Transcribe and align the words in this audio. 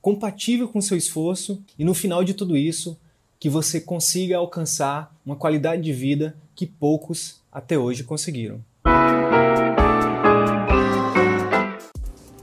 compatível 0.00 0.68
com 0.68 0.80
seu 0.80 0.96
esforço 0.96 1.62
e 1.78 1.84
no 1.84 1.94
final 1.94 2.24
de 2.24 2.34
tudo 2.34 2.56
isso, 2.56 2.98
que 3.38 3.48
você 3.48 3.80
consiga 3.80 4.36
alcançar 4.36 5.14
uma 5.24 5.36
qualidade 5.36 5.82
de 5.82 5.92
vida 5.92 6.36
que 6.54 6.66
poucos 6.66 7.40
até 7.50 7.78
hoje 7.78 8.04
conseguiram. 8.04 8.60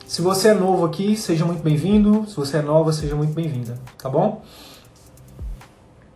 Se 0.05 0.21
você 0.21 0.49
é 0.49 0.53
novo 0.53 0.85
aqui, 0.85 1.15
seja 1.15 1.45
muito 1.45 1.61
bem-vindo. 1.61 2.25
Se 2.27 2.35
você 2.35 2.57
é 2.57 2.61
nova, 2.61 2.91
seja 2.91 3.15
muito 3.15 3.33
bem-vinda, 3.33 3.77
tá 3.97 4.09
bom? 4.09 4.41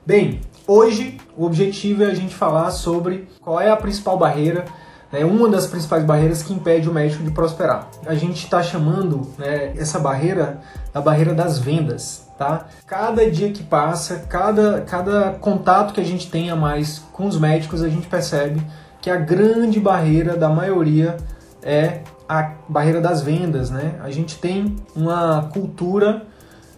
Bem, 0.04 0.42
hoje 0.66 1.20
o 1.38 1.46
objetivo 1.46 2.04
é 2.04 2.08
a 2.08 2.14
gente 2.16 2.34
falar 2.34 2.72
sobre 2.72 3.28
qual 3.40 3.60
é 3.60 3.70
a 3.70 3.78
principal 3.78 4.18
barreira, 4.18 4.66
né, 5.12 5.26
uma 5.26 5.50
das 5.50 5.68
principais 5.68 6.04
barreiras 6.04 6.42
que 6.42 6.54
impede 6.54 6.90
o 6.90 6.94
médico 6.94 7.24
de 7.24 7.32
prosperar. 7.32 7.88
A 8.06 8.16
gente 8.16 8.44
está 8.44 8.64
chamando 8.64 9.28
né, 9.38 9.74
essa 9.78 10.00
barreira 10.00 10.62
da 10.94 11.02
barreira 11.02 11.34
das 11.34 11.60
vendas, 11.60 12.28
tá? 12.38 12.68
Cada 12.86 13.30
dia 13.30 13.52
que 13.52 13.64
passa, 13.64 14.26
cada, 14.28 14.82
cada 14.82 15.32
contato 15.40 15.94
que 15.94 16.02
a 16.02 16.06
gente 16.06 16.30
tem 16.30 16.50
a 16.50 16.56
mais 16.56 17.00
com 17.12 17.28
os 17.28 17.40
médicos, 17.40 17.84
a 17.84 17.90
gente 17.90 18.08
percebe 18.08 18.62
que 19.02 19.10
a 19.10 19.18
grande 19.18 19.80
barreira 19.80 20.38
da 20.38 20.50
maioria 20.50 21.18
é 21.64 22.02
a 22.28 22.54
barreira 22.68 23.02
das 23.02 23.22
vendas, 23.22 23.70
né? 23.70 23.96
A 24.04 24.10
gente 24.10 24.38
tem 24.38 24.76
uma 24.96 25.50
cultura 25.54 26.24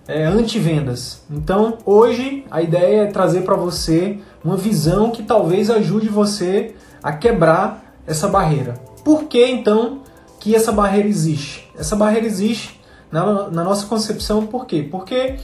é, 0.08 0.26
anti-vendas. 0.26 1.22
Então, 1.30 1.78
hoje 1.86 2.46
a 2.50 2.62
ideia 2.62 3.04
é 3.04 3.06
trazer 3.08 3.42
para 3.42 3.56
você 3.56 4.20
uma 4.44 4.58
visão 4.58 5.12
que 5.12 5.24
talvez 5.24 5.70
ajude 5.70 6.10
você 6.10 6.76
a 7.02 7.14
quebrar 7.14 7.83
essa 8.06 8.28
barreira. 8.28 8.74
Por 9.04 9.26
que 9.26 9.46
então 9.46 10.00
que 10.40 10.56
essa 10.56 10.72
barreira 10.72 11.08
existe? 11.08 11.70
Essa 11.78 11.96
barreira 11.96 12.26
existe 12.26 12.80
na, 13.12 13.50
na 13.50 13.64
nossa 13.64 13.86
concepção, 13.86 14.46
por 14.48 14.66
quê? 14.66 14.88
Porque, 14.90 15.36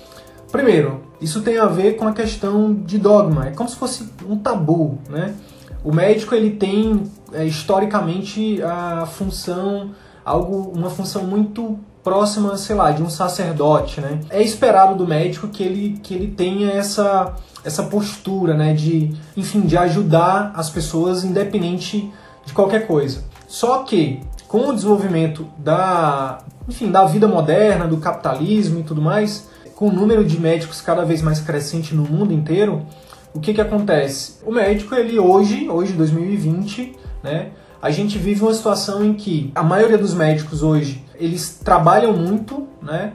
primeiro, 0.51 1.01
isso 1.21 1.41
tem 1.41 1.57
a 1.57 1.65
ver 1.65 1.95
com 1.95 2.07
a 2.07 2.13
questão 2.13 2.73
de 2.73 2.97
dogma, 2.97 3.47
é 3.47 3.51
como 3.51 3.69
se 3.69 3.75
fosse 3.75 4.09
um 4.27 4.37
tabu, 4.37 4.97
né? 5.09 5.35
O 5.83 5.93
médico 5.93 6.35
ele 6.35 6.51
tem 6.51 7.03
é, 7.31 7.45
historicamente 7.45 8.61
a 8.63 9.05
função 9.05 9.91
algo 10.25 10.71
uma 10.75 10.89
função 10.89 11.23
muito 11.23 11.79
próxima, 12.03 12.57
sei 12.57 12.75
lá, 12.75 12.91
de 12.91 13.01
um 13.01 13.09
sacerdote, 13.09 14.01
né? 14.01 14.19
É 14.29 14.41
esperado 14.41 14.95
do 14.95 15.07
médico 15.07 15.47
que 15.47 15.63
ele 15.63 15.99
que 16.01 16.13
ele 16.13 16.27
tenha 16.27 16.71
essa 16.71 17.35
essa 17.63 17.83
postura, 17.83 18.53
né, 18.53 18.73
de, 18.73 19.13
enfim, 19.35 19.61
de 19.61 19.77
ajudar 19.77 20.53
as 20.55 20.69
pessoas 20.69 21.25
independente 21.25 22.09
de 22.49 22.53
qualquer 22.53 22.85
coisa. 22.85 23.23
Só 23.47 23.83
que 23.83 24.19
com 24.47 24.69
o 24.69 24.73
desenvolvimento 24.73 25.47
da, 25.57 26.39
enfim, 26.67 26.91
da 26.91 27.05
vida 27.05 27.27
moderna, 27.27 27.87
do 27.87 27.97
capitalismo 27.97 28.79
e 28.79 28.83
tudo 28.83 29.01
mais, 29.01 29.47
com 29.75 29.87
o 29.87 29.91
número 29.91 30.25
de 30.25 30.39
médicos 30.39 30.81
cada 30.81 31.05
vez 31.05 31.21
mais 31.21 31.39
crescente 31.39 31.95
no 31.95 32.03
mundo 32.03 32.33
inteiro, 32.33 32.85
o 33.33 33.39
que, 33.39 33.53
que 33.53 33.61
acontece? 33.61 34.37
O 34.45 34.51
médico, 34.51 34.95
ele 34.95 35.19
hoje, 35.19 35.69
hoje 35.69 35.93
2020, 35.93 36.95
né, 37.23 37.51
a 37.81 37.91
gente 37.91 38.17
vive 38.17 38.41
uma 38.41 38.53
situação 38.53 39.05
em 39.05 39.13
que 39.13 39.51
a 39.53 39.61
maioria 39.61 39.97
dos 39.97 40.13
médicos 40.15 40.63
hoje, 40.63 41.05
eles 41.15 41.59
trabalham 41.63 42.11
muito, 42.11 42.67
né, 42.81 43.13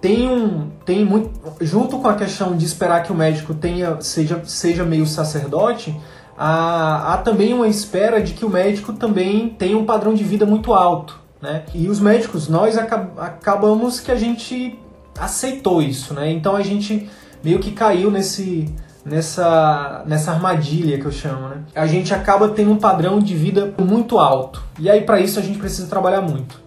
tem 0.00 0.28
um 0.28 0.70
tem 0.84 1.04
muito 1.04 1.30
junto 1.62 1.98
com 1.98 2.08
a 2.08 2.14
questão 2.14 2.54
de 2.56 2.66
esperar 2.66 3.02
que 3.02 3.10
o 3.10 3.14
médico 3.14 3.54
tenha 3.54 3.98
seja 4.02 4.42
seja 4.44 4.84
meio 4.84 5.06
sacerdote 5.06 5.98
há, 6.36 7.14
há 7.14 7.16
também 7.18 7.52
uma 7.52 7.68
espera 7.68 8.22
de 8.22 8.32
que 8.32 8.44
o 8.44 8.50
médico 8.50 8.92
também 8.92 9.48
tenha 9.48 9.76
um 9.76 9.84
padrão 9.84 10.14
de 10.14 10.24
vida 10.24 10.44
muito 10.46 10.72
alto 10.72 11.20
né 11.40 11.64
e 11.74 11.88
os 11.88 12.00
médicos 12.00 12.48
nós 12.48 12.76
acab 12.76 13.10
acabamos 13.18 14.00
que 14.00 14.10
a 14.10 14.16
gente 14.16 14.78
aceitou 15.18 15.82
isso 15.82 16.14
né 16.14 16.30
então 16.30 16.56
a 16.56 16.62
gente 16.62 17.08
meio 17.42 17.58
que 17.58 17.72
caiu 17.72 18.10
nesse 18.10 18.72
nessa, 19.04 20.02
nessa 20.06 20.32
armadilha 20.32 20.98
que 20.98 21.04
eu 21.04 21.12
chamo, 21.12 21.48
né? 21.48 21.62
A 21.74 21.86
gente 21.86 22.14
acaba 22.14 22.48
tendo 22.48 22.72
um 22.72 22.78
padrão 22.78 23.18
de 23.18 23.34
vida 23.34 23.74
muito 23.78 24.18
alto. 24.18 24.62
E 24.78 24.88
aí 24.88 25.02
para 25.02 25.20
isso 25.20 25.38
a 25.38 25.42
gente 25.42 25.58
precisa 25.58 25.86
trabalhar 25.88 26.22
muito. 26.22 26.58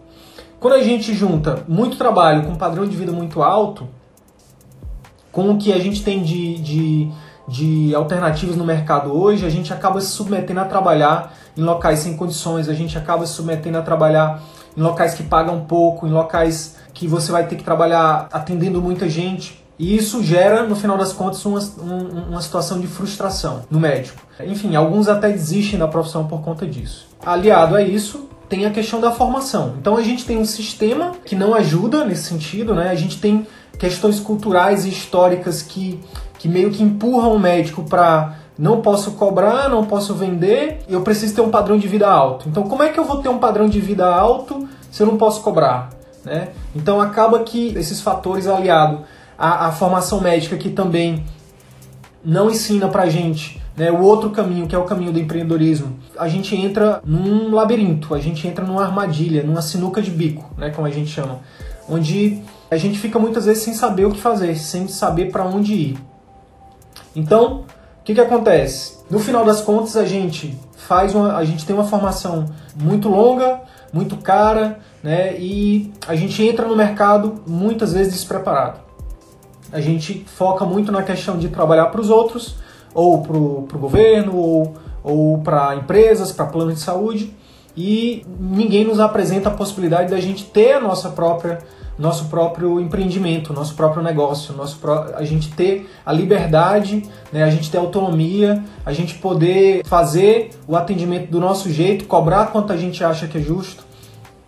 Quando 0.59 0.73
a 0.73 0.83
gente 0.83 1.13
junta 1.13 1.63
muito 1.67 1.97
trabalho 1.97 2.43
com 2.43 2.51
um 2.51 2.55
padrão 2.55 2.87
de 2.87 2.95
vida 2.95 3.11
muito 3.11 3.41
alto, 3.41 3.87
com 5.31 5.51
o 5.51 5.57
que 5.57 5.71
a 5.71 5.79
gente 5.79 6.03
tem 6.03 6.23
de, 6.23 6.57
de, 6.59 7.11
de 7.47 7.95
alternativas 7.95 8.55
no 8.55 8.65
mercado 8.65 9.11
hoje, 9.11 9.45
a 9.45 9.49
gente 9.49 9.73
acaba 9.73 10.01
se 10.01 10.07
submetendo 10.07 10.59
a 10.59 10.65
trabalhar 10.65 11.33
em 11.55 11.61
locais 11.61 11.99
sem 11.99 12.15
condições, 12.15 12.67
a 12.67 12.73
gente 12.73 12.97
acaba 12.97 13.25
se 13.25 13.33
submetendo 13.33 13.77
a 13.77 13.81
trabalhar 13.81 14.43
em 14.75 14.81
locais 14.81 15.13
que 15.13 15.23
pagam 15.23 15.61
pouco, 15.61 16.05
em 16.05 16.11
locais 16.11 16.75
que 16.93 17.07
você 17.07 17.31
vai 17.31 17.47
ter 17.47 17.55
que 17.55 17.63
trabalhar 17.63 18.27
atendendo 18.31 18.81
muita 18.81 19.09
gente. 19.09 19.63
E 19.79 19.95
isso 19.95 20.23
gera, 20.23 20.63
no 20.63 20.75
final 20.75 20.97
das 20.97 21.13
contas, 21.13 21.43
uma, 21.45 21.59
uma 22.29 22.41
situação 22.41 22.79
de 22.79 22.87
frustração 22.87 23.61
no 23.69 23.79
médico. 23.79 24.21
Enfim, 24.39 24.75
alguns 24.75 25.07
até 25.07 25.29
desistem 25.29 25.77
da 25.77 25.87
profissão 25.87 26.25
por 26.25 26.41
conta 26.41 26.65
disso. 26.65 27.07
Aliado 27.23 27.75
a 27.75 27.81
isso, 27.81 28.27
tem 28.49 28.65
a 28.65 28.71
questão 28.71 28.99
da 28.99 29.11
formação. 29.11 29.75
Então 29.79 29.95
a 29.95 30.01
gente 30.01 30.25
tem 30.25 30.37
um 30.37 30.45
sistema 30.45 31.11
que 31.23 31.35
não 31.35 31.53
ajuda 31.53 32.03
nesse 32.05 32.23
sentido, 32.23 32.73
né? 32.73 32.89
A 32.89 32.95
gente 32.95 33.19
tem 33.19 33.45
questões 33.77 34.19
culturais 34.19 34.85
e 34.85 34.89
históricas 34.89 35.61
que, 35.61 35.99
que 36.37 36.47
meio 36.47 36.71
que 36.71 36.83
empurram 36.83 37.33
o 37.33 37.39
médico 37.39 37.83
para 37.83 38.35
não 38.57 38.81
posso 38.81 39.11
cobrar, 39.11 39.69
não 39.69 39.85
posso 39.85 40.13
vender, 40.13 40.79
eu 40.87 41.01
preciso 41.01 41.35
ter 41.35 41.41
um 41.41 41.49
padrão 41.49 41.77
de 41.77 41.87
vida 41.87 42.09
alto. 42.09 42.49
Então 42.49 42.63
como 42.63 42.83
é 42.83 42.89
que 42.89 42.99
eu 42.99 43.05
vou 43.05 43.17
ter 43.17 43.29
um 43.29 43.37
padrão 43.37 43.69
de 43.69 43.79
vida 43.79 44.05
alto 44.07 44.67
se 44.91 45.01
eu 45.01 45.07
não 45.07 45.17
posso 45.17 45.41
cobrar? 45.41 45.89
Né? 46.25 46.49
Então 46.75 46.99
acaba 46.99 47.39
que 47.39 47.67
esses 47.77 48.01
fatores 48.01 48.47
aliados 48.47 49.01
à, 49.37 49.67
à 49.67 49.71
formação 49.71 50.19
médica 50.19 50.57
que 50.57 50.69
também 50.69 51.23
não 52.23 52.49
ensina 52.49 52.87
pra 52.87 53.07
gente 53.07 53.61
né, 53.77 53.91
o 53.91 54.01
outro 54.01 54.31
caminho, 54.31 54.65
que 54.65 54.73
é 54.73 54.77
o 54.77 54.85
caminho 54.85 55.13
do 55.13 55.19
empreendedorismo, 55.19 55.95
a 56.17 56.27
gente 56.27 56.55
entra 56.55 56.99
num 57.05 57.53
labirinto, 57.53 58.15
a 58.15 58.19
gente 58.19 58.47
entra 58.47 58.65
numa 58.65 58.83
armadilha, 58.83 59.43
numa 59.43 59.61
sinuca 59.61 60.01
de 60.01 60.09
bico, 60.09 60.51
né, 60.57 60.71
como 60.71 60.87
a 60.87 60.89
gente 60.89 61.11
chama, 61.11 61.39
onde 61.87 62.41
a 62.71 62.75
gente 62.75 62.97
fica 62.97 63.19
muitas 63.19 63.45
vezes 63.45 63.61
sem 63.61 63.75
saber 63.75 64.05
o 64.05 64.11
que 64.11 64.19
fazer, 64.19 64.57
sem 64.57 64.87
saber 64.87 65.31
para 65.31 65.45
onde 65.45 65.73
ir. 65.73 65.97
Então, 67.17 67.63
o 67.99 68.03
que, 68.03 68.13
que 68.13 68.21
acontece? 68.21 68.99
No 69.09 69.17
final 69.17 69.43
das 69.43 69.59
contas, 69.59 69.97
a 69.97 70.05
gente 70.05 70.55
faz 70.75 71.15
uma, 71.15 71.35
a 71.35 71.43
gente 71.43 71.65
tem 71.65 71.75
uma 71.75 71.83
formação 71.83 72.45
muito 72.75 73.09
longa, 73.09 73.61
muito 73.91 74.17
cara, 74.17 74.79
né, 75.01 75.35
e 75.39 75.91
a 76.07 76.15
gente 76.15 76.45
entra 76.45 76.67
no 76.67 76.75
mercado 76.75 77.41
muitas 77.47 77.93
vezes 77.93 78.13
despreparado. 78.13 78.81
A 79.71 79.81
gente 79.81 80.25
foca 80.27 80.63
muito 80.63 80.91
na 80.91 81.01
questão 81.01 81.39
de 81.39 81.49
trabalhar 81.49 81.87
para 81.87 81.99
os 81.99 82.11
outros, 82.11 82.57
ou 82.93 83.23
para 83.23 83.35
o 83.35 83.79
governo, 83.79 84.35
ou, 84.35 84.75
ou 85.03 85.39
para 85.39 85.75
empresas, 85.75 86.31
para 86.31 86.45
planos 86.45 86.75
de 86.75 86.81
saúde, 86.81 87.33
e 87.75 88.23
ninguém 88.39 88.85
nos 88.85 88.99
apresenta 88.99 89.49
a 89.49 89.53
possibilidade 89.53 90.11
da 90.11 90.19
gente 90.19 90.45
ter 90.45 90.73
a 90.73 90.79
nossa 90.79 91.09
própria 91.09 91.59
nosso 91.97 92.25
próprio 92.25 92.79
empreendimento, 92.79 93.53
nosso 93.53 93.73
próprio 93.73 94.03
negócio, 94.03 94.53
nosso 94.53 94.79
a 95.15 95.23
gente 95.23 95.51
ter 95.51 95.89
a 96.05 96.13
liberdade, 96.13 97.03
né, 97.31 97.43
a 97.43 97.49
gente 97.49 97.71
ter 97.71 97.77
autonomia, 97.77 98.63
a 98.85 98.93
gente 98.93 99.15
poder 99.15 99.85
fazer 99.85 100.51
o 100.67 100.75
atendimento 100.75 101.29
do 101.29 101.39
nosso 101.39 101.71
jeito, 101.71 102.05
cobrar 102.05 102.47
quanto 102.47 102.71
a 102.71 102.77
gente 102.77 103.03
acha 103.03 103.27
que 103.27 103.37
é 103.37 103.41
justo. 103.41 103.85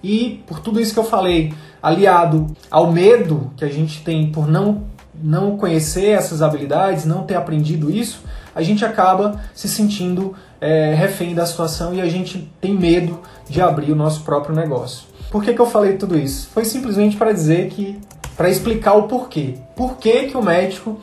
E 0.03 0.43
por 0.47 0.59
tudo 0.59 0.79
isso 0.79 0.93
que 0.93 0.99
eu 0.99 1.03
falei, 1.03 1.53
aliado 1.81 2.47
ao 2.69 2.91
medo 2.91 3.51
que 3.57 3.65
a 3.65 3.69
gente 3.69 4.01
tem 4.03 4.31
por 4.31 4.47
não 4.47 4.87
não 5.21 5.57
conhecer 5.57 6.11
essas 6.11 6.41
habilidades, 6.41 7.03
não 7.03 7.23
ter 7.23 7.35
aprendido 7.35 7.91
isso, 7.91 8.23
a 8.55 8.61
gente 8.61 8.85
acaba 8.85 9.41
se 9.53 9.67
sentindo 9.67 10.33
é, 10.61 10.93
refém 10.93 11.35
da 11.35 11.45
situação 11.45 11.93
e 11.93 11.99
a 11.99 12.07
gente 12.07 12.49
tem 12.61 12.73
medo 12.73 13.19
de 13.49 13.61
abrir 13.61 13.91
o 13.91 13.95
nosso 13.95 14.21
próprio 14.21 14.55
negócio. 14.55 15.08
Por 15.29 15.43
que, 15.43 15.53
que 15.53 15.59
eu 15.59 15.65
falei 15.65 15.97
tudo 15.97 16.17
isso? 16.17 16.49
Foi 16.49 16.65
simplesmente 16.65 17.15
para 17.15 17.31
dizer 17.31 17.69
que, 17.69 17.99
para 18.35 18.49
explicar 18.49 18.93
o 18.93 19.03
porquê. 19.03 19.55
Por 19.75 19.97
que, 19.97 20.27
que 20.27 20.37
o 20.37 20.41
médico 20.41 20.97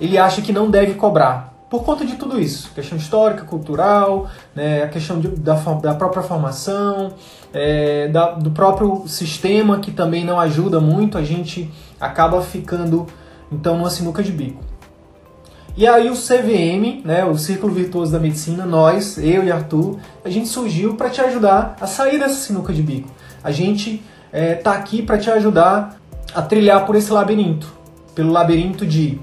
ele 0.00 0.16
acha 0.16 0.40
que 0.40 0.52
não 0.52 0.70
deve 0.70 0.94
cobrar? 0.94 1.52
Por 1.68 1.84
conta 1.84 2.04
de 2.04 2.16
tudo 2.16 2.38
isso, 2.38 2.70
questão 2.74 2.98
histórica, 2.98 3.44
cultural, 3.44 4.28
né, 4.54 4.82
a 4.82 4.88
questão 4.88 5.18
de, 5.18 5.28
da, 5.28 5.54
da 5.54 5.94
própria 5.94 6.22
formação, 6.22 7.14
é, 7.50 8.08
da, 8.08 8.32
do 8.32 8.50
próprio 8.50 9.04
sistema 9.06 9.80
que 9.80 9.90
também 9.90 10.22
não 10.22 10.38
ajuda 10.38 10.80
muito, 10.80 11.16
a 11.16 11.22
gente 11.22 11.72
acaba 11.98 12.42
ficando 12.42 13.06
então 13.50 13.78
numa 13.78 13.88
sinuca 13.88 14.22
de 14.22 14.30
bico. 14.30 14.71
E 15.74 15.86
aí 15.86 16.10
o 16.10 16.14
CVM, 16.14 17.02
né, 17.02 17.24
o 17.24 17.36
Círculo 17.38 17.72
Virtuoso 17.72 18.12
da 18.12 18.18
Medicina, 18.18 18.66
nós, 18.66 19.16
eu 19.16 19.42
e 19.42 19.50
Arthur, 19.50 19.98
a 20.22 20.28
gente 20.28 20.46
surgiu 20.48 20.94
para 20.96 21.08
te 21.08 21.20
ajudar 21.22 21.76
a 21.80 21.86
sair 21.86 22.18
dessa 22.18 22.34
sinuca 22.34 22.74
de 22.74 22.82
bico. 22.82 23.08
A 23.42 23.50
gente 23.50 24.02
é, 24.30 24.54
tá 24.54 24.72
aqui 24.72 25.02
para 25.02 25.16
te 25.16 25.30
ajudar 25.30 25.98
a 26.34 26.42
trilhar 26.42 26.84
por 26.84 26.94
esse 26.94 27.10
labirinto, 27.10 27.72
pelo 28.14 28.30
labirinto 28.30 28.84
de 28.84 29.18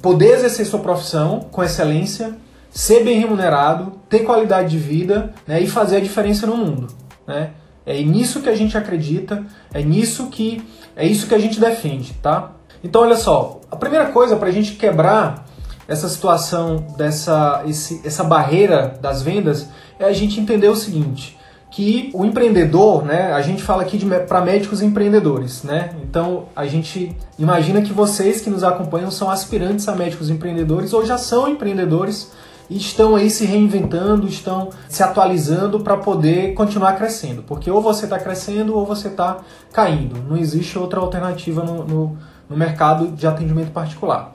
poder 0.00 0.36
exercer 0.36 0.64
sua 0.64 0.80
profissão 0.80 1.40
com 1.50 1.62
excelência, 1.62 2.36
ser 2.70 3.04
bem 3.04 3.18
remunerado, 3.18 3.92
ter 4.08 4.20
qualidade 4.20 4.70
de 4.70 4.78
vida 4.78 5.34
né, 5.46 5.60
e 5.60 5.66
fazer 5.66 5.96
a 5.96 6.00
diferença 6.00 6.46
no 6.46 6.56
mundo. 6.56 6.88
Né? 7.26 7.50
É 7.84 8.02
nisso 8.02 8.40
que 8.40 8.48
a 8.48 8.56
gente 8.56 8.76
acredita, 8.76 9.44
é 9.72 9.82
nisso 9.82 10.28
que 10.28 10.62
é 10.96 11.06
isso 11.06 11.26
que 11.26 11.34
a 11.34 11.38
gente 11.38 11.60
defende, 11.60 12.14
tá? 12.14 12.52
Então 12.82 13.02
olha 13.02 13.16
só, 13.16 13.60
a 13.70 13.76
primeira 13.76 14.06
coisa 14.06 14.36
para 14.36 14.48
a 14.48 14.52
gente 14.52 14.72
quebrar 14.72 15.46
essa 15.88 16.08
situação 16.08 16.84
dessa 16.96 17.62
esse, 17.66 18.00
essa 18.04 18.24
barreira 18.24 18.98
das 19.00 19.22
vendas 19.22 19.68
é 19.98 20.04
a 20.04 20.12
gente 20.12 20.40
entender 20.40 20.68
o 20.68 20.76
seguinte, 20.76 21.38
que 21.70 22.10
o 22.14 22.24
empreendedor, 22.24 23.04
né, 23.04 23.32
a 23.32 23.40
gente 23.40 23.62
fala 23.62 23.82
aqui 23.82 23.98
para 24.26 24.40
médicos 24.40 24.82
empreendedores, 24.82 25.62
né? 25.62 25.90
Então 26.02 26.46
a 26.54 26.66
gente 26.66 27.16
imagina 27.38 27.82
que 27.82 27.92
vocês 27.92 28.40
que 28.40 28.50
nos 28.50 28.64
acompanham 28.64 29.10
são 29.10 29.30
aspirantes 29.30 29.88
a 29.88 29.94
médicos 29.94 30.30
empreendedores 30.30 30.92
ou 30.92 31.04
já 31.04 31.18
são 31.18 31.48
empreendedores 31.48 32.32
e 32.68 32.76
estão 32.76 33.14
aí 33.14 33.30
se 33.30 33.44
reinventando, 33.44 34.26
estão 34.26 34.70
se 34.88 35.02
atualizando 35.02 35.80
para 35.80 35.96
poder 35.96 36.54
continuar 36.54 36.94
crescendo, 36.94 37.42
porque 37.42 37.70
ou 37.70 37.80
você 37.80 38.04
está 38.04 38.18
crescendo 38.18 38.76
ou 38.76 38.84
você 38.84 39.08
está 39.08 39.38
caindo. 39.72 40.16
Não 40.28 40.36
existe 40.36 40.78
outra 40.78 41.00
alternativa 41.00 41.62
no, 41.62 41.84
no, 41.84 42.18
no 42.48 42.56
mercado 42.56 43.08
de 43.08 43.26
atendimento 43.26 43.72
particular. 43.72 44.34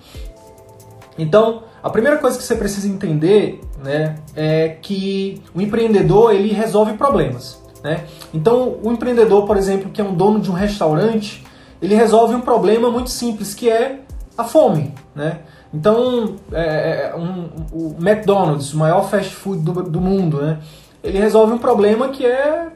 Então, 1.17 1.63
a 1.83 1.89
primeira 1.89 2.17
coisa 2.17 2.37
que 2.37 2.43
você 2.43 2.55
precisa 2.55 2.87
entender 2.87 3.61
né, 3.83 4.15
é 4.35 4.69
que 4.81 5.41
o 5.53 5.61
empreendedor 5.61 6.33
ele 6.33 6.53
resolve 6.53 6.93
problemas. 6.93 7.61
Né? 7.83 8.05
Então, 8.33 8.77
o 8.83 8.91
empreendedor, 8.91 9.45
por 9.45 9.57
exemplo, 9.57 9.89
que 9.89 9.99
é 9.99 10.03
um 10.03 10.13
dono 10.13 10.39
de 10.39 10.51
um 10.51 10.53
restaurante, 10.53 11.43
ele 11.81 11.95
resolve 11.95 12.35
um 12.35 12.41
problema 12.41 12.89
muito 12.91 13.09
simples, 13.09 13.53
que 13.53 13.69
é 13.69 14.01
a 14.37 14.43
fome. 14.43 14.93
Né? 15.15 15.39
Então, 15.73 16.35
é, 16.51 17.11
é 17.11 17.15
um, 17.15 17.49
o 17.71 17.95
McDonald's, 17.99 18.73
o 18.73 18.77
maior 18.77 19.09
fast 19.09 19.33
food 19.33 19.61
do, 19.61 19.83
do 19.83 20.01
mundo, 20.01 20.41
né? 20.41 20.59
ele 21.03 21.17
resolve 21.17 21.53
um 21.53 21.57
problema 21.57 22.09
que 22.09 22.25
é, 22.25 22.67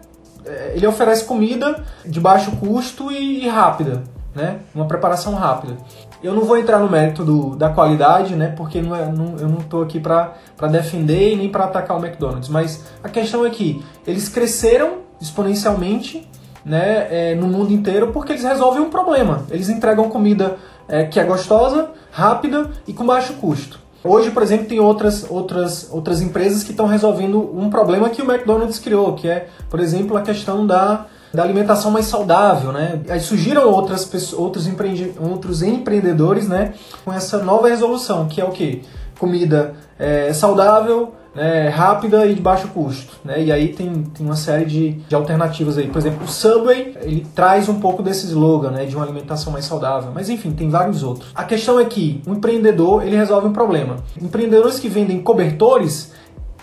é 0.46 0.74
ele 0.76 0.88
oferece 0.88 1.26
comida 1.26 1.84
de 2.04 2.20
baixo 2.20 2.52
custo 2.58 3.12
e, 3.12 3.46
e 3.46 3.48
rápida 3.48 4.15
né? 4.36 4.60
Uma 4.76 4.86
preparação 4.86 5.34
rápida. 5.34 5.78
Eu 6.22 6.34
não 6.34 6.44
vou 6.44 6.58
entrar 6.58 6.80
no 6.80 6.90
mérito 6.90 7.24
do, 7.24 7.56
da 7.56 7.70
qualidade, 7.70 8.36
né? 8.36 8.54
Porque 8.56 8.82
não 8.82 8.96
é, 8.96 9.06
não, 9.06 9.38
eu 9.40 9.48
não 9.48 9.60
estou 9.60 9.82
aqui 9.82 10.00
para 10.00 10.34
defender 10.70 11.34
e 11.34 11.36
nem 11.38 11.50
para 11.50 11.64
atacar 11.64 11.98
o 11.98 12.06
McDonald's. 12.06 12.50
Mas 12.50 12.84
a 13.02 13.08
questão 13.08 13.46
é 13.46 13.50
que 13.50 13.84
eles 14.06 14.28
cresceram 14.28 15.06
exponencialmente 15.22 16.28
né, 16.66 17.08
é, 17.10 17.36
no 17.36 17.48
mundo 17.48 17.72
inteiro 17.72 18.12
porque 18.12 18.34
eles 18.34 18.44
resolvem 18.44 18.82
um 18.82 18.90
problema. 18.90 19.46
Eles 19.50 19.70
entregam 19.70 20.10
comida 20.10 20.58
é, 20.88 21.06
que 21.06 21.20
é 21.20 21.24
gostosa, 21.24 21.92
rápida 22.12 22.70
e 22.88 22.94
com 22.94 23.06
baixo 23.06 23.34
custo. 23.36 23.80
Hoje, 24.04 24.30
por 24.30 24.44
exemplo, 24.44 24.68
tem 24.68 24.80
outras, 24.80 25.26
outras, 25.30 25.90
outras 25.92 26.22
empresas 26.22 26.64
que 26.64 26.70
estão 26.70 26.86
resolvendo 26.86 27.40
um 27.58 27.72
problema 27.72 28.10
que 28.10 28.22
o 28.22 28.32
McDonald's 28.32 28.78
criou, 28.78 29.14
que 29.14 29.28
é, 29.28 29.48
por 29.68 29.80
exemplo, 29.80 30.16
a 30.16 30.22
questão 30.22 30.66
da 30.66 31.08
da 31.34 31.44
alimentação 31.44 31.92
mais 31.92 32.06
saudável, 32.06 32.72
né? 32.72 33.02
Aí 33.10 33.20
surgiram 33.20 33.70
outras 33.70 34.06
pessoas, 34.06 34.40
outros, 34.40 34.68
empreende, 34.68 35.14
outros 35.20 35.62
empreendedores, 35.62 36.48
né? 36.48 36.74
Com 37.04 37.12
essa 37.12 37.44
nova 37.44 37.68
resolução, 37.68 38.28
que 38.28 38.40
é 38.40 38.46
o 38.46 38.52
que? 38.52 38.84
Comida 39.18 39.74
é, 39.98 40.34
saudável, 40.34 41.14
né, 41.36 41.68
rápida 41.68 42.26
e 42.26 42.34
de 42.34 42.42
baixo 42.42 42.70
custo, 42.70 43.18
né? 43.24 43.44
E 43.44 43.52
aí 43.52 43.74
tem, 43.74 43.92
tem 44.04 44.26
uma 44.26 44.38
série 44.38 44.66
de, 44.66 44.92
de 44.92 45.14
alternativas 45.14 45.78
aí. 45.78 45.88
Por 45.88 45.98
exemplo, 45.98 46.24
o 46.24 46.28
Subway, 46.28 46.98
ele 47.02 47.28
traz 47.36 47.68
um 47.68 47.80
pouco 47.80 48.02
desse 48.02 48.26
slogan, 48.28 48.72
né, 48.72 48.86
de 48.86 48.96
uma 48.96 49.04
alimentação 49.04 49.52
mais 49.52 49.66
saudável. 49.66 50.12
Mas 50.14 50.30
enfim, 50.30 50.52
tem 50.52 50.70
vários 50.70 51.04
outros. 51.04 51.30
A 51.36 51.44
questão 51.44 51.78
é 51.80 51.86
que 51.86 52.22
um 52.26 52.36
empreendedor, 52.36 53.06
ele 53.06 53.18
resolve 53.18 53.48
um 53.48 53.54
problema. 53.54 53.98
Empreendedores 54.20 54.80
que 54.80 54.88
vendem 54.88 55.22
cobertores, 55.22 56.14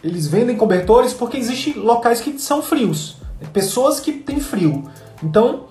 eles 0.02 0.26
vendem 0.26 0.56
cobertores 0.56 1.12
porque 1.12 1.36
existem 1.36 1.74
locais 1.74 2.20
que 2.20 2.38
são 2.38 2.62
frios. 2.62 3.18
Pessoas 3.52 4.00
que 4.00 4.12
têm 4.12 4.40
frio. 4.40 4.84
Então, 5.22 5.64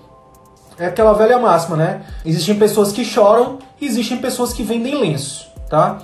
é 0.78 0.86
aquela 0.86 1.12
velha 1.12 1.38
máxima, 1.38 1.76
né? 1.76 2.02
Existem 2.24 2.58
pessoas 2.58 2.92
que 2.92 3.04
choram 3.04 3.58
e 3.80 3.86
existem 3.86 4.18
pessoas 4.18 4.52
que 4.52 4.62
vendem 4.62 4.98
lenço, 4.98 5.48
tá? 5.68 5.98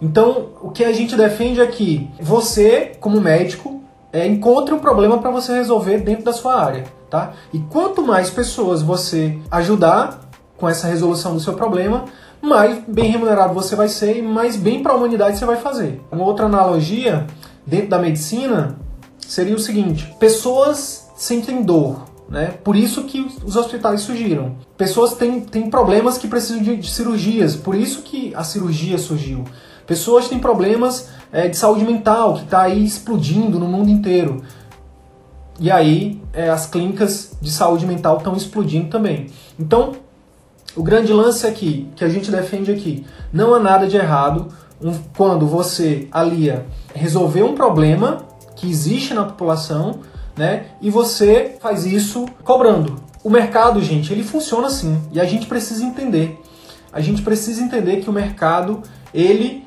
Então, 0.00 0.48
o 0.62 0.70
que 0.70 0.84
a 0.84 0.92
gente 0.92 1.16
defende 1.16 1.60
é 1.60 1.66
que 1.66 2.10
você, 2.20 2.92
como 3.00 3.20
médico, 3.20 3.82
é, 4.12 4.26
encontre 4.26 4.74
um 4.74 4.78
problema 4.78 5.18
para 5.18 5.30
você 5.30 5.52
resolver 5.52 5.98
dentro 5.98 6.24
da 6.24 6.32
sua 6.32 6.62
área, 6.62 6.84
tá? 7.10 7.32
E 7.52 7.58
quanto 7.58 8.02
mais 8.02 8.30
pessoas 8.30 8.82
você 8.82 9.38
ajudar 9.50 10.20
com 10.56 10.68
essa 10.68 10.86
resolução 10.86 11.34
do 11.34 11.40
seu 11.40 11.54
problema, 11.54 12.04
mais 12.40 12.78
bem 12.86 13.10
remunerado 13.10 13.54
você 13.54 13.74
vai 13.74 13.88
ser 13.88 14.16
e 14.16 14.22
mais 14.22 14.56
bem 14.56 14.82
para 14.82 14.92
a 14.92 14.96
humanidade 14.96 15.38
você 15.38 15.44
vai 15.44 15.56
fazer. 15.56 16.00
Uma 16.10 16.24
outra 16.24 16.46
analogia 16.46 17.26
dentro 17.66 17.88
da 17.88 17.98
medicina 17.98 18.76
seria 19.18 19.54
o 19.54 19.58
seguinte: 19.58 20.14
pessoas 20.18 21.07
sentem 21.18 21.62
dor. 21.62 22.04
Né? 22.28 22.54
Por 22.62 22.76
isso 22.76 23.04
que 23.04 23.26
os 23.44 23.56
hospitais 23.56 24.02
surgiram. 24.02 24.56
Pessoas 24.76 25.14
têm, 25.14 25.40
têm 25.40 25.68
problemas 25.68 26.16
que 26.16 26.28
precisam 26.28 26.62
de, 26.62 26.76
de 26.76 26.90
cirurgias, 26.90 27.56
por 27.56 27.74
isso 27.74 28.02
que 28.02 28.32
a 28.34 28.44
cirurgia 28.44 28.96
surgiu. 28.98 29.44
Pessoas 29.86 30.28
têm 30.28 30.38
problemas 30.38 31.08
é, 31.32 31.48
de 31.48 31.56
saúde 31.56 31.84
mental, 31.84 32.34
que 32.34 32.44
está 32.44 32.62
aí 32.62 32.84
explodindo 32.84 33.58
no 33.58 33.66
mundo 33.66 33.88
inteiro. 33.88 34.42
E 35.58 35.70
aí 35.70 36.22
é, 36.32 36.48
as 36.50 36.66
clínicas 36.66 37.32
de 37.40 37.50
saúde 37.50 37.84
mental 37.84 38.18
estão 38.18 38.36
explodindo 38.36 38.88
também. 38.88 39.28
Então, 39.58 39.92
o 40.76 40.82
grande 40.82 41.12
lance 41.12 41.46
aqui, 41.46 41.88
que 41.96 42.04
a 42.04 42.08
gente 42.08 42.30
defende 42.30 42.70
aqui, 42.70 43.04
não 43.32 43.54
há 43.54 43.58
nada 43.58 43.88
de 43.88 43.96
errado 43.96 44.48
um, 44.80 44.92
quando 45.16 45.46
você 45.46 46.06
alia 46.12 46.66
resolver 46.94 47.42
um 47.42 47.54
problema 47.54 48.18
que 48.54 48.70
existe 48.70 49.14
na 49.14 49.24
população 49.24 50.00
né? 50.38 50.66
E 50.80 50.88
você 50.88 51.56
faz 51.60 51.84
isso 51.84 52.26
cobrando. 52.44 53.02
O 53.22 53.28
mercado, 53.28 53.82
gente, 53.82 54.12
ele 54.12 54.22
funciona 54.22 54.68
assim 54.68 54.98
e 55.12 55.20
a 55.20 55.24
gente 55.24 55.46
precisa 55.46 55.84
entender. 55.84 56.40
A 56.92 57.00
gente 57.00 57.20
precisa 57.20 57.60
entender 57.60 57.96
que 57.96 58.08
o 58.08 58.12
mercado 58.12 58.82
ele 59.12 59.66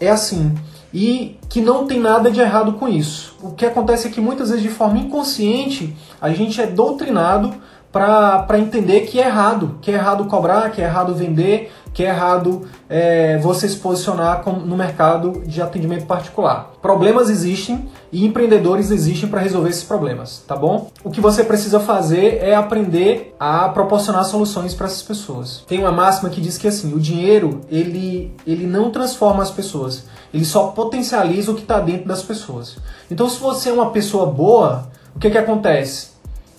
é 0.00 0.08
assim 0.08 0.54
e 0.92 1.38
que 1.48 1.60
não 1.60 1.86
tem 1.86 1.98
nada 1.98 2.30
de 2.30 2.40
errado 2.40 2.74
com 2.74 2.88
isso. 2.88 3.36
O 3.42 3.50
que 3.50 3.66
acontece 3.66 4.06
é 4.06 4.10
que 4.10 4.20
muitas 4.20 4.50
vezes 4.50 4.62
de 4.62 4.70
forma 4.70 4.98
inconsciente 4.98 5.94
a 6.20 6.30
gente 6.30 6.60
é 6.60 6.66
doutrinado 6.66 7.52
para 7.94 8.58
entender 8.58 9.02
que 9.02 9.20
é 9.20 9.26
errado, 9.26 9.78
que 9.80 9.88
é 9.88 9.94
errado 9.94 10.24
cobrar, 10.24 10.68
que 10.72 10.82
é 10.82 10.84
errado 10.84 11.14
vender, 11.14 11.72
que 11.92 12.02
é 12.02 12.08
errado 12.08 12.62
é, 12.88 13.38
você 13.38 13.68
se 13.68 13.76
posicionar 13.76 14.42
no 14.48 14.76
mercado 14.76 15.44
de 15.46 15.62
atendimento 15.62 16.04
particular. 16.04 16.72
Problemas 16.82 17.30
existem 17.30 17.88
e 18.10 18.26
empreendedores 18.26 18.90
existem 18.90 19.28
para 19.28 19.40
resolver 19.40 19.70
esses 19.70 19.84
problemas, 19.84 20.42
tá 20.44 20.56
bom? 20.56 20.90
O 21.04 21.10
que 21.10 21.20
você 21.20 21.44
precisa 21.44 21.78
fazer 21.78 22.42
é 22.42 22.52
aprender 22.56 23.32
a 23.38 23.68
proporcionar 23.68 24.24
soluções 24.24 24.74
para 24.74 24.86
essas 24.86 25.02
pessoas. 25.02 25.62
Tem 25.68 25.78
uma 25.78 25.92
máxima 25.92 26.30
que 26.30 26.40
diz 26.40 26.58
que 26.58 26.66
assim, 26.66 26.92
o 26.94 26.98
dinheiro 26.98 27.60
ele, 27.70 28.34
ele 28.44 28.66
não 28.66 28.90
transforma 28.90 29.40
as 29.40 29.52
pessoas, 29.52 30.06
ele 30.32 30.44
só 30.44 30.66
potencializa 30.68 31.52
o 31.52 31.54
que 31.54 31.62
está 31.62 31.78
dentro 31.78 32.08
das 32.08 32.24
pessoas. 32.24 32.76
Então, 33.08 33.28
se 33.28 33.38
você 33.38 33.70
é 33.70 33.72
uma 33.72 33.90
pessoa 33.90 34.26
boa, 34.26 34.88
o 35.14 35.20
que, 35.20 35.30
que 35.30 35.38
acontece? 35.38 36.13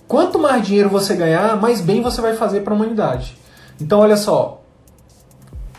Quanto 0.08 0.38
mais 0.38 0.66
dinheiro 0.66 0.90
você 0.90 1.16
ganhar, 1.16 1.60
mais 1.60 1.82
bem 1.82 2.02
você 2.02 2.22
vai 2.22 2.36
fazer 2.36 2.62
para 2.62 2.74
a 2.74 2.76
humanidade. 2.76 3.38
Então, 3.82 4.00
olha 4.00 4.16
só, 4.16 4.62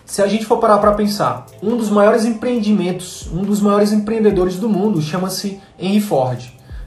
se 0.04 0.22
a 0.22 0.26
gente 0.26 0.46
for 0.46 0.58
parar 0.58 0.78
para 0.78 0.92
pensar, 0.92 1.46
um 1.62 1.76
dos 1.76 1.90
maiores 1.90 2.24
empreendimentos, 2.24 3.28
um 3.32 3.42
dos 3.42 3.60
maiores 3.60 3.92
empreendedores 3.92 4.56
do 4.56 4.68
mundo 4.68 5.00
chama-se 5.00 5.60
Henry 5.78 6.00
Ford. 6.00 6.40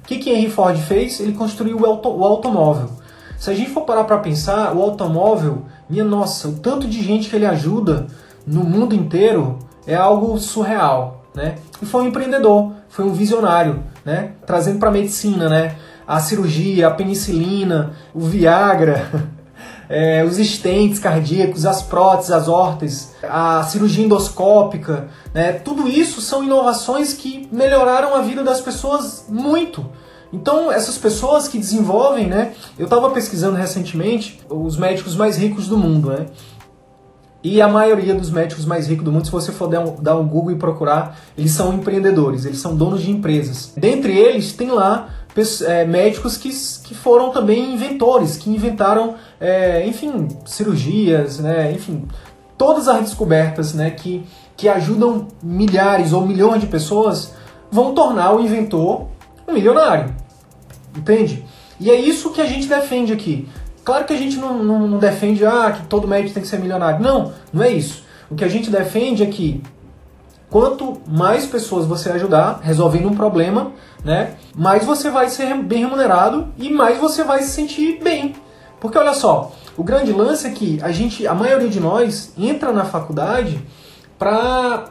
O 0.04 0.08
que, 0.08 0.18
que 0.18 0.30
Henry 0.32 0.50
Ford 0.50 0.78
fez? 0.78 1.20
Ele 1.20 1.34
construiu 1.34 1.78
o, 1.78 1.86
auto, 1.86 2.10
o 2.10 2.24
automóvel. 2.24 2.90
Se 3.38 3.50
a 3.50 3.54
gente 3.54 3.70
for 3.70 3.82
parar 3.82 4.04
para 4.04 4.18
pensar, 4.18 4.76
o 4.76 4.82
automóvel, 4.82 5.66
minha 5.90 6.04
nossa, 6.04 6.50
o 6.50 6.54
tanto 6.58 6.88
de 6.88 7.02
gente 7.02 7.30
que 7.30 7.36
ele 7.36 7.46
ajuda 7.46 8.08
no 8.46 8.64
mundo 8.64 8.94
inteiro 8.94 9.60
é 9.88 9.96
algo 9.96 10.38
surreal, 10.38 11.24
né? 11.34 11.56
E 11.82 11.86
foi 11.86 12.04
um 12.04 12.08
empreendedor, 12.08 12.74
foi 12.90 13.06
um 13.06 13.14
visionário, 13.14 13.84
né? 14.04 14.32
Trazendo 14.46 14.80
para 14.80 14.90
a 14.90 14.92
medicina, 14.92 15.48
né? 15.48 15.76
A 16.10 16.20
cirurgia, 16.20 16.88
a 16.88 16.92
penicilina, 16.92 17.94
o 18.16 18.22
Viagra, 18.22 19.30
é, 19.88 20.24
os 20.24 20.40
estentes 20.40 20.98
cardíacos, 20.98 21.68
as 21.68 21.84
próteses, 21.84 22.32
as 22.32 22.48
órteses, 22.48 23.12
a 23.24 23.62
cirurgia 23.64 24.06
endoscópica, 24.06 25.08
né? 25.34 25.54
tudo 25.54 25.88
isso 25.88 26.20
são 26.20 26.44
inovações 26.44 27.14
que 27.14 27.48
melhoraram 27.52 28.16
a 28.16 28.22
vida 28.22 28.44
das 28.44 28.60
pessoas 28.60 29.26
muito. 29.30 29.86
Então, 30.34 30.72
essas 30.72 30.98
pessoas 30.98 31.48
que 31.48 31.58
desenvolvem, 31.58 32.28
né? 32.28 32.54
Eu 32.78 32.86
estava 32.86 33.10
pesquisando 33.10 33.56
recentemente 33.56 34.40
os 34.48 34.78
médicos 34.78 35.16
mais 35.16 35.38
ricos 35.38 35.68
do 35.68 35.76
mundo, 35.76 36.10
né? 36.10 36.28
E 37.42 37.62
a 37.62 37.68
maioria 37.68 38.14
dos 38.14 38.30
médicos 38.30 38.66
mais 38.66 38.88
ricos 38.88 39.06
do 39.06 39.12
mundo, 39.12 39.26
se 39.26 39.32
você 39.32 39.52
for 39.52 39.68
dar 39.68 39.80
um, 39.80 39.96
dar 39.96 40.18
um 40.18 40.28
Google 40.28 40.52
e 40.52 40.56
procurar, 40.56 41.18
eles 41.38 41.52
são 41.52 41.74
empreendedores, 41.74 42.46
eles 42.46 42.60
são 42.60 42.76
donos 42.76 43.02
de 43.02 43.10
empresas. 43.10 43.72
Dentre 43.78 44.16
eles, 44.16 44.52
tem 44.54 44.70
lá 44.70 45.10
é, 45.62 45.86
médicos 45.86 46.38
que, 46.38 46.50
que 46.84 46.94
foram 46.94 47.32
também 47.32 47.74
inventores, 47.74 48.38
que 48.38 48.50
inventaram, 48.50 49.16
é, 49.40 49.86
enfim, 49.86 50.28
cirurgias, 50.46 51.40
né, 51.40 51.72
enfim, 51.72 52.08
todas 52.58 52.88
as 52.88 53.02
descobertas 53.02 53.74
né, 53.74 53.90
que, 53.92 54.24
que 54.58 54.68
ajudam 54.68 55.28
milhares 55.42 56.14
ou 56.14 56.26
milhões 56.26 56.62
de 56.62 56.68
pessoas 56.68 57.34
vão 57.72 57.94
tornar 57.94 58.36
o 58.36 58.40
inventor 58.40 59.08
um 59.48 59.54
milionário. 59.54 60.14
Entende? 60.96 61.46
E 61.80 61.90
é 61.90 61.96
isso 61.96 62.32
que 62.32 62.42
a 62.42 62.46
gente 62.46 62.68
defende 62.68 63.14
aqui. 63.14 63.48
Claro 63.84 64.06
que 64.06 64.14
a 64.14 64.18
gente 64.18 64.38
não, 64.38 64.64
não, 64.64 64.88
não 64.88 65.00
defende 65.00 65.46
ah, 65.46 65.72
que 65.72 65.88
todo 65.88 66.08
médico 66.08 66.34
tem 66.34 66.44
que 66.44 66.50
ser 66.50 66.60
milionário. 66.60 67.02
Não, 67.02 67.34
não 67.52 67.64
é 67.64 67.72
isso. 67.72 68.04
O 68.30 68.36
que 68.36 68.44
a 68.44 68.48
gente 68.48 68.70
defende 68.70 69.24
é 69.24 69.26
que 69.26 69.64
quanto 70.50 71.02
mais 71.08 71.46
pessoas 71.46 71.86
você 71.86 72.10
ajudar 72.12 72.60
resolvendo 72.62 73.08
um 73.08 73.16
problema, 73.16 73.72
né, 74.04 74.36
mais 74.56 74.86
você 74.86 75.10
vai 75.10 75.30
ser 75.30 75.56
bem 75.56 75.80
remunerado 75.80 76.48
e 76.58 76.70
mais 76.70 76.98
você 76.98 77.24
vai 77.24 77.42
se 77.44 77.50
sentir 77.50 78.00
bem. 78.02 78.36
Porque 78.80 78.98
olha 78.98 79.14
só, 79.14 79.52
o 79.76 79.84
grande 79.84 80.12
lance 80.12 80.48
é 80.48 80.52
que 80.52 80.80
a 80.82 80.92
gente, 80.92 81.28
a 81.28 81.34
maioria 81.34 81.68
de 81.68 81.80
nós 81.80 82.34
entra 82.38 82.72
na 82.72 82.86
faculdade 82.86 83.62
para 84.18 84.86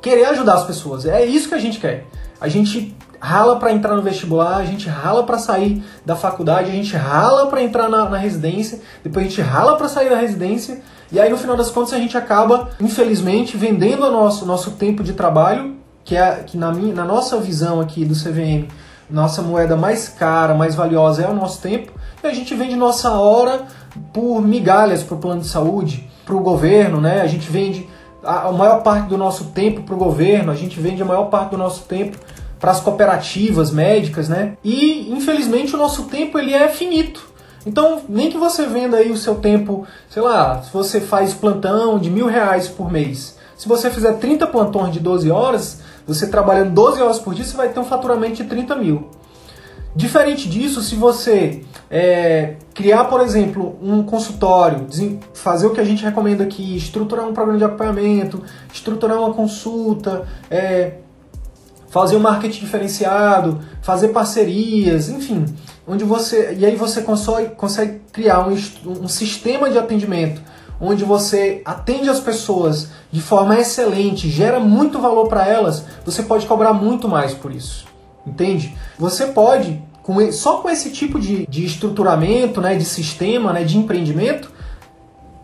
querer 0.00 0.24
ajudar 0.26 0.54
as 0.54 0.64
pessoas. 0.64 1.06
É 1.06 1.24
isso 1.24 1.48
que 1.48 1.54
a 1.54 1.58
gente 1.58 1.78
quer. 1.78 2.06
A 2.40 2.48
gente 2.48 2.96
rala 3.20 3.56
para 3.56 3.72
entrar 3.72 3.94
no 3.94 4.02
vestibular, 4.02 4.56
a 4.56 4.64
gente 4.64 4.88
rala 4.88 5.22
para 5.22 5.38
sair 5.38 5.84
da 6.04 6.16
faculdade, 6.16 6.70
a 6.70 6.74
gente 6.74 6.96
rala 6.96 7.46
para 7.46 7.62
entrar 7.62 7.88
na, 7.88 8.08
na, 8.10 8.18
residência, 8.18 8.80
depois 9.04 9.24
a 9.24 9.28
gente 9.28 9.40
rala 9.40 9.76
para 9.76 9.88
sair 9.88 10.10
da 10.10 10.16
residência, 10.16 10.82
e 11.12 11.20
aí 11.20 11.30
no 11.30 11.38
final 11.38 11.56
das 11.56 11.70
contas 11.70 11.92
a 11.92 11.98
gente 11.98 12.18
acaba, 12.18 12.70
infelizmente, 12.80 13.56
vendendo 13.56 14.04
o 14.04 14.10
nosso, 14.10 14.44
nosso 14.44 14.72
tempo 14.72 15.04
de 15.04 15.12
trabalho, 15.12 15.76
que 16.04 16.16
é 16.16 16.42
que 16.46 16.56
na, 16.56 16.72
minha, 16.72 16.94
na 16.94 17.04
nossa 17.04 17.38
visão 17.38 17.80
aqui 17.80 18.04
do 18.04 18.14
CVM, 18.14 18.68
nossa 19.10 19.42
moeda 19.42 19.76
mais 19.76 20.08
cara, 20.08 20.54
mais 20.54 20.74
valiosa 20.74 21.22
é 21.22 21.28
o 21.28 21.34
nosso 21.34 21.60
tempo, 21.60 21.92
e 22.22 22.26
a 22.26 22.32
gente 22.32 22.54
vende 22.54 22.76
nossa 22.76 23.10
hora 23.10 23.62
por 24.12 24.40
migalhas 24.40 25.02
para 25.02 25.14
o 25.14 25.18
plano 25.18 25.40
de 25.40 25.48
saúde, 25.48 26.08
para 26.24 26.34
o 26.34 26.40
governo, 26.40 27.00
né? 27.00 27.20
A 27.20 27.26
gente 27.26 27.50
vende 27.50 27.88
a, 28.24 28.48
a 28.48 28.52
maior 28.52 28.82
parte 28.82 29.08
do 29.08 29.18
nosso 29.18 29.46
tempo 29.46 29.82
para 29.82 29.94
o 29.94 29.98
governo, 29.98 30.50
a 30.50 30.54
gente 30.54 30.80
vende 30.80 31.02
a 31.02 31.04
maior 31.04 31.24
parte 31.24 31.50
do 31.50 31.58
nosso 31.58 31.82
tempo 31.84 32.16
para 32.58 32.70
as 32.70 32.80
cooperativas 32.80 33.70
médicas, 33.70 34.28
né? 34.28 34.56
E 34.62 35.12
infelizmente 35.12 35.74
o 35.74 35.78
nosso 35.78 36.04
tempo 36.04 36.38
ele 36.38 36.54
é 36.54 36.68
finito. 36.68 37.32
Então, 37.66 38.02
nem 38.08 38.30
que 38.30 38.38
você 38.38 38.66
venda 38.66 38.96
aí 38.96 39.10
o 39.10 39.16
seu 39.16 39.36
tempo, 39.36 39.86
sei 40.08 40.22
lá, 40.22 40.62
se 40.62 40.72
você 40.72 41.00
faz 41.00 41.32
plantão 41.32 41.98
de 41.98 42.10
mil 42.10 42.26
reais 42.26 42.66
por 42.68 42.90
mês, 42.90 43.36
se 43.56 43.68
você 43.68 43.90
fizer 43.90 44.14
30 44.14 44.46
plantões 44.48 44.92
de 44.92 45.00
12 45.00 45.30
horas, 45.30 45.80
você 46.06 46.26
trabalhando 46.26 46.72
12 46.72 47.00
horas 47.00 47.18
por 47.18 47.34
dia, 47.34 47.44
você 47.44 47.56
vai 47.56 47.68
ter 47.68 47.80
um 47.80 47.84
faturamento 47.84 48.36
de 48.36 48.44
30 48.44 48.76
mil. 48.76 49.10
Diferente 49.94 50.48
disso, 50.48 50.80
se 50.80 50.94
você 50.94 51.64
é, 51.90 52.54
criar, 52.72 53.04
por 53.04 53.20
exemplo, 53.20 53.76
um 53.82 54.02
consultório, 54.02 54.86
fazer 55.34 55.66
o 55.66 55.70
que 55.70 55.80
a 55.80 55.84
gente 55.84 56.02
recomenda 56.02 56.44
aqui, 56.44 56.76
estruturar 56.76 57.28
um 57.28 57.34
programa 57.34 57.58
de 57.58 57.64
acompanhamento, 57.64 58.42
estruturar 58.72 59.18
uma 59.18 59.34
consulta, 59.34 60.26
é, 60.50 60.94
fazer 61.90 62.16
um 62.16 62.20
marketing 62.20 62.60
diferenciado, 62.60 63.60
fazer 63.82 64.08
parcerias, 64.08 65.10
enfim, 65.10 65.44
onde 65.86 66.04
você 66.04 66.56
e 66.58 66.64
aí 66.64 66.74
você 66.74 67.02
consegue, 67.02 67.54
consegue 67.54 68.00
criar 68.10 68.48
um, 68.48 68.54
um 68.86 69.08
sistema 69.08 69.68
de 69.68 69.76
atendimento 69.76 70.40
onde 70.82 71.04
você 71.04 71.62
atende 71.64 72.10
as 72.10 72.18
pessoas 72.18 72.88
de 73.12 73.22
forma 73.22 73.56
excelente, 73.56 74.28
gera 74.28 74.58
muito 74.58 74.98
valor 74.98 75.28
para 75.28 75.46
elas, 75.46 75.84
você 76.04 76.24
pode 76.24 76.44
cobrar 76.44 76.72
muito 76.72 77.08
mais 77.08 77.32
por 77.32 77.54
isso. 77.54 77.86
Entende? 78.26 78.76
Você 78.98 79.26
pode, 79.26 79.80
com, 80.02 80.32
só 80.32 80.58
com 80.58 80.68
esse 80.68 80.90
tipo 80.90 81.20
de, 81.20 81.46
de 81.46 81.64
estruturamento, 81.64 82.60
né, 82.60 82.74
de 82.74 82.84
sistema, 82.84 83.52
né, 83.52 83.62
de 83.62 83.78
empreendimento, 83.78 84.50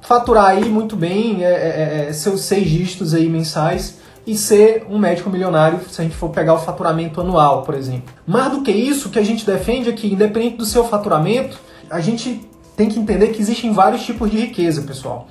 faturar 0.00 0.46
aí 0.46 0.64
muito 0.64 0.96
bem 0.96 1.44
é, 1.44 1.50
é, 1.50 2.06
é, 2.08 2.12
seus 2.12 2.40
seis 2.40 2.68
dígitos 2.68 3.14
aí 3.14 3.28
mensais 3.28 3.98
e 4.26 4.36
ser 4.36 4.86
um 4.90 4.98
médico 4.98 5.30
milionário 5.30 5.80
se 5.88 6.00
a 6.00 6.04
gente 6.04 6.16
for 6.16 6.30
pegar 6.30 6.54
o 6.54 6.58
faturamento 6.58 7.20
anual, 7.20 7.62
por 7.62 7.74
exemplo. 7.74 8.12
Mais 8.26 8.50
do 8.50 8.62
que 8.62 8.72
isso, 8.72 9.08
o 9.08 9.10
que 9.10 9.18
a 9.18 9.24
gente 9.24 9.46
defende 9.46 9.88
é 9.88 9.92
que, 9.92 10.12
independente 10.12 10.56
do 10.56 10.66
seu 10.66 10.84
faturamento, 10.84 11.58
a 11.88 12.00
gente 12.00 12.48
tem 12.78 12.88
que 12.88 12.98
entender 12.98 13.28
que 13.28 13.42
existem 13.42 13.72
vários 13.72 14.02
tipos 14.06 14.30
de 14.30 14.38
riqueza, 14.38 14.80
pessoal. 14.80 15.28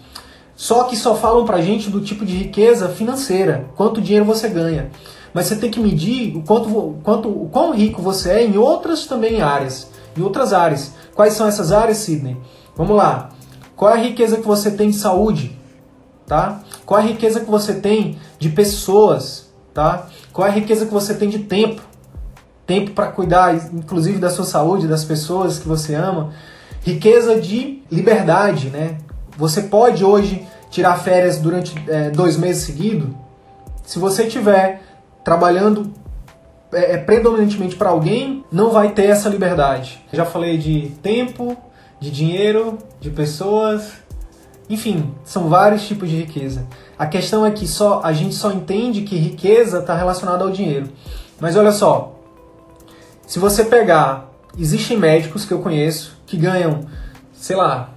Só 0.56 0.84
que 0.84 0.96
só 0.96 1.16
falam 1.16 1.46
pra 1.46 1.62
gente 1.62 1.89
do 1.89 2.01
tipo 2.01 2.24
de 2.24 2.36
riqueza 2.36 2.89
financeira, 2.89 3.70
quanto 3.75 4.00
dinheiro 4.00 4.25
você 4.25 4.48
ganha. 4.48 4.92
Mas 5.34 5.48
você 5.48 5.56
tem 5.56 5.72
que 5.72 5.80
medir 5.80 6.38
o 6.38 6.44
quanto, 6.44 6.70
o 6.70 7.00
quanto, 7.04 7.30
o 7.30 7.50
quão 7.50 7.74
rico 7.74 8.01
você 8.01 8.32
é 8.32 8.46
em 8.46 8.58
outras 8.58 9.08
também 9.08 9.42
áreas. 9.42 9.89
Em 10.16 10.22
outras 10.22 10.54
áreas. 10.54 10.92
Quais 11.16 11.34
são 11.34 11.48
essas 11.48 11.72
áreas, 11.72 11.98
Sidney? 11.98 12.38
Vamos 12.75 12.96
lá. 12.96 13.30
Qual 13.75 13.89
é 13.89 13.96
a 13.96 14.04
riqueza 14.04 14.38
que 14.38 14.46
você 14.46 14.70
tem 14.70 14.89
de 14.89 14.98
saúde? 14.98 15.58
tá? 16.27 16.60
Qual 16.86 17.00
é 17.00 17.04
a 17.04 17.08
riqueza 17.08 17.39
que 17.39 17.50
você 17.50 17.74
tem 17.74 18.20
de 18.38 18.50
pessoas, 18.50 19.50
tá? 19.74 20.08
Qual 20.34 20.46
é 20.46 20.51
a 20.51 20.54
riqueza 20.54 20.86
que 20.86 20.94
você 20.94 21.13
tem 21.13 21.30
de 21.30 21.39
tempo? 21.39 21.82
Tempo 22.68 22.92
para 22.92 23.08
cuidar, 23.08 23.56
inclusive, 23.74 24.20
da 24.20 24.30
sua 24.30 24.44
saúde, 24.44 24.88
das 24.88 25.06
pessoas 25.06 25.58
que 25.58 25.68
você 25.68 25.96
ama. 25.96 26.34
Riqueza 26.88 27.38
de 27.38 27.84
liberdade, 27.91 28.70
né? 28.70 28.98
Você 29.38 29.63
pode 29.63 30.06
hoje 30.06 30.48
tirar 30.72 30.96
férias 30.96 31.38
durante 31.38 31.75
é, 31.86 32.10
dois 32.10 32.38
meses 32.38 32.63
seguidos? 32.63 33.10
Se 33.84 34.00
você 34.00 34.24
estiver 34.24 34.82
trabalhando 35.22 35.91
é, 36.72 36.96
predominantemente 36.96 37.75
para 37.75 37.89
alguém, 37.89 38.46
não 38.50 38.72
vai 38.72 38.94
ter 38.94 39.08
essa 39.08 39.27
liberdade. 39.27 40.01
Já 40.13 40.24
falei 40.24 40.58
de 40.58 40.94
tempo, 41.03 41.58
de 42.00 42.10
dinheiro, 42.10 42.77
de 43.01 43.10
pessoas, 43.10 43.91
enfim, 44.70 45.13
são 45.25 45.50
vários 45.50 45.86
tipos 45.86 46.10
de 46.10 46.15
riqueza. 46.15 46.65
A 46.98 47.06
questão 47.06 47.46
é 47.46 47.51
que 47.51 47.67
só 47.67 48.00
a 48.01 48.13
gente 48.13 48.34
só 48.34 48.50
entende 48.50 49.01
que 49.01 49.17
riqueza 49.17 49.79
está 49.79 49.94
relacionada 49.94 50.46
ao 50.46 50.51
dinheiro. 50.51 50.88
Mas 51.38 51.58
olha 51.58 51.74
só, 51.74 52.15
se 53.27 53.39
você 53.39 53.65
pegar, 53.65 54.32
existem 54.58 54.96
médicos 54.96 55.44
que 55.44 55.53
eu 55.53 55.60
conheço 55.60 56.16
que 56.27 56.38
ganham, 56.38 56.81
sei 57.34 57.55
lá, 57.55 57.89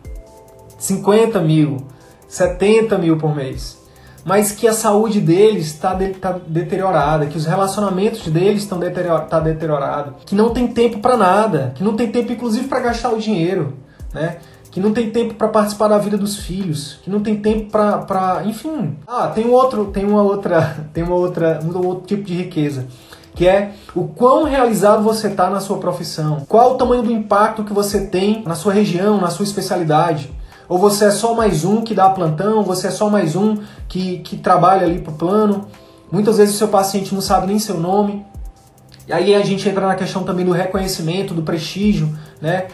50 0.79 1.39
mil, 1.41 1.87
70 2.27 2.97
mil 2.97 3.19
por 3.19 3.37
mês, 3.37 3.79
mas 4.25 4.53
que 4.53 4.67
a 4.67 4.73
saúde 4.73 5.21
deles 5.21 5.67
está 5.67 5.93
de, 5.93 6.15
tá 6.15 6.33
deteriorada, 6.47 7.27
que 7.27 7.37
os 7.37 7.45
relacionamentos 7.45 8.27
deles 8.29 8.63
estão 8.63 8.79
deterior, 8.79 9.21
tá 9.23 9.41
deteriorados, 9.41 10.25
que 10.25 10.35
não 10.35 10.51
tem 10.51 10.69
tempo 10.69 11.01
para 11.01 11.17
nada, 11.17 11.73
que 11.75 11.85
não 11.85 11.95
tem 11.95 12.11
tempo 12.11 12.33
inclusive 12.33 12.69
para 12.69 12.81
gastar 12.81 13.11
o 13.13 13.19
dinheiro, 13.19 13.75
né? 14.15 14.39
que 14.71 14.79
não 14.79 14.93
tem 14.93 15.11
tempo 15.11 15.35
para 15.35 15.49
participar 15.49 15.89
da 15.89 15.99
vida 15.99 16.17
dos 16.17 16.37
filhos, 16.39 17.01
que 17.03 17.11
não 17.11 17.21
tem 17.21 17.37
tempo 17.37 17.71
para, 17.71 18.43
enfim. 18.45 18.97
Ah, 19.07 19.27
tem 19.27 19.47
um 19.47 19.53
outro, 19.53 19.87
tem 19.87 20.05
uma 20.05 20.23
outra, 20.23 20.77
tem 20.95 21.03
uma 21.03 21.17
outra, 21.17 21.61
um 21.65 21.87
outro 21.87 22.07
tipo 22.07 22.23
de 22.23 22.35
riqueza, 22.35 22.87
que 23.41 23.49
é 23.49 23.73
o 23.95 24.05
quão 24.05 24.45
realizado 24.45 25.03
você 25.03 25.29
está 25.29 25.49
na 25.49 25.61
sua 25.61 25.79
profissão, 25.79 26.45
qual 26.47 26.73
o 26.73 26.75
tamanho 26.75 27.03
do 27.03 27.11
impacto 27.11 27.65
que 27.65 27.73
você 27.73 28.07
tem 28.07 28.43
na 28.45 28.55
sua 28.55 28.71
região, 28.71 29.19
na 29.19 29.31
sua 29.31 29.45
especialidade. 29.45 30.31
Ou 30.69 30.77
você 30.77 31.07
é 31.07 31.11
só 31.11 31.33
mais 31.33 31.65
um 31.65 31.81
que 31.81 31.95
dá 31.95 32.11
plantão, 32.11 32.63
você 32.63 32.89
é 32.89 32.91
só 32.91 33.09
mais 33.09 33.35
um 33.35 33.57
que, 33.89 34.19
que 34.19 34.37
trabalha 34.37 34.87
ali 34.87 34.99
pro 34.99 35.15
plano. 35.15 35.69
Muitas 36.13 36.37
vezes 36.37 36.55
o 36.55 36.59
seu 36.59 36.69
paciente 36.69 37.15
não 37.15 37.23
sabe 37.23 37.47
nem 37.47 37.59
seu 37.59 37.81
nome. 37.81 38.27
E 39.09 39.13
aí 39.15 39.35
a 39.35 39.43
gente 39.43 39.67
entra 39.67 39.87
na 39.87 39.95
questão 39.95 40.23
também 40.23 40.45
do 40.45 40.53
reconhecimento, 40.53 41.33
do 41.33 41.41
prestígio, 41.41 42.15
né? 42.43 42.67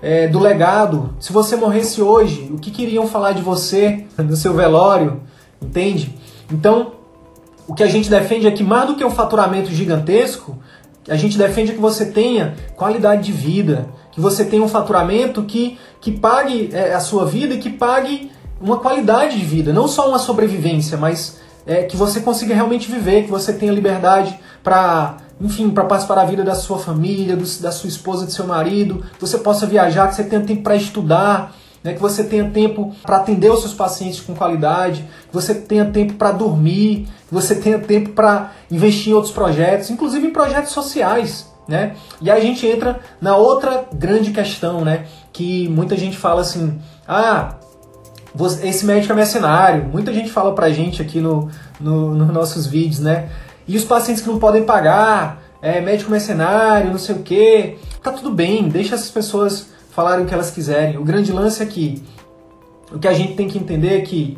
é, 0.00 0.26
do 0.26 0.38
legado. 0.38 1.14
Se 1.20 1.34
você 1.34 1.54
morresse 1.54 2.00
hoje, 2.00 2.50
o 2.50 2.56
que 2.56 2.70
queriam 2.70 3.06
falar 3.06 3.32
de 3.32 3.42
você 3.42 4.06
no 4.16 4.36
seu 4.36 4.54
velório? 4.54 5.20
Entende? 5.60 6.14
Então, 6.50 6.92
o 7.66 7.74
que 7.74 7.82
a 7.82 7.88
gente 7.88 8.10
defende 8.10 8.46
é 8.46 8.50
que 8.50 8.62
mais 8.62 8.86
do 8.86 8.96
que 8.96 9.04
um 9.04 9.10
faturamento 9.10 9.70
gigantesco, 9.70 10.58
a 11.08 11.16
gente 11.16 11.36
defende 11.36 11.72
que 11.72 11.80
você 11.80 12.06
tenha 12.06 12.54
qualidade 12.76 13.24
de 13.24 13.32
vida, 13.32 13.88
que 14.12 14.20
você 14.20 14.44
tenha 14.44 14.62
um 14.62 14.68
faturamento 14.68 15.42
que, 15.42 15.78
que 16.00 16.12
pague 16.12 16.70
é, 16.72 16.94
a 16.94 17.00
sua 17.00 17.26
vida 17.26 17.54
e 17.54 17.58
que 17.58 17.70
pague 17.70 18.30
uma 18.60 18.78
qualidade 18.78 19.38
de 19.38 19.44
vida, 19.44 19.72
não 19.72 19.86
só 19.86 20.08
uma 20.08 20.18
sobrevivência, 20.18 20.96
mas 20.96 21.38
é, 21.66 21.82
que 21.82 21.96
você 21.96 22.20
consiga 22.20 22.54
realmente 22.54 22.90
viver, 22.90 23.24
que 23.24 23.30
você 23.30 23.52
tenha 23.52 23.72
liberdade 23.72 24.38
para 24.62 25.18
enfim, 25.40 25.70
para 25.70 25.84
participar 25.84 26.14
da 26.14 26.24
vida 26.24 26.44
da 26.44 26.54
sua 26.54 26.78
família, 26.78 27.36
do, 27.36 27.44
da 27.60 27.72
sua 27.72 27.88
esposa, 27.88 28.24
do 28.24 28.30
seu 28.30 28.46
marido, 28.46 29.04
que 29.14 29.20
você 29.20 29.38
possa 29.38 29.66
viajar, 29.66 30.08
que 30.08 30.14
você 30.14 30.24
tenha 30.24 30.42
tempo 30.42 30.62
para 30.62 30.76
estudar, 30.76 31.54
né, 31.84 31.92
que 31.92 32.00
você 32.00 32.24
tenha 32.24 32.48
tempo 32.48 32.96
para 33.02 33.18
atender 33.18 33.52
os 33.52 33.60
seus 33.60 33.74
pacientes 33.74 34.18
com 34.18 34.34
qualidade, 34.34 35.02
que 35.28 35.34
você 35.34 35.54
tenha 35.54 35.84
tempo 35.84 36.14
para 36.14 36.32
dormir, 36.32 37.06
que 37.28 37.34
você 37.34 37.54
tenha 37.54 37.78
tempo 37.78 38.10
para 38.10 38.52
investir 38.70 39.12
em 39.12 39.14
outros 39.14 39.32
projetos, 39.32 39.90
inclusive 39.90 40.26
em 40.26 40.30
projetos 40.30 40.72
sociais. 40.72 41.52
Né? 41.68 41.94
E 42.20 42.30
aí 42.30 42.40
a 42.40 42.44
gente 42.44 42.66
entra 42.66 43.00
na 43.20 43.36
outra 43.36 43.86
grande 43.92 44.32
questão, 44.32 44.82
né? 44.82 45.06
Que 45.32 45.66
muita 45.68 45.96
gente 45.96 46.14
fala 46.14 46.42
assim: 46.42 46.78
ah, 47.08 47.54
esse 48.62 48.84
médico 48.84 49.14
é 49.14 49.16
mercenário. 49.16 49.84
Muita 49.84 50.12
gente 50.12 50.30
fala 50.30 50.54
pra 50.54 50.68
gente 50.68 51.00
aqui 51.00 51.20
no, 51.20 51.50
no, 51.80 52.14
nos 52.14 52.28
nossos 52.28 52.66
vídeos, 52.66 53.00
né? 53.00 53.30
E 53.66 53.78
os 53.78 53.84
pacientes 53.84 54.22
que 54.22 54.28
não 54.28 54.38
podem 54.38 54.64
pagar, 54.64 55.42
é 55.62 55.80
médico 55.80 56.10
mercenário, 56.10 56.90
não 56.90 56.98
sei 56.98 57.14
o 57.14 57.20
quê. 57.20 57.78
Tá 58.02 58.12
tudo 58.12 58.30
bem, 58.30 58.68
deixa 58.68 58.94
essas 58.94 59.10
pessoas 59.10 59.68
falarem 59.94 60.24
o 60.24 60.28
que 60.28 60.34
elas 60.34 60.50
quiserem. 60.50 60.98
O 60.98 61.04
grande 61.04 61.32
lance 61.32 61.62
é 61.62 61.66
que 61.66 62.02
o 62.92 62.98
que 62.98 63.08
a 63.08 63.12
gente 63.12 63.34
tem 63.34 63.48
que 63.48 63.58
entender 63.58 63.98
é 63.98 64.00
que 64.02 64.36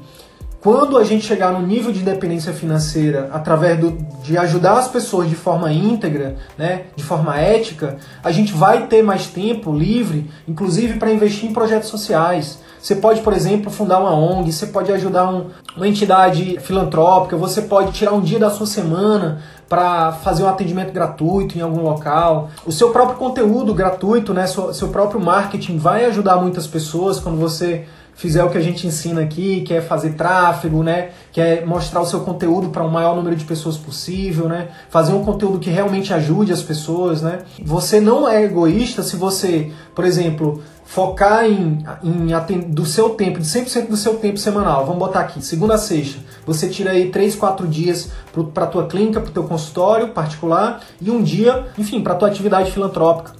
quando 0.60 0.98
a 0.98 1.04
gente 1.04 1.25
chegar 1.25 1.52
no 1.52 1.64
nível 1.64 1.92
de 1.92 2.00
independência 2.00 2.52
financeira 2.52 3.30
através 3.32 3.78
do, 3.78 3.92
de 4.22 4.36
ajudar 4.36 4.78
as 4.78 4.88
pessoas 4.88 5.28
de 5.28 5.36
forma 5.36 5.72
íntegra, 5.72 6.36
né, 6.58 6.86
de 6.96 7.04
forma 7.04 7.38
ética, 7.38 7.98
a 8.22 8.32
gente 8.32 8.52
vai 8.52 8.86
ter 8.86 9.02
mais 9.02 9.28
tempo 9.28 9.72
livre, 9.72 10.28
inclusive 10.48 10.98
para 10.98 11.12
investir 11.12 11.48
em 11.48 11.52
projetos 11.52 11.88
sociais. 11.88 12.58
Você 12.80 12.96
pode, 12.96 13.20
por 13.20 13.32
exemplo, 13.32 13.70
fundar 13.70 14.00
uma 14.00 14.14
ONG, 14.14 14.52
você 14.52 14.66
pode 14.66 14.92
ajudar 14.92 15.30
um, 15.30 15.46
uma 15.76 15.86
entidade 15.86 16.58
filantrópica, 16.60 17.36
você 17.36 17.62
pode 17.62 17.92
tirar 17.92 18.12
um 18.12 18.20
dia 18.20 18.38
da 18.38 18.50
sua 18.50 18.66
semana 18.66 19.42
para 19.68 20.12
fazer 20.12 20.42
um 20.42 20.49
atendimento 20.49 20.92
gratuito 20.92 21.58
em 21.58 21.61
algum 21.61 21.82
local. 21.82 22.50
O 22.64 22.73
seu 22.73 22.90
próprio 22.90 23.16
conteúdo 23.16 23.75
gratuito, 23.75 24.32
né, 24.32 24.46
seu, 24.46 24.73
seu 24.73 24.88
próprio 24.88 25.20
marketing 25.20 25.78
vai 25.78 26.04
ajudar 26.04 26.37
muitas 26.37 26.66
pessoas 26.66 27.18
quando 27.18 27.38
você 27.38 27.87
fizer 28.16 28.42
o 28.42 28.49
que 28.49 28.56
a 28.56 28.62
gente 28.62 28.87
ensina 28.87 29.20
aqui, 29.20 29.61
que 29.61 29.75
é 29.75 29.80
fazer 29.80 30.14
tráfego, 30.14 30.82
né? 30.82 31.11
Que 31.30 31.40
é 31.40 31.64
mostrar 31.64 32.00
o 32.00 32.06
seu 32.06 32.20
conteúdo 32.20 32.70
para 32.70 32.82
o 32.82 32.87
um 32.87 32.90
maior 32.90 33.14
número 33.14 33.37
de 33.37 33.44
pessoas 33.44 33.76
possível, 33.76 34.49
né? 34.49 34.68
Fazer 34.88 35.12
um 35.12 35.23
conteúdo 35.23 35.58
que 35.58 35.68
realmente 35.68 36.14
ajude 36.14 36.50
as 36.50 36.62
pessoas, 36.62 37.20
né? 37.20 37.40
Você 37.62 38.00
não 38.00 38.26
é 38.26 38.42
egoísta 38.42 39.02
se 39.02 39.16
você, 39.16 39.70
por 39.94 40.04
exemplo, 40.04 40.62
focar 40.87 41.44
em, 41.44 41.85
em 42.02 42.61
do 42.61 42.87
seu 42.87 43.11
tempo, 43.11 43.38
de 43.38 43.46
100% 43.46 43.88
do 43.88 43.96
seu 43.99 44.14
tempo 44.14 44.38
semanal. 44.38 44.87
Vamos 44.87 44.99
botar 44.99 45.20
aqui, 45.20 45.44
segunda 45.44 45.75
a 45.75 45.78
sexta. 45.78 46.18
Você 46.47 46.69
tira 46.69 46.93
aí 46.93 47.11
3, 47.11 47.35
4 47.35 47.67
dias 47.67 48.12
para 48.55 48.65
a 48.65 48.67
tua 48.69 48.87
clínica, 48.87 49.21
para 49.21 49.31
o 49.31 49.33
teu 49.33 49.45
consultório 49.45 50.09
particular 50.09 50.81
e 51.00 51.11
um 51.11 51.23
dia, 51.23 51.67
enfim, 51.76 52.00
para 52.00 52.12
a 52.12 52.17
tua 52.17 52.29
atividade 52.29 52.71
filantrópica. 52.71 53.33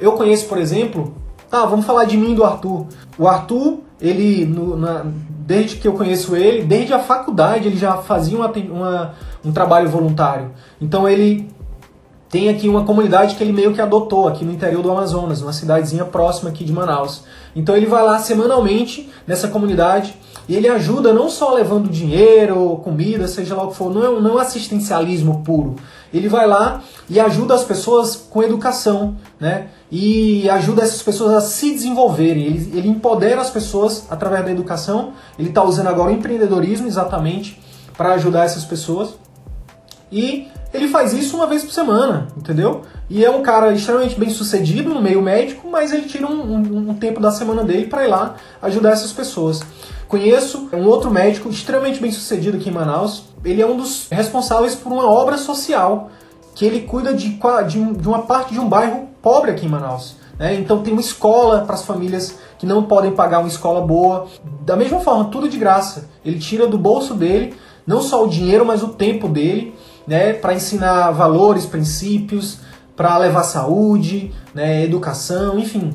Eu 0.00 0.12
conheço, 0.12 0.46
por 0.46 0.58
exemplo, 0.58 1.14
tá, 1.50 1.66
vamos 1.66 1.84
falar 1.84 2.04
de 2.04 2.16
mim 2.16 2.34
do 2.34 2.44
Arthur. 2.44 2.86
O 3.18 3.26
Arthur, 3.26 3.80
ele, 4.00 4.46
no, 4.46 4.76
na, 4.76 5.04
desde 5.28 5.76
que 5.76 5.88
eu 5.88 5.92
conheço 5.92 6.36
ele, 6.36 6.62
desde 6.62 6.94
a 6.94 7.00
faculdade, 7.00 7.66
ele 7.66 7.76
já 7.76 7.96
fazia 7.96 8.38
uma, 8.38 8.50
uma, 8.50 9.14
um 9.44 9.52
trabalho 9.52 9.88
voluntário. 9.88 10.52
Então 10.80 11.08
ele 11.08 11.50
tem 12.32 12.48
aqui 12.48 12.68
uma 12.68 12.84
comunidade 12.84 13.34
que 13.34 13.44
ele 13.44 13.52
meio 13.52 13.74
que 13.74 13.80
adotou 13.80 14.26
aqui 14.26 14.44
no 14.44 14.52
interior 14.52 14.82
do 14.82 14.90
Amazonas, 14.90 15.42
uma 15.42 15.52
cidadezinha 15.52 16.04
próxima 16.04 16.48
aqui 16.48 16.64
de 16.64 16.72
Manaus. 16.72 17.24
Então 17.54 17.76
ele 17.76 17.84
vai 17.84 18.02
lá 18.02 18.18
semanalmente 18.18 19.12
nessa 19.26 19.48
comunidade 19.48 20.16
e 20.48 20.56
ele 20.56 20.68
ajuda 20.68 21.12
não 21.12 21.28
só 21.28 21.54
levando 21.54 21.88
dinheiro, 21.88 22.80
comida, 22.82 23.28
seja 23.28 23.54
lá 23.54 23.64
o 23.64 23.68
que 23.68 23.76
for, 23.76 23.92
não 23.92 24.04
é, 24.04 24.20
não 24.20 24.38
é 24.38 24.42
assistencialismo 24.42 25.42
puro. 25.44 25.76
Ele 26.12 26.28
vai 26.28 26.46
lá 26.46 26.82
e 27.08 27.18
ajuda 27.18 27.54
as 27.54 27.64
pessoas 27.64 28.16
com 28.16 28.42
educação, 28.42 29.16
né? 29.40 29.68
E 29.90 30.48
ajuda 30.50 30.82
essas 30.82 31.02
pessoas 31.02 31.32
a 31.32 31.40
se 31.40 31.72
desenvolverem. 31.72 32.44
Ele, 32.44 32.78
ele 32.78 32.88
empodera 32.88 33.40
as 33.40 33.50
pessoas 33.50 34.04
através 34.10 34.44
da 34.44 34.50
educação. 34.50 35.12
Ele 35.38 35.48
está 35.48 35.62
usando 35.62 35.86
agora 35.86 36.10
o 36.10 36.14
empreendedorismo 36.14 36.86
exatamente 36.86 37.60
para 37.96 38.14
ajudar 38.14 38.44
essas 38.44 38.64
pessoas. 38.64 39.14
E 40.10 40.48
ele 40.74 40.88
faz 40.88 41.12
isso 41.12 41.36
uma 41.36 41.46
vez 41.46 41.64
por 41.64 41.72
semana, 41.72 42.28
entendeu? 42.36 42.82
E 43.08 43.24
é 43.24 43.30
um 43.30 43.42
cara 43.42 43.72
extremamente 43.72 44.18
bem 44.18 44.30
sucedido 44.30 44.92
no 44.92 45.00
meio 45.02 45.20
médico, 45.20 45.68
mas 45.70 45.92
ele 45.92 46.06
tira 46.06 46.26
um, 46.26 46.40
um, 46.40 46.90
um 46.90 46.94
tempo 46.94 47.20
da 47.20 47.30
semana 47.30 47.62
dele 47.62 47.86
para 47.86 48.04
ir 48.04 48.08
lá 48.08 48.36
ajudar 48.60 48.92
essas 48.92 49.12
pessoas. 49.12 49.60
Conheço 50.12 50.68
um 50.74 50.86
outro 50.86 51.10
médico 51.10 51.48
extremamente 51.48 51.98
bem 51.98 52.12
sucedido 52.12 52.58
aqui 52.58 52.68
em 52.68 52.72
Manaus. 52.72 53.22
Ele 53.42 53.62
é 53.62 53.66
um 53.66 53.78
dos 53.78 54.08
responsáveis 54.10 54.74
por 54.74 54.92
uma 54.92 55.10
obra 55.10 55.38
social 55.38 56.10
que 56.54 56.66
ele 56.66 56.82
cuida 56.82 57.14
de, 57.14 57.30
de, 57.30 57.92
de 57.94 58.06
uma 58.06 58.20
parte 58.20 58.52
de 58.52 58.60
um 58.60 58.68
bairro 58.68 59.08
pobre 59.22 59.50
aqui 59.50 59.64
em 59.64 59.70
Manaus. 59.70 60.16
Né? 60.38 60.54
Então 60.56 60.82
tem 60.82 60.92
uma 60.92 61.00
escola 61.00 61.62
para 61.62 61.76
as 61.76 61.86
famílias 61.86 62.38
que 62.58 62.66
não 62.66 62.82
podem 62.82 63.12
pagar 63.12 63.38
uma 63.38 63.48
escola 63.48 63.80
boa. 63.80 64.26
Da 64.66 64.76
mesma 64.76 65.00
forma, 65.00 65.30
tudo 65.30 65.48
de 65.48 65.56
graça. 65.56 66.10
Ele 66.22 66.38
tira 66.38 66.66
do 66.66 66.76
bolso 66.76 67.14
dele 67.14 67.54
não 67.86 68.02
só 68.02 68.22
o 68.22 68.28
dinheiro, 68.28 68.66
mas 68.66 68.82
o 68.82 68.88
tempo 68.88 69.26
dele, 69.26 69.74
né, 70.06 70.34
para 70.34 70.52
ensinar 70.52 71.10
valores, 71.12 71.64
princípios, 71.64 72.58
para 72.94 73.16
levar 73.16 73.44
saúde, 73.44 74.30
né, 74.52 74.84
educação, 74.84 75.58
enfim. 75.58 75.94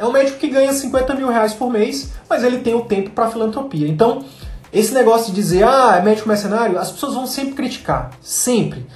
É 0.00 0.06
um 0.06 0.12
médico 0.12 0.38
que 0.38 0.48
ganha 0.48 0.72
50 0.72 1.14
mil 1.14 1.28
reais 1.28 1.52
por 1.52 1.70
mês, 1.70 2.10
mas 2.26 2.42
ele 2.42 2.60
tem 2.60 2.72
o 2.72 2.86
tempo 2.86 3.10
para 3.10 3.28
filantropia. 3.28 3.86
Então, 3.86 4.24
esse 4.72 4.94
negócio 4.94 5.26
de 5.26 5.34
dizer, 5.34 5.62
ah, 5.62 5.96
é 5.98 6.00
médico 6.00 6.26
mercenário, 6.26 6.78
as 6.78 6.90
pessoas 6.90 7.12
vão 7.12 7.26
sempre 7.26 7.52
criticar. 7.52 8.10
Sempre. 8.22 8.86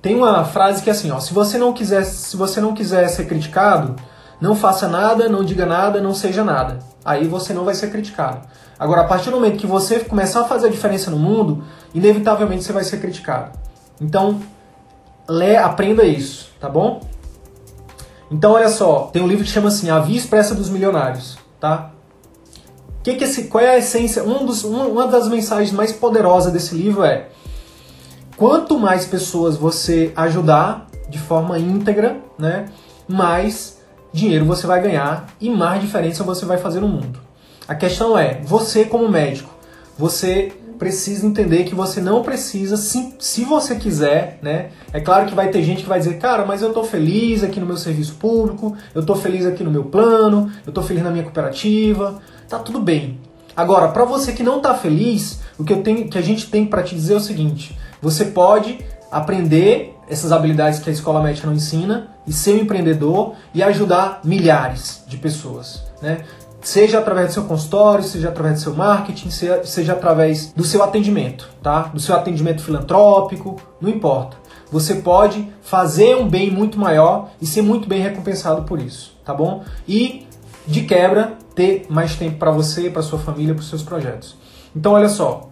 Tem 0.00 0.16
uma 0.16 0.42
frase 0.46 0.82
que 0.82 0.88
é 0.88 0.92
assim, 0.94 1.10
ó, 1.10 1.20
se 1.20 1.34
você 1.34 1.58
não 1.58 1.74
quiser, 1.74 2.02
se 2.04 2.34
você 2.34 2.62
não 2.62 2.72
quiser 2.72 3.06
ser 3.08 3.26
criticado, 3.26 3.94
não 4.40 4.56
faça 4.56 4.88
nada, 4.88 5.28
não 5.28 5.44
diga 5.44 5.66
nada, 5.66 6.00
não 6.00 6.14
seja 6.14 6.42
nada. 6.42 6.78
Aí 7.04 7.28
você 7.28 7.52
não 7.52 7.66
vai 7.66 7.74
ser 7.74 7.90
criticado. 7.90 8.40
Agora, 8.78 9.02
a 9.02 9.04
partir 9.04 9.28
do 9.28 9.36
momento 9.36 9.58
que 9.58 9.66
você 9.66 10.00
começar 10.00 10.40
a 10.40 10.44
fazer 10.44 10.68
a 10.68 10.70
diferença 10.70 11.10
no 11.10 11.18
mundo, 11.18 11.62
inevitavelmente 11.92 12.64
você 12.64 12.72
vai 12.72 12.84
ser 12.84 13.02
criticado. 13.02 13.50
Então, 14.00 14.40
lê, 15.28 15.56
aprenda 15.58 16.04
isso, 16.04 16.48
tá 16.58 16.70
bom? 16.70 17.02
Então, 18.34 18.50
olha 18.50 18.68
só, 18.68 19.10
tem 19.12 19.22
um 19.22 19.28
livro 19.28 19.44
que 19.44 19.50
chama 19.50 19.68
assim, 19.68 19.88
A 19.90 20.00
Via 20.00 20.16
Expressa 20.18 20.56
dos 20.56 20.68
Milionários, 20.68 21.38
tá? 21.60 21.92
Que 23.00 23.14
que 23.14 23.22
esse, 23.22 23.44
qual 23.44 23.62
é 23.62 23.70
a 23.70 23.78
essência? 23.78 24.24
Um 24.24 24.44
dos, 24.44 24.64
uma 24.64 25.06
das 25.06 25.28
mensagens 25.28 25.70
mais 25.70 25.92
poderosas 25.92 26.52
desse 26.52 26.74
livro 26.74 27.04
é: 27.04 27.28
quanto 28.36 28.76
mais 28.76 29.06
pessoas 29.06 29.56
você 29.56 30.12
ajudar 30.16 30.88
de 31.08 31.16
forma 31.16 31.60
íntegra, 31.60 32.16
né, 32.36 32.64
mais 33.06 33.78
dinheiro 34.12 34.44
você 34.44 34.66
vai 34.66 34.82
ganhar 34.82 35.28
e 35.40 35.48
mais 35.48 35.80
diferença 35.80 36.24
você 36.24 36.44
vai 36.44 36.58
fazer 36.58 36.80
no 36.80 36.88
mundo. 36.88 37.20
A 37.68 37.74
questão 37.76 38.18
é, 38.18 38.40
você 38.42 38.84
como 38.84 39.08
médico, 39.08 39.54
você 39.96 40.52
precisa 40.78 41.26
entender 41.26 41.64
que 41.64 41.74
você 41.74 42.00
não 42.00 42.22
precisa, 42.22 42.76
se, 42.76 43.14
se 43.18 43.44
você 43.44 43.76
quiser, 43.76 44.38
né? 44.42 44.70
É 44.92 45.00
claro 45.00 45.26
que 45.26 45.34
vai 45.34 45.50
ter 45.50 45.62
gente 45.62 45.82
que 45.82 45.88
vai 45.88 45.98
dizer, 45.98 46.18
cara, 46.18 46.44
mas 46.44 46.62
eu 46.62 46.72
tô 46.72 46.84
feliz 46.84 47.42
aqui 47.42 47.58
no 47.58 47.66
meu 47.66 47.76
serviço 47.76 48.14
público, 48.14 48.76
eu 48.94 49.04
tô 49.04 49.14
feliz 49.14 49.46
aqui 49.46 49.62
no 49.64 49.70
meu 49.70 49.84
plano, 49.84 50.50
eu 50.66 50.72
tô 50.72 50.82
feliz 50.82 51.02
na 51.02 51.10
minha 51.10 51.24
cooperativa, 51.24 52.20
tá 52.48 52.58
tudo 52.58 52.80
bem. 52.80 53.18
Agora, 53.56 53.88
para 53.88 54.04
você 54.04 54.32
que 54.32 54.42
não 54.42 54.60
tá 54.60 54.74
feliz, 54.74 55.40
o 55.58 55.64
que, 55.64 55.72
eu 55.72 55.82
tenho, 55.82 56.08
que 56.08 56.18
a 56.18 56.22
gente 56.22 56.50
tem 56.50 56.66
para 56.66 56.82
te 56.82 56.94
dizer 56.94 57.14
é 57.14 57.16
o 57.16 57.20
seguinte: 57.20 57.78
você 58.02 58.24
pode 58.24 58.78
aprender 59.10 59.94
essas 60.08 60.32
habilidades 60.32 60.80
que 60.80 60.90
a 60.90 60.92
escola 60.92 61.22
médica 61.22 61.46
não 61.46 61.54
ensina 61.54 62.08
e 62.26 62.32
ser 62.32 62.54
um 62.54 62.58
empreendedor 62.58 63.34
e 63.54 63.62
ajudar 63.62 64.20
milhares 64.24 65.02
de 65.06 65.16
pessoas, 65.16 65.82
né? 66.02 66.24
Seja 66.64 66.98
através 66.98 67.28
do 67.28 67.34
seu 67.34 67.44
consultório, 67.44 68.02
seja 68.02 68.30
através 68.30 68.54
do 68.54 68.62
seu 68.62 68.74
marketing, 68.74 69.28
seja, 69.28 69.92
através 69.92 70.50
do 70.56 70.64
seu 70.64 70.82
atendimento, 70.82 71.50
tá? 71.62 71.90
Do 71.92 72.00
seu 72.00 72.14
atendimento 72.14 72.62
filantrópico, 72.62 73.60
não 73.78 73.90
importa. 73.90 74.38
Você 74.72 74.94
pode 74.94 75.46
fazer 75.60 76.16
um 76.16 76.26
bem 76.26 76.50
muito 76.50 76.78
maior 76.78 77.28
e 77.38 77.46
ser 77.46 77.60
muito 77.60 77.86
bem 77.86 78.00
recompensado 78.00 78.62
por 78.62 78.80
isso, 78.80 79.14
tá 79.22 79.34
bom? 79.34 79.62
E 79.86 80.26
de 80.66 80.84
quebra 80.84 81.36
ter 81.54 81.84
mais 81.90 82.16
tempo 82.16 82.38
para 82.38 82.50
você, 82.50 82.88
para 82.88 83.02
sua 83.02 83.18
família, 83.18 83.54
para 83.54 83.60
os 83.60 83.68
seus 83.68 83.82
projetos. 83.82 84.34
Então 84.74 84.92
olha 84.92 85.10
só, 85.10 85.50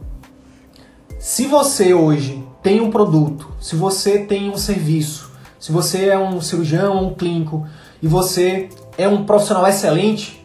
se 1.18 1.46
você 1.46 1.92
hoje 1.92 2.42
tem 2.62 2.80
um 2.80 2.90
produto, 2.90 3.52
se 3.60 3.76
você 3.76 4.20
tem 4.20 4.48
um 4.48 4.56
serviço, 4.56 5.30
se 5.60 5.70
você 5.70 6.06
é 6.06 6.18
um 6.18 6.40
cirurgião, 6.40 7.08
um 7.08 7.14
clínico 7.14 7.66
e 8.00 8.08
você 8.08 8.70
é 8.96 9.06
um 9.06 9.24
profissional 9.26 9.66
excelente, 9.66 10.41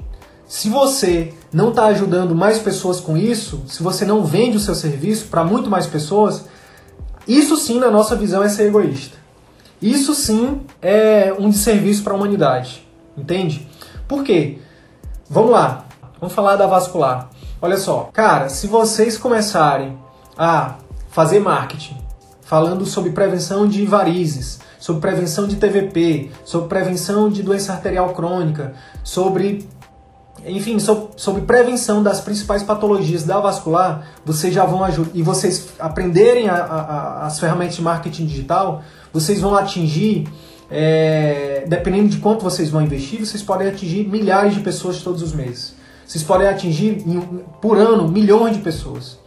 se 0.47 0.69
você 0.69 1.33
não 1.51 1.69
está 1.69 1.85
ajudando 1.87 2.33
mais 2.33 2.57
pessoas 2.59 2.99
com 2.99 3.17
isso, 3.17 3.63
se 3.67 3.83
você 3.83 4.05
não 4.05 4.23
vende 4.23 4.55
o 4.55 4.59
seu 4.59 4.73
serviço 4.73 5.27
para 5.27 5.43
muito 5.43 5.69
mais 5.69 5.85
pessoas, 5.85 6.45
isso 7.27 7.57
sim, 7.57 7.79
na 7.79 7.91
nossa 7.91 8.15
visão, 8.15 8.41
é 8.41 8.47
ser 8.47 8.67
egoísta. 8.67 9.17
Isso 9.81 10.15
sim 10.15 10.61
é 10.81 11.35
um 11.37 11.49
desserviço 11.49 12.01
para 12.03 12.13
a 12.13 12.15
humanidade. 12.15 12.87
Entende? 13.17 13.67
Por 14.07 14.23
quê? 14.23 14.59
Vamos 15.29 15.51
lá. 15.51 15.85
Vamos 16.19 16.33
falar 16.33 16.55
da 16.55 16.65
vascular. 16.65 17.29
Olha 17.61 17.77
só, 17.77 18.09
cara, 18.13 18.47
se 18.47 18.67
vocês 18.67 19.17
começarem 19.17 19.97
a 20.37 20.75
fazer 21.09 21.39
marketing 21.39 21.97
falando 22.41 22.85
sobre 22.85 23.11
prevenção 23.11 23.67
de 23.67 23.85
varizes, 23.85 24.59
sobre 24.79 25.01
prevenção 25.01 25.47
de 25.47 25.57
TVP, 25.57 26.31
sobre 26.45 26.69
prevenção 26.69 27.29
de 27.29 27.43
doença 27.43 27.73
arterial 27.73 28.13
crônica, 28.13 28.73
sobre 29.03 29.67
enfim, 30.49 30.77
sobre 30.79 31.41
prevenção 31.41 32.01
das 32.01 32.21
principais 32.21 32.63
patologias 32.63 33.23
da 33.23 33.39
vascular, 33.39 34.07
vocês 34.25 34.53
já 34.53 34.65
vão 34.65 34.83
ajudar, 34.83 35.11
e 35.13 35.21
vocês 35.21 35.69
aprenderem 35.79 36.49
a, 36.49 36.55
a, 36.55 37.25
as 37.25 37.39
ferramentas 37.39 37.75
de 37.75 37.81
marketing 37.81 38.25
digital, 38.25 38.83
vocês 39.11 39.39
vão 39.39 39.55
atingir, 39.55 40.27
é, 40.69 41.65
dependendo 41.67 42.09
de 42.09 42.17
quanto 42.17 42.43
vocês 42.43 42.69
vão 42.69 42.81
investir, 42.81 43.25
vocês 43.25 43.41
podem 43.41 43.67
atingir 43.67 44.07
milhares 44.07 44.53
de 44.53 44.61
pessoas 44.61 45.01
todos 45.01 45.21
os 45.21 45.33
meses. 45.33 45.73
vocês 46.05 46.23
podem 46.23 46.47
atingir 46.47 47.03
por 47.61 47.77
ano 47.77 48.07
milhões 48.07 48.55
de 48.55 48.61
pessoas. 48.61 49.17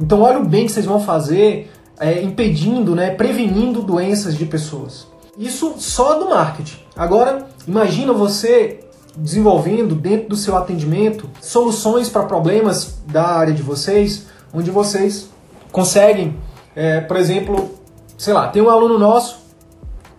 Então 0.00 0.20
olha 0.20 0.38
o 0.38 0.44
bem 0.44 0.66
que 0.66 0.72
vocês 0.72 0.86
vão 0.86 1.00
fazer 1.00 1.70
é, 1.98 2.22
impedindo, 2.22 2.94
né, 2.94 3.10
prevenindo 3.10 3.82
doenças 3.82 4.36
de 4.36 4.44
pessoas. 4.44 5.06
Isso 5.38 5.74
só 5.78 6.18
do 6.18 6.30
marketing. 6.30 6.78
Agora, 6.94 7.46
imagina 7.66 8.12
você 8.12 8.80
desenvolvendo 9.16 9.94
dentro 9.94 10.28
do 10.28 10.36
seu 10.36 10.56
atendimento 10.56 11.28
soluções 11.40 12.08
para 12.08 12.22
problemas 12.24 12.98
da 13.06 13.26
área 13.26 13.52
de 13.52 13.62
vocês, 13.62 14.26
onde 14.52 14.70
vocês 14.70 15.30
conseguem, 15.72 16.36
é, 16.74 17.00
por 17.00 17.16
exemplo, 17.16 17.70
sei 18.18 18.32
lá, 18.32 18.48
tem 18.48 18.62
um 18.62 18.70
aluno 18.70 18.98
nosso 18.98 19.46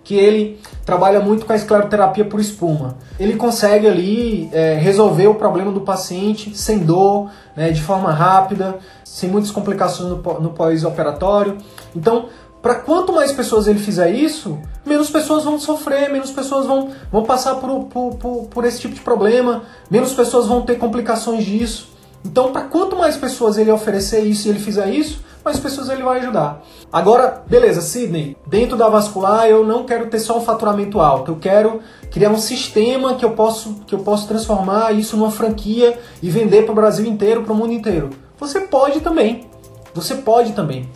que 0.03 0.15
ele 0.15 0.59
trabalha 0.85 1.19
muito 1.19 1.45
com 1.45 1.51
a 1.51 1.55
escleroterapia 1.57 2.23
por 2.23 2.39
espuma. 2.39 2.95
Ele 3.19 3.35
consegue 3.35 3.85
ali 3.85 4.49
é, 4.53 4.75
resolver 4.75 5.27
o 5.27 5.35
problema 5.35 5.69
do 5.69 5.81
paciente 5.81 6.57
sem 6.57 6.79
dor, 6.79 7.29
né, 7.57 7.71
de 7.71 7.81
forma 7.81 8.09
rápida, 8.13 8.77
sem 9.03 9.29
muitas 9.29 9.51
complicações 9.51 10.09
no, 10.09 10.39
no 10.39 10.51
pós-operatório. 10.51 11.57
Então, 11.93 12.29
para 12.61 12.75
quanto 12.75 13.13
mais 13.13 13.31
pessoas 13.31 13.67
ele 13.67 13.79
fizer 13.79 14.09
isso, 14.11 14.59
menos 14.85 15.09
pessoas 15.09 15.43
vão 15.43 15.59
sofrer, 15.59 16.09
menos 16.09 16.31
pessoas 16.31 16.65
vão, 16.65 16.89
vão 17.11 17.23
passar 17.23 17.55
por, 17.55 17.85
por, 17.85 18.15
por, 18.15 18.45
por 18.45 18.65
esse 18.65 18.79
tipo 18.79 18.95
de 18.95 19.01
problema, 19.01 19.63
menos 19.89 20.13
pessoas 20.13 20.47
vão 20.47 20.61
ter 20.61 20.75
complicações 20.77 21.45
disso. 21.45 21.89
Então, 22.25 22.51
para 22.51 22.63
quanto 22.63 22.95
mais 22.95 23.15
pessoas 23.15 23.57
ele 23.57 23.71
oferecer 23.71 24.21
isso 24.21 24.47
e 24.47 24.49
ele 24.49 24.59
fizer 24.59 24.89
isso, 24.89 25.23
mais 25.45 25.59
pessoas 25.59 25.89
ele 25.89 26.03
vai 26.03 26.19
ajudar. 26.19 26.61
Agora, 26.91 27.41
beleza, 27.47 27.79
Sidney, 27.79 28.35
dentro 28.45 28.75
da 28.75 28.89
vascular 28.89 29.47
eu 29.47 29.65
não 29.65 29.85
quero 29.85 30.07
ter 30.07 30.19
só 30.19 30.37
um 30.37 30.41
faturamento 30.41 30.99
alto, 30.99 31.31
eu 31.31 31.37
quero 31.37 31.79
criar 32.11 32.29
um 32.29 32.37
sistema 32.37 33.15
que 33.15 33.23
eu 33.23 33.31
posso, 33.31 33.75
que 33.87 33.95
eu 33.95 33.99
posso 33.99 34.27
transformar 34.27 34.91
isso 34.93 35.15
numa 35.15 35.31
franquia 35.31 35.97
e 36.21 36.29
vender 36.29 36.63
para 36.63 36.73
o 36.73 36.75
Brasil 36.75 37.05
inteiro, 37.05 37.43
para 37.43 37.53
o 37.53 37.55
mundo 37.55 37.71
inteiro. 37.71 38.09
Você 38.37 38.61
pode 38.61 38.99
também. 38.99 39.47
Você 39.93 40.15
pode 40.15 40.51
também. 40.51 40.89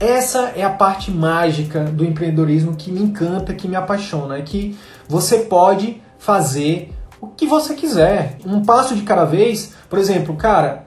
Essa 0.00 0.52
é 0.56 0.64
a 0.64 0.70
parte 0.70 1.10
mágica 1.10 1.84
do 1.84 2.06
empreendedorismo 2.06 2.74
que 2.74 2.90
me 2.90 3.02
encanta, 3.02 3.52
que 3.52 3.68
me 3.68 3.76
apaixona, 3.76 4.38
é 4.38 4.40
que 4.40 4.74
você 5.06 5.40
pode 5.40 6.02
fazer 6.18 6.90
o 7.20 7.26
que 7.26 7.46
você 7.46 7.74
quiser, 7.74 8.38
um 8.46 8.64
passo 8.64 8.94
de 8.94 9.02
cada 9.02 9.26
vez. 9.26 9.74
Por 9.90 9.98
exemplo, 9.98 10.34
cara, 10.36 10.86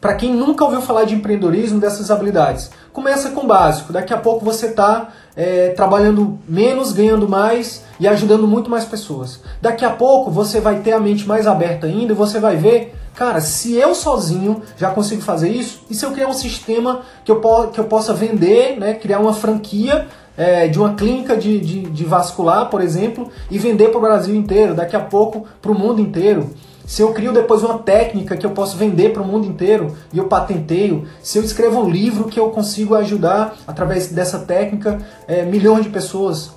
para 0.00 0.14
quem 0.14 0.34
nunca 0.34 0.64
ouviu 0.64 0.80
falar 0.80 1.04
de 1.04 1.14
empreendedorismo, 1.14 1.78
dessas 1.78 2.10
habilidades, 2.10 2.70
começa 2.90 3.32
com 3.32 3.42
o 3.42 3.46
básico. 3.46 3.92
Daqui 3.92 4.14
a 4.14 4.18
pouco 4.18 4.42
você 4.42 4.68
está 4.68 5.12
é, 5.36 5.70
trabalhando 5.70 6.38
menos, 6.48 6.92
ganhando 6.92 7.28
mais 7.28 7.84
e 7.98 8.06
ajudando 8.06 8.46
muito 8.46 8.70
mais 8.70 8.84
pessoas. 8.84 9.40
Daqui 9.60 9.84
a 9.84 9.90
pouco 9.90 10.30
você 10.30 10.60
vai 10.60 10.80
ter 10.80 10.92
a 10.92 11.00
mente 11.00 11.26
mais 11.26 11.46
aberta 11.46 11.86
ainda 11.86 12.12
e 12.12 12.16
você 12.16 12.38
vai 12.38 12.56
ver, 12.56 12.94
cara, 13.14 13.40
se 13.40 13.74
eu 13.74 13.94
sozinho 13.94 14.62
já 14.76 14.90
consigo 14.90 15.22
fazer 15.22 15.48
isso, 15.48 15.82
e 15.90 15.94
se 15.94 16.04
eu 16.04 16.12
criar 16.12 16.28
um 16.28 16.34
sistema 16.34 17.02
que 17.24 17.30
eu, 17.30 17.40
po 17.40 17.68
que 17.68 17.80
eu 17.80 17.84
possa 17.84 18.12
vender, 18.14 18.78
né, 18.78 18.94
criar 18.94 19.18
uma 19.18 19.32
franquia 19.32 20.06
é, 20.36 20.66
de 20.68 20.78
uma 20.78 20.94
clínica 20.94 21.36
de, 21.36 21.60
de, 21.60 21.82
de 21.82 22.04
vascular, 22.04 22.68
por 22.68 22.80
exemplo, 22.80 23.30
e 23.50 23.58
vender 23.58 23.88
para 23.88 23.98
o 23.98 24.02
Brasil 24.02 24.34
inteiro, 24.34 24.74
daqui 24.74 24.96
a 24.96 25.00
pouco 25.00 25.46
para 25.60 25.70
o 25.70 25.78
mundo 25.78 26.00
inteiro 26.00 26.50
se 26.86 27.02
eu 27.02 27.12
crio 27.12 27.32
depois 27.32 27.62
uma 27.62 27.78
técnica 27.78 28.36
que 28.36 28.44
eu 28.44 28.50
posso 28.50 28.76
vender 28.76 29.12
para 29.12 29.22
o 29.22 29.26
mundo 29.26 29.46
inteiro 29.46 29.96
e 30.12 30.18
eu 30.18 30.26
patenteio, 30.26 31.06
se 31.22 31.38
eu 31.38 31.42
escrevo 31.42 31.80
um 31.80 31.88
livro 31.88 32.24
que 32.24 32.38
eu 32.38 32.50
consigo 32.50 32.94
ajudar 32.94 33.56
através 33.66 34.08
dessa 34.08 34.40
técnica 34.40 34.98
é, 35.26 35.44
milhões 35.44 35.84
de 35.84 35.90
pessoas. 35.90 36.52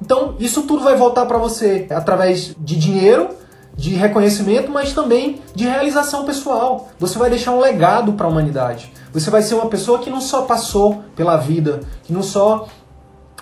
Então 0.00 0.34
isso 0.38 0.62
tudo 0.62 0.84
vai 0.84 0.96
voltar 0.96 1.26
para 1.26 1.38
você 1.38 1.86
através 1.90 2.54
de 2.58 2.76
dinheiro, 2.76 3.28
de 3.76 3.94
reconhecimento, 3.94 4.70
mas 4.70 4.92
também 4.92 5.40
de 5.54 5.64
realização 5.64 6.24
pessoal. 6.24 6.88
Você 6.98 7.18
vai 7.18 7.30
deixar 7.30 7.52
um 7.52 7.60
legado 7.60 8.12
para 8.12 8.26
a 8.26 8.28
humanidade. 8.28 8.92
Você 9.12 9.30
vai 9.30 9.42
ser 9.42 9.54
uma 9.54 9.66
pessoa 9.66 9.98
que 9.98 10.10
não 10.10 10.20
só 10.20 10.42
passou 10.42 11.02
pela 11.16 11.36
vida, 11.36 11.80
que 12.04 12.12
não 12.12 12.22
só 12.22 12.66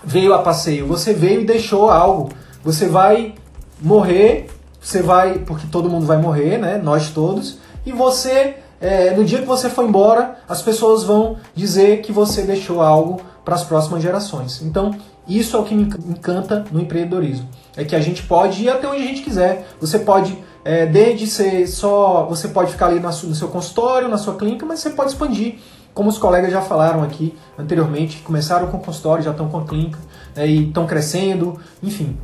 veio 0.02 0.32
a 0.32 0.38
passeio, 0.38 0.86
você 0.86 1.12
veio 1.12 1.42
e 1.42 1.44
deixou 1.44 1.90
algo. 1.90 2.30
Você 2.64 2.86
vai 2.86 3.34
morrer 3.80 4.48
você 4.80 5.02
vai, 5.02 5.38
porque 5.40 5.66
todo 5.66 5.90
mundo 5.90 6.06
vai 6.06 6.16
morrer, 6.16 6.58
né? 6.58 6.78
Nós 6.82 7.10
todos. 7.10 7.58
E 7.84 7.92
você, 7.92 8.56
é, 8.80 9.14
no 9.14 9.24
dia 9.24 9.40
que 9.40 9.46
você 9.46 9.68
for 9.68 9.84
embora, 9.84 10.36
as 10.48 10.62
pessoas 10.62 11.04
vão 11.04 11.36
dizer 11.54 12.00
que 12.00 12.12
você 12.12 12.42
deixou 12.42 12.80
algo 12.80 13.20
para 13.44 13.54
as 13.54 13.64
próximas 13.64 14.02
gerações. 14.02 14.62
Então, 14.62 14.94
isso 15.28 15.56
é 15.56 15.60
o 15.60 15.64
que 15.64 15.74
me 15.74 15.82
encanta 15.82 16.64
no 16.72 16.80
empreendedorismo. 16.80 17.48
É 17.76 17.84
que 17.84 17.94
a 17.94 18.00
gente 18.00 18.22
pode 18.22 18.64
ir 18.64 18.68
até 18.68 18.88
onde 18.88 19.02
a 19.02 19.06
gente 19.06 19.22
quiser. 19.22 19.68
Você 19.80 19.98
pode, 19.98 20.36
é, 20.64 20.86
desde 20.86 21.26
ser 21.26 21.66
só. 21.66 22.24
Você 22.26 22.48
pode 22.48 22.72
ficar 22.72 22.86
ali 22.86 23.00
no 23.00 23.34
seu 23.34 23.48
consultório, 23.48 24.08
na 24.08 24.18
sua 24.18 24.34
clínica, 24.34 24.66
mas 24.66 24.80
você 24.80 24.90
pode 24.90 25.10
expandir. 25.10 25.58
Como 25.92 26.08
os 26.08 26.18
colegas 26.18 26.52
já 26.52 26.62
falaram 26.62 27.02
aqui 27.02 27.34
anteriormente, 27.58 28.18
começaram 28.22 28.68
com 28.68 28.78
consultório, 28.78 29.24
já 29.24 29.32
estão 29.32 29.48
com 29.48 29.58
a 29.58 29.64
clínica 29.64 29.98
né, 30.34 30.46
e 30.46 30.68
estão 30.68 30.86
crescendo, 30.86 31.58
enfim. 31.82 32.16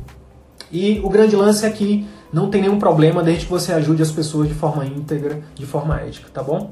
E 0.71 0.99
o 1.03 1.09
grande 1.09 1.35
lance 1.35 1.65
é 1.65 1.69
que 1.69 2.07
não 2.31 2.49
tem 2.49 2.61
nenhum 2.61 2.77
problema 2.77 3.23
desde 3.23 3.45
que 3.45 3.51
você 3.51 3.71
ajude 3.73 4.01
as 4.01 4.11
pessoas 4.11 4.47
de 4.47 4.53
forma 4.53 4.85
íntegra, 4.85 5.39
de 5.55 5.65
forma 5.65 5.99
ética, 5.99 6.27
tá 6.33 6.43
bom? 6.43 6.69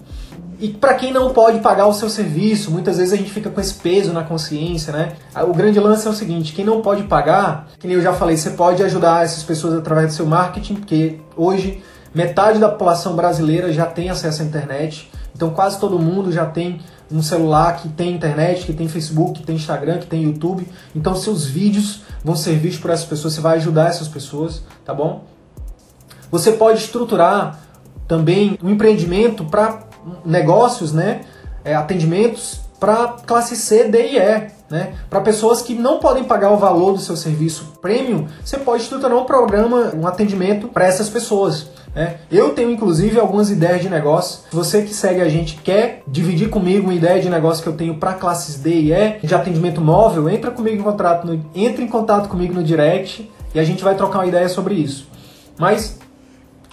E 0.60 0.70
para 0.70 0.94
quem 0.94 1.12
não 1.12 1.32
pode 1.32 1.60
pagar 1.60 1.88
o 1.88 1.94
seu 1.94 2.10
serviço, 2.10 2.72
muitas 2.72 2.98
vezes 2.98 3.14
a 3.14 3.18
gente 3.18 3.32
fica 3.32 3.50
com 3.50 3.60
esse 3.60 3.74
peso 3.74 4.14
na 4.14 4.24
consciência, 4.24 4.94
né? 4.94 5.14
O 5.48 5.54
grande 5.54 5.80
lance 5.80 6.08
é 6.08 6.10
o 6.10 6.14
seguinte: 6.14 6.54
quem 6.54 6.64
não 6.64 6.82
pode 6.82 7.04
pagar, 7.04 7.68
que 7.80 7.88
nem 7.88 7.98
eu 7.98 8.02
já 8.02 8.14
falei, 8.14 8.38
você 8.38 8.52
pode 8.52 8.82
ajudar 8.84 9.24
essas 9.24 9.44
pessoas 9.44 9.74
através 9.74 10.08
do 10.08 10.14
seu 10.14 10.26
marketing, 10.26 10.76
porque 10.76 11.20
hoje 11.36 11.82
metade 12.14 12.60
da 12.60 12.70
população 12.70 13.16
brasileira 13.16 13.72
já 13.74 13.86
tem 13.86 14.10
acesso 14.10 14.42
à 14.42 14.46
internet, 14.46 15.12
então 15.36 15.50
quase 15.50 15.80
todo 15.80 16.00
mundo 16.00 16.32
já 16.32 16.46
tem 16.46 16.80
um 17.12 17.22
celular 17.22 17.78
que 17.78 17.90
tem 17.90 18.14
internet, 18.14 18.66
que 18.66 18.74
tem 18.74 18.88
Facebook, 18.88 19.42
que 19.42 19.46
tem 19.46 19.56
Instagram, 19.56 20.00
que 20.00 20.08
tem 20.08 20.24
YouTube. 20.24 20.68
Então 20.96 21.16
seus 21.16 21.46
vídeos 21.46 22.02
vão 22.24 22.36
ser 22.36 22.58
vistos 22.58 22.82
por 22.82 22.92
essas 22.92 23.06
pessoas, 23.06 23.34
você 23.34 23.42
vai 23.42 23.58
ajudar 23.58 23.90
essas 23.90 24.08
pessoas, 24.08 24.64
tá 24.84 24.94
bom? 24.94 25.35
Você 26.32 26.52
pode 26.52 26.80
estruturar 26.80 27.60
também 28.08 28.58
um 28.62 28.70
empreendimento 28.70 29.46
para 29.46 29.80
negócios, 30.24 30.92
né? 30.92 31.22
É, 31.64 31.76
atendimentos 31.76 32.60
para 32.80 33.16
classe 33.26 33.56
C, 33.56 33.86
D 33.86 34.12
e 34.12 34.18
E. 34.20 34.56
Né? 34.70 34.96
Para 35.10 35.22
pessoas 35.22 35.62
que 35.62 35.76
não 35.76 36.00
podem 36.00 36.24
pagar 36.24 36.52
o 36.52 36.58
valor 36.58 36.94
do 36.94 37.00
seu 37.00 37.16
serviço 37.16 37.74
premium, 37.82 38.28
você 38.44 38.58
pode 38.58 38.84
estruturar 38.84 39.16
um 39.16 39.24
programa, 39.24 39.94
um 39.96 40.08
atendimento 40.08 40.68
para 40.68 40.86
essas 40.86 41.08
pessoas. 41.08 41.68
Né? 41.94 42.18
Eu 42.32 42.50
tenho 42.50 42.72
inclusive 42.72 43.20
algumas 43.20 43.52
ideias 43.52 43.82
de 43.82 43.90
negócio. 43.90 44.42
Se 44.50 44.56
você 44.56 44.82
que 44.82 44.94
segue 44.94 45.22
a 45.22 45.30
gente 45.30 45.58
quer 45.58 46.02
dividir 46.08 46.50
comigo 46.50 46.86
uma 46.88 46.96
ideia 46.96 47.22
de 47.22 47.30
negócio 47.30 47.62
que 47.62 47.70
eu 47.70 47.78
tenho 47.78 47.96
para 47.96 48.14
classes 48.14 48.56
D 48.56 48.70
e 48.72 48.92
E 48.92 49.20
de 49.24 49.36
atendimento 49.36 49.80
móvel, 49.82 50.28
entra 50.30 50.50
comigo 50.50 50.78
em 50.78 50.84
contato, 50.84 51.26
no, 51.28 51.46
entre 51.54 51.84
em 51.84 51.88
contato 51.88 52.28
comigo 52.28 52.54
no 52.54 52.64
direct 52.64 53.32
e 53.54 53.60
a 53.60 53.64
gente 53.64 53.84
vai 53.84 53.96
trocar 53.96 54.20
uma 54.20 54.28
ideia 54.28 54.50
sobre 54.50 54.74
isso. 54.74 55.08
Mas 55.58 56.00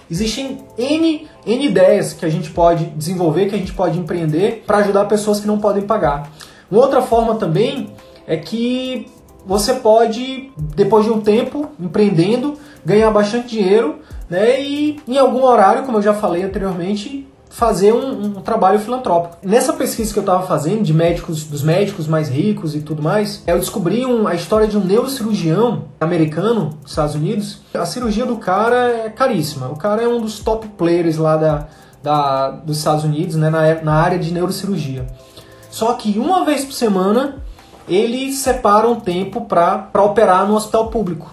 Existem 0.09 0.59
N, 0.77 1.27
N 1.45 1.65
ideias 1.65 2.13
que 2.13 2.25
a 2.25 2.29
gente 2.29 2.49
pode 2.51 2.85
desenvolver, 2.85 3.47
que 3.47 3.55
a 3.55 3.57
gente 3.57 3.73
pode 3.73 3.97
empreender 3.97 4.63
para 4.65 4.77
ajudar 4.77 5.05
pessoas 5.05 5.39
que 5.39 5.47
não 5.47 5.59
podem 5.59 5.83
pagar. 5.83 6.31
Uma 6.69 6.81
outra 6.81 7.01
forma 7.01 7.35
também 7.35 7.93
é 8.27 8.37
que 8.37 9.07
você 9.45 9.73
pode, 9.73 10.51
depois 10.57 11.05
de 11.05 11.11
um 11.11 11.19
tempo 11.19 11.69
empreendendo, 11.79 12.57
ganhar 12.85 13.11
bastante 13.11 13.49
dinheiro 13.49 13.99
né, 14.29 14.61
e 14.61 14.99
em 15.07 15.17
algum 15.17 15.43
horário, 15.43 15.83
como 15.83 15.97
eu 15.97 16.01
já 16.01 16.13
falei 16.13 16.43
anteriormente, 16.43 17.27
fazer 17.53 17.93
um, 17.93 18.23
um, 18.23 18.31
trabalho 18.41 18.79
filantrópico. 18.79 19.37
Nessa 19.43 19.73
pesquisa 19.73 20.11
que 20.11 20.17
eu 20.17 20.23
estava 20.23 20.41
fazendo 20.47 20.81
de 20.81 20.91
médicos, 20.91 21.43
dos 21.43 21.61
médicos 21.61 22.07
mais 22.07 22.27
ricos 22.27 22.73
e 22.73 22.81
tudo 22.81 23.03
mais, 23.03 23.43
eu 23.45 23.59
descobri 23.59 24.03
um, 24.03 24.27
a 24.27 24.33
história 24.33 24.67
de 24.67 24.75
um 24.75 24.83
neurocirurgião 24.83 25.83
americano 26.01 26.71
dos 26.81 26.89
Estados 26.89 27.13
Unidos. 27.13 27.61
A 27.71 27.85
cirurgia 27.85 28.25
do 28.25 28.37
cara 28.37 29.05
é 29.05 29.09
caríssima. 29.09 29.67
O 29.67 29.77
cara 29.77 30.01
é 30.01 30.07
um 30.07 30.19
dos 30.19 30.39
top 30.39 30.67
players 30.69 31.17
lá 31.17 31.37
da, 31.37 31.67
da, 32.01 32.49
dos 32.49 32.79
Estados 32.79 33.03
Unidos, 33.03 33.35
né, 33.35 33.51
na, 33.51 33.83
na 33.83 33.93
área 33.93 34.17
de 34.17 34.33
neurocirurgia. 34.33 35.05
Só 35.69 35.93
que 35.93 36.17
uma 36.17 36.43
vez 36.45 36.65
por 36.65 36.73
semana 36.73 37.35
ele 37.87 38.31
separa 38.31 38.87
um 38.87 38.99
tempo 38.99 39.41
para 39.41 40.03
operar 40.03 40.47
no 40.47 40.55
hospital 40.55 40.87
público. 40.87 41.31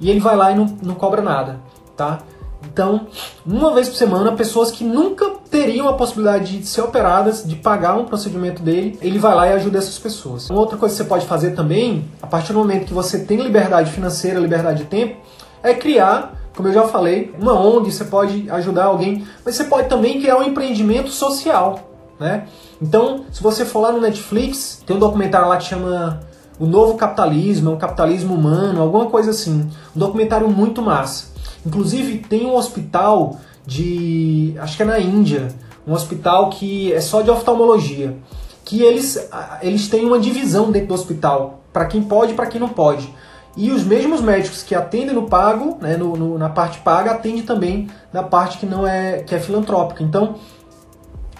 E 0.00 0.10
ele 0.10 0.18
vai 0.18 0.34
lá 0.34 0.50
e 0.50 0.56
não, 0.56 0.66
não 0.82 0.96
cobra 0.96 1.22
nada, 1.22 1.60
tá? 1.96 2.18
Então, 2.64 3.06
uma 3.44 3.74
vez 3.74 3.88
por 3.88 3.96
semana, 3.96 4.32
pessoas 4.32 4.70
que 4.70 4.84
nunca 4.84 5.30
teriam 5.50 5.88
a 5.88 5.94
possibilidade 5.94 6.58
de 6.58 6.66
ser 6.66 6.80
operadas, 6.80 7.44
de 7.44 7.56
pagar 7.56 7.96
um 7.96 8.04
procedimento 8.04 8.62
dele, 8.62 8.98
ele 9.02 9.18
vai 9.18 9.34
lá 9.34 9.46
e 9.48 9.52
ajuda 9.52 9.78
essas 9.78 9.98
pessoas. 9.98 10.48
Uma 10.48 10.60
outra 10.60 10.78
coisa 10.78 10.94
que 10.94 11.02
você 11.02 11.08
pode 11.08 11.26
fazer 11.26 11.50
também, 11.50 12.08
a 12.22 12.26
partir 12.26 12.52
do 12.52 12.58
momento 12.58 12.86
que 12.86 12.94
você 12.94 13.18
tem 13.18 13.38
liberdade 13.38 13.90
financeira, 13.90 14.40
liberdade 14.40 14.78
de 14.78 14.84
tempo, 14.84 15.16
é 15.62 15.74
criar, 15.74 16.34
como 16.56 16.68
eu 16.68 16.72
já 16.72 16.84
falei, 16.84 17.34
uma 17.38 17.52
ONG, 17.52 17.92
você 17.92 18.04
pode 18.04 18.50
ajudar 18.50 18.84
alguém, 18.84 19.24
mas 19.44 19.54
você 19.54 19.64
pode 19.64 19.88
também 19.88 20.20
criar 20.20 20.38
um 20.38 20.42
empreendimento 20.42 21.10
social, 21.10 21.80
né? 22.18 22.44
Então, 22.80 23.24
se 23.30 23.42
você 23.42 23.64
for 23.64 23.80
lá 23.80 23.92
no 23.92 24.00
Netflix, 24.00 24.82
tem 24.86 24.96
um 24.96 24.98
documentário 24.98 25.48
lá 25.48 25.56
que 25.56 25.64
chama 25.64 26.20
O 26.58 26.66
Novo 26.66 26.94
Capitalismo, 26.94 27.70
é 27.70 27.74
um 27.74 27.78
capitalismo 27.78 28.34
humano, 28.34 28.82
alguma 28.82 29.06
coisa 29.06 29.30
assim. 29.30 29.70
Um 29.94 29.98
documentário 29.98 30.48
muito 30.48 30.82
massa. 30.82 31.31
Inclusive, 31.64 32.18
tem 32.18 32.46
um 32.46 32.54
hospital 32.54 33.38
de. 33.66 34.54
acho 34.58 34.76
que 34.76 34.82
é 34.82 34.86
na 34.86 34.98
Índia, 34.98 35.48
um 35.86 35.92
hospital 35.92 36.50
que 36.50 36.92
é 36.92 37.00
só 37.00 37.22
de 37.22 37.30
oftalmologia. 37.30 38.16
Que 38.64 38.82
eles, 38.82 39.28
eles 39.60 39.88
têm 39.88 40.04
uma 40.04 40.18
divisão 40.18 40.70
dentro 40.70 40.88
do 40.88 40.94
hospital, 40.94 41.62
para 41.72 41.86
quem 41.86 42.02
pode 42.02 42.32
e 42.32 42.34
para 42.34 42.46
quem 42.46 42.60
não 42.60 42.68
pode. 42.68 43.12
E 43.56 43.70
os 43.70 43.84
mesmos 43.84 44.20
médicos 44.20 44.62
que 44.62 44.74
atendem 44.74 45.14
no 45.14 45.28
pago, 45.28 45.76
né, 45.80 45.96
no, 45.96 46.16
no, 46.16 46.38
na 46.38 46.48
parte 46.48 46.78
paga, 46.78 47.10
atendem 47.10 47.42
também 47.42 47.88
na 48.12 48.22
parte 48.22 48.58
que 48.58 48.64
não 48.64 48.86
é 48.86 49.22
que 49.22 49.34
é 49.34 49.40
filantrópica. 49.40 50.02
Então, 50.02 50.36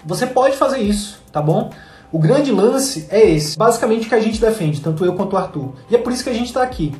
você 0.05 0.27
pode 0.27 0.55
fazer 0.57 0.79
isso, 0.79 1.21
tá 1.31 1.41
bom? 1.41 1.71
O 2.11 2.19
grande 2.19 2.51
lance 2.51 3.07
é 3.09 3.27
esse, 3.27 3.57
basicamente 3.57 4.05
o 4.05 4.09
que 4.09 4.13
a 4.13 4.19
gente 4.19 4.39
defende, 4.39 4.79
tanto 4.79 5.03
eu 5.03 5.15
quanto 5.15 5.33
o 5.33 5.37
Arthur. 5.37 5.73
E 5.89 5.95
é 5.95 5.97
por 5.97 6.13
isso 6.13 6.23
que 6.23 6.29
a 6.29 6.33
gente 6.33 6.47
está 6.47 6.61
aqui. 6.61 6.93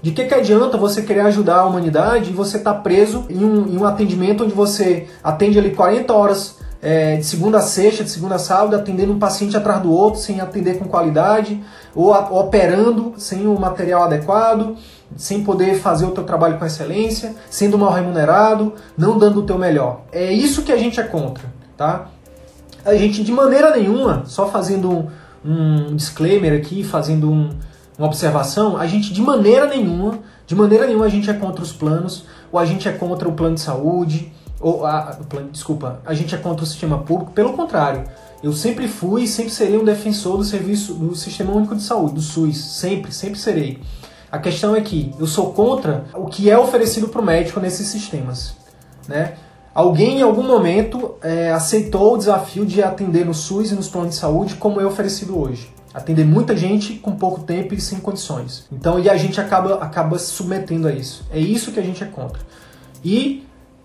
De 0.00 0.12
que, 0.12 0.24
que 0.24 0.34
adianta 0.34 0.76
você 0.76 1.02
querer 1.02 1.20
ajudar 1.22 1.60
a 1.60 1.64
humanidade 1.66 2.30
e 2.30 2.32
você 2.32 2.56
estar 2.56 2.74
tá 2.74 2.80
preso 2.80 3.24
em 3.28 3.44
um, 3.44 3.66
em 3.66 3.76
um 3.76 3.84
atendimento 3.84 4.44
onde 4.44 4.54
você 4.54 5.08
atende 5.22 5.58
ali 5.58 5.74
40 5.74 6.12
horas 6.12 6.58
é, 6.80 7.16
de 7.16 7.26
segunda 7.26 7.58
a 7.58 7.62
sexta, 7.62 8.04
de 8.04 8.10
segunda 8.10 8.36
a 8.36 8.38
sábado, 8.38 8.76
atendendo 8.76 9.12
um 9.12 9.18
paciente 9.18 9.56
atrás 9.56 9.82
do 9.82 9.92
outro, 9.92 10.20
sem 10.20 10.40
atender 10.40 10.78
com 10.78 10.84
qualidade, 10.84 11.60
ou, 11.94 12.14
a, 12.14 12.20
operando 12.30 13.14
sem 13.16 13.46
o 13.46 13.58
material 13.58 14.04
adequado, 14.04 14.76
sem 15.16 15.42
poder 15.42 15.76
fazer 15.80 16.04
o 16.06 16.10
teu 16.10 16.24
trabalho 16.24 16.58
com 16.58 16.64
excelência, 16.64 17.34
sendo 17.50 17.78
mal 17.78 17.92
remunerado, 17.92 18.74
não 18.96 19.18
dando 19.18 19.40
o 19.40 19.42
teu 19.42 19.58
melhor. 19.58 20.02
É 20.12 20.32
isso 20.32 20.62
que 20.62 20.72
a 20.72 20.76
gente 20.76 21.00
é 21.00 21.02
contra, 21.02 21.44
tá? 21.76 22.08
A 22.84 22.94
gente 22.94 23.24
de 23.24 23.32
maneira 23.32 23.76
nenhuma, 23.76 24.22
só 24.26 24.46
fazendo 24.48 24.90
um, 24.90 25.08
um 25.44 25.96
disclaimer 25.96 26.52
aqui, 26.52 26.84
fazendo 26.84 27.30
um, 27.30 27.50
uma 27.98 28.06
observação, 28.06 28.76
a 28.76 28.86
gente 28.86 29.12
de 29.12 29.20
maneira 29.20 29.66
nenhuma, 29.66 30.20
de 30.46 30.54
maneira 30.54 30.86
nenhuma 30.86 31.06
a 31.06 31.08
gente 31.08 31.28
é 31.28 31.34
contra 31.34 31.62
os 31.62 31.72
planos, 31.72 32.24
ou 32.52 32.60
a 32.60 32.64
gente 32.64 32.88
é 32.88 32.92
contra 32.92 33.28
o 33.28 33.32
plano 33.32 33.56
de 33.56 33.60
saúde, 33.60 34.32
ou 34.60 34.86
a, 34.86 35.18
desculpa, 35.50 36.00
a 36.06 36.14
gente 36.14 36.34
é 36.34 36.38
contra 36.38 36.64
o 36.64 36.66
sistema 36.66 36.98
público, 36.98 37.32
pelo 37.32 37.52
contrário. 37.54 38.04
Eu 38.42 38.52
sempre 38.52 38.86
fui 38.86 39.24
e 39.24 39.28
sempre 39.28 39.52
serei 39.52 39.76
um 39.76 39.84
defensor 39.84 40.36
do 40.36 40.44
serviço 40.44 40.94
do 40.94 41.14
Sistema 41.16 41.52
Único 41.52 41.74
de 41.74 41.82
Saúde, 41.82 42.14
do 42.14 42.20
SUS, 42.20 42.56
sempre, 42.56 43.12
sempre 43.12 43.38
serei. 43.38 43.80
A 44.30 44.38
questão 44.38 44.76
é 44.76 44.80
que 44.80 45.12
eu 45.18 45.26
sou 45.26 45.52
contra 45.52 46.04
o 46.14 46.26
que 46.26 46.48
é 46.48 46.56
oferecido 46.56 47.08
para 47.08 47.20
o 47.20 47.24
médico 47.24 47.58
nesses 47.58 47.88
sistemas, 47.88 48.54
né? 49.08 49.34
Alguém 49.74 50.18
em 50.18 50.22
algum 50.22 50.42
momento 50.42 51.14
é, 51.22 51.50
aceitou 51.50 52.14
o 52.14 52.18
desafio 52.18 52.66
de 52.66 52.82
atender 52.82 53.24
no 53.24 53.34
SUS 53.34 53.70
e 53.70 53.74
nos 53.74 53.88
planos 53.88 54.10
de 54.10 54.16
saúde 54.16 54.54
como 54.54 54.80
é 54.80 54.86
oferecido 54.86 55.38
hoje. 55.38 55.72
Atender 55.98 56.24
muita 56.24 56.56
gente 56.56 56.94
com 56.94 57.12
pouco 57.12 57.42
tempo 57.42 57.74
e 57.74 57.80
sem 57.80 57.98
condições. 57.98 58.66
Então, 58.72 58.98
e 58.98 59.08
a 59.08 59.16
gente 59.16 59.40
acaba, 59.40 59.74
acaba 59.74 60.18
se 60.18 60.30
submetendo 60.30 60.88
a 60.88 60.92
isso. 60.92 61.24
É 61.30 61.38
isso 61.38 61.72
que 61.72 61.80
a 61.80 61.82
gente 61.82 62.02
é 62.02 62.06
contra. 62.06 62.40
E 63.04 63.44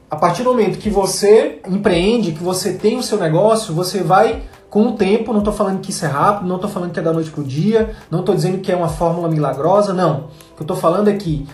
a 0.10 0.15
partir 0.15 0.43
do 0.43 0.52
momento 0.52 0.78
que 0.78 0.89
você 0.91 1.60
empreende, 1.67 2.34
que 2.34 2.43
você 2.43 2.73
tem 2.73 2.97
o 2.97 3.04
seu 3.04 3.17
negócio, 3.17 3.73
você 3.73 4.04
vai 4.04 4.43
com 4.69 4.88
o 4.88 4.91
tempo, 4.93 5.32
não 5.32 5.39
estou 5.39 5.54
falando 5.54 5.82
que 5.82 5.91
isso 5.91 6.06
é 6.06 6.08
rápido, 6.08 6.47
não 6.47 6.56
estou 6.56 6.69
falando 6.69 6.91
que 6.91 6.99
é 6.99 7.04
da 7.04 7.12
noite 7.12 7.32
para 7.32 7.41
o 7.41 7.43
dia, 7.43 7.95
não 8.10 8.19
estou 8.19 8.34
dizendo 8.34 8.60
que 8.60 8.71
é 8.71 8.76
uma 8.76 8.89
fórmula 8.89 9.28
milagrosa, 9.28 9.93
não. 9.93 10.30
O 10.52 10.56
que 10.56 10.62
eu 10.62 10.63
estou 10.63 10.78
falando 10.78 11.10
é 11.10 11.13
que 11.13 11.47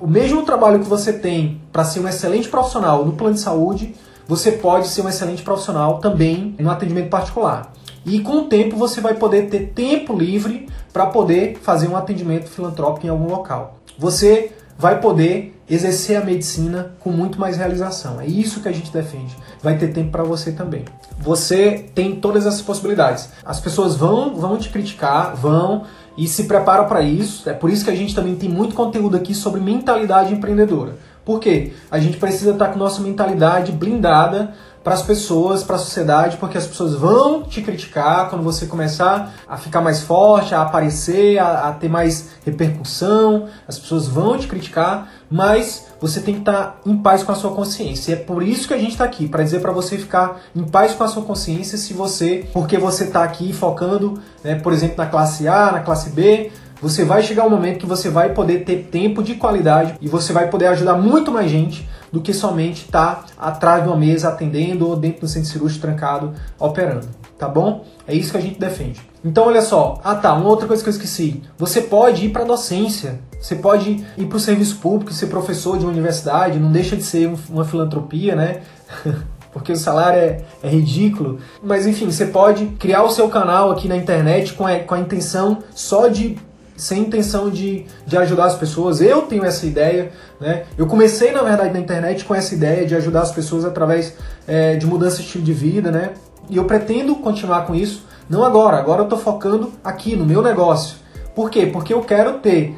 o 0.00 0.06
mesmo 0.06 0.42
trabalho 0.42 0.80
que 0.80 0.88
você 0.88 1.12
tem 1.12 1.60
para 1.72 1.84
ser 1.84 2.00
um 2.00 2.08
excelente 2.08 2.48
profissional 2.48 3.04
no 3.04 3.12
plano 3.12 3.34
de 3.34 3.40
saúde, 3.40 3.94
você 4.26 4.52
pode 4.52 4.88
ser 4.88 5.02
um 5.02 5.08
excelente 5.08 5.42
profissional 5.42 5.98
também 5.98 6.54
no 6.58 6.70
atendimento 6.70 7.08
particular. 7.08 7.72
E 8.08 8.20
com 8.20 8.38
o 8.38 8.44
tempo 8.44 8.74
você 8.74 9.02
vai 9.02 9.14
poder 9.14 9.50
ter 9.50 9.72
tempo 9.74 10.16
livre 10.16 10.66
para 10.94 11.06
poder 11.06 11.58
fazer 11.60 11.88
um 11.88 11.96
atendimento 11.96 12.48
filantrópico 12.48 13.06
em 13.06 13.10
algum 13.10 13.28
local. 13.28 13.80
Você 13.98 14.50
vai 14.78 14.98
poder 14.98 15.54
exercer 15.68 16.16
a 16.16 16.24
medicina 16.24 16.94
com 17.00 17.10
muito 17.10 17.38
mais 17.38 17.58
realização. 17.58 18.18
É 18.18 18.26
isso 18.26 18.60
que 18.60 18.68
a 18.68 18.72
gente 18.72 18.90
defende. 18.90 19.36
Vai 19.62 19.76
ter 19.76 19.88
tempo 19.88 20.10
para 20.10 20.22
você 20.22 20.52
também. 20.52 20.86
Você 21.18 21.90
tem 21.94 22.16
todas 22.16 22.46
essas 22.46 22.62
possibilidades. 22.62 23.28
As 23.44 23.60
pessoas 23.60 23.94
vão, 23.94 24.34
vão 24.34 24.56
te 24.56 24.70
criticar, 24.70 25.36
vão 25.36 25.84
e 26.16 26.26
se 26.26 26.44
preparam 26.44 26.86
para 26.86 27.02
isso. 27.02 27.50
É 27.50 27.52
por 27.52 27.68
isso 27.68 27.84
que 27.84 27.90
a 27.90 27.94
gente 27.94 28.14
também 28.14 28.36
tem 28.36 28.48
muito 28.48 28.74
conteúdo 28.74 29.18
aqui 29.18 29.34
sobre 29.34 29.60
mentalidade 29.60 30.32
empreendedora. 30.32 30.96
Por 31.28 31.40
quê? 31.40 31.74
A 31.90 31.98
gente 31.98 32.16
precisa 32.16 32.52
estar 32.52 32.68
com 32.68 32.78
nossa 32.78 33.02
mentalidade 33.02 33.70
blindada 33.70 34.54
para 34.88 34.94
as 34.94 35.02
pessoas, 35.02 35.62
para 35.62 35.76
a 35.76 35.78
sociedade, 35.78 36.38
porque 36.38 36.56
as 36.56 36.66
pessoas 36.66 36.94
vão 36.94 37.42
te 37.42 37.60
criticar 37.60 38.30
quando 38.30 38.42
você 38.42 38.64
começar 38.64 39.34
a 39.46 39.58
ficar 39.58 39.82
mais 39.82 40.00
forte, 40.00 40.54
a 40.54 40.62
aparecer, 40.62 41.36
a, 41.38 41.68
a 41.68 41.72
ter 41.72 41.90
mais 41.90 42.30
repercussão. 42.42 43.48
As 43.68 43.78
pessoas 43.78 44.08
vão 44.08 44.38
te 44.38 44.46
criticar, 44.46 45.12
mas 45.30 45.88
você 46.00 46.22
tem 46.22 46.32
que 46.32 46.40
estar 46.40 46.80
em 46.86 46.96
paz 46.96 47.22
com 47.22 47.30
a 47.30 47.34
sua 47.34 47.50
consciência. 47.50 48.12
E 48.12 48.14
é 48.14 48.16
por 48.16 48.42
isso 48.42 48.66
que 48.66 48.72
a 48.72 48.78
gente 48.78 48.92
está 48.92 49.04
aqui, 49.04 49.28
para 49.28 49.42
dizer 49.42 49.60
para 49.60 49.72
você 49.72 49.98
ficar 49.98 50.40
em 50.56 50.64
paz 50.64 50.94
com 50.94 51.04
a 51.04 51.08
sua 51.08 51.22
consciência 51.22 51.76
se 51.76 51.92
você, 51.92 52.48
porque 52.54 52.78
você 52.78 53.04
está 53.04 53.22
aqui 53.22 53.52
focando, 53.52 54.18
né, 54.42 54.54
por 54.54 54.72
exemplo, 54.72 54.96
na 54.96 55.04
classe 55.04 55.46
A, 55.46 55.70
na 55.70 55.80
classe 55.80 56.08
B, 56.08 56.50
você 56.80 57.04
vai 57.04 57.22
chegar 57.22 57.46
um 57.46 57.50
momento 57.50 57.78
que 57.78 57.86
você 57.86 58.08
vai 58.08 58.32
poder 58.32 58.64
ter 58.64 58.88
tempo 58.90 59.22
de 59.22 59.34
qualidade 59.34 59.94
e 60.00 60.08
você 60.08 60.32
vai 60.32 60.48
poder 60.48 60.66
ajudar 60.66 60.94
muito 60.94 61.32
mais 61.32 61.50
gente 61.50 61.88
do 62.12 62.20
que 62.20 62.32
somente 62.32 62.84
estar 62.84 63.16
tá 63.16 63.26
atrás 63.38 63.82
de 63.82 63.88
uma 63.88 63.96
mesa 63.96 64.28
atendendo 64.28 64.88
ou 64.88 64.96
dentro 64.96 65.22
do 65.22 65.28
centro 65.28 65.48
cirúrgico 65.48 65.82
trancado 65.82 66.32
operando, 66.58 67.08
tá 67.38 67.48
bom? 67.48 67.84
É 68.06 68.14
isso 68.14 68.30
que 68.30 68.38
a 68.38 68.40
gente 68.40 68.58
defende. 68.58 69.00
Então 69.24 69.46
olha 69.46 69.62
só, 69.62 70.00
ah 70.02 70.14
tá, 70.14 70.32
uma 70.34 70.48
outra 70.48 70.66
coisa 70.66 70.82
que 70.82 70.88
eu 70.88 70.92
esqueci. 70.92 71.42
Você 71.58 71.82
pode 71.82 72.26
ir 72.26 72.30
para 72.30 72.44
docência, 72.44 73.20
você 73.40 73.56
pode 73.56 74.04
ir 74.16 74.26
para 74.26 74.36
o 74.36 74.40
serviço 74.40 74.76
público, 74.76 75.12
ser 75.12 75.26
professor 75.26 75.78
de 75.78 75.84
uma 75.84 75.92
universidade, 75.92 76.58
não 76.58 76.70
deixa 76.70 76.96
de 76.96 77.02
ser 77.02 77.30
uma 77.50 77.64
filantropia, 77.64 78.34
né? 78.34 78.62
porque 79.52 79.72
o 79.72 79.76
salário 79.76 80.20
é, 80.20 80.40
é, 80.62 80.68
ridículo. 80.68 81.38
Mas 81.62 81.86
enfim, 81.86 82.06
você 82.06 82.26
pode 82.26 82.66
criar 82.78 83.02
o 83.02 83.10
seu 83.10 83.28
canal 83.28 83.70
aqui 83.70 83.88
na 83.88 83.96
internet 83.96 84.52
com 84.54 84.66
a, 84.66 84.78
com 84.78 84.94
a 84.94 85.00
intenção 85.00 85.58
só 85.74 86.08
de 86.08 86.38
sem 86.78 87.02
intenção 87.02 87.50
de, 87.50 87.84
de 88.06 88.16
ajudar 88.16 88.46
as 88.46 88.54
pessoas. 88.54 89.00
Eu 89.00 89.22
tenho 89.22 89.44
essa 89.44 89.66
ideia, 89.66 90.12
né? 90.40 90.62
Eu 90.78 90.86
comecei, 90.86 91.32
na 91.32 91.42
verdade, 91.42 91.72
na 91.72 91.80
internet 91.80 92.24
com 92.24 92.34
essa 92.34 92.54
ideia 92.54 92.86
de 92.86 92.94
ajudar 92.94 93.22
as 93.22 93.32
pessoas 93.32 93.64
através 93.64 94.14
é, 94.46 94.76
de 94.76 94.86
mudança 94.86 95.16
de 95.16 95.24
estilo 95.24 95.44
de 95.44 95.52
vida, 95.52 95.90
né? 95.90 96.12
E 96.48 96.56
eu 96.56 96.64
pretendo 96.64 97.16
continuar 97.16 97.66
com 97.66 97.74
isso, 97.74 98.06
não 98.30 98.44
agora, 98.44 98.78
agora 98.78 99.00
eu 99.00 99.04
estou 99.04 99.18
focando 99.18 99.72
aqui 99.82 100.16
no 100.16 100.24
meu 100.24 100.40
negócio. 100.40 100.96
Por 101.34 101.50
quê? 101.50 101.66
Porque 101.66 101.92
eu 101.92 102.00
quero 102.00 102.34
ter 102.38 102.74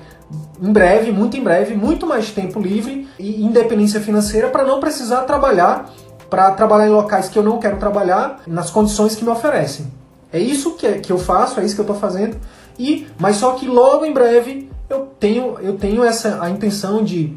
em 0.60 0.72
breve, 0.72 1.12
muito 1.12 1.36
em 1.36 1.42
breve, 1.42 1.74
muito 1.74 2.06
mais 2.06 2.30
tempo 2.30 2.58
livre 2.58 3.08
e 3.18 3.44
independência 3.44 4.00
financeira 4.00 4.48
para 4.48 4.64
não 4.64 4.80
precisar 4.80 5.22
trabalhar, 5.22 5.90
para 6.28 6.50
trabalhar 6.52 6.86
em 6.86 6.90
locais 6.90 7.28
que 7.28 7.38
eu 7.38 7.42
não 7.42 7.58
quero 7.58 7.76
trabalhar, 7.76 8.40
nas 8.46 8.70
condições 8.70 9.14
que 9.14 9.24
me 9.24 9.30
oferecem. 9.30 9.86
É 10.32 10.38
isso 10.38 10.72
que, 10.72 10.86
é, 10.86 10.92
que 10.98 11.10
eu 11.10 11.18
faço, 11.18 11.58
é 11.58 11.64
isso 11.64 11.74
que 11.74 11.80
eu 11.80 11.84
estou 11.84 11.96
fazendo 11.96 12.36
e, 12.80 13.06
mas 13.18 13.36
só 13.36 13.52
que 13.52 13.66
logo 13.66 14.06
em 14.06 14.12
breve 14.12 14.70
eu 14.88 15.10
tenho, 15.20 15.58
eu 15.60 15.76
tenho 15.76 16.02
essa 16.02 16.42
a 16.42 16.48
intenção 16.48 17.04
de 17.04 17.36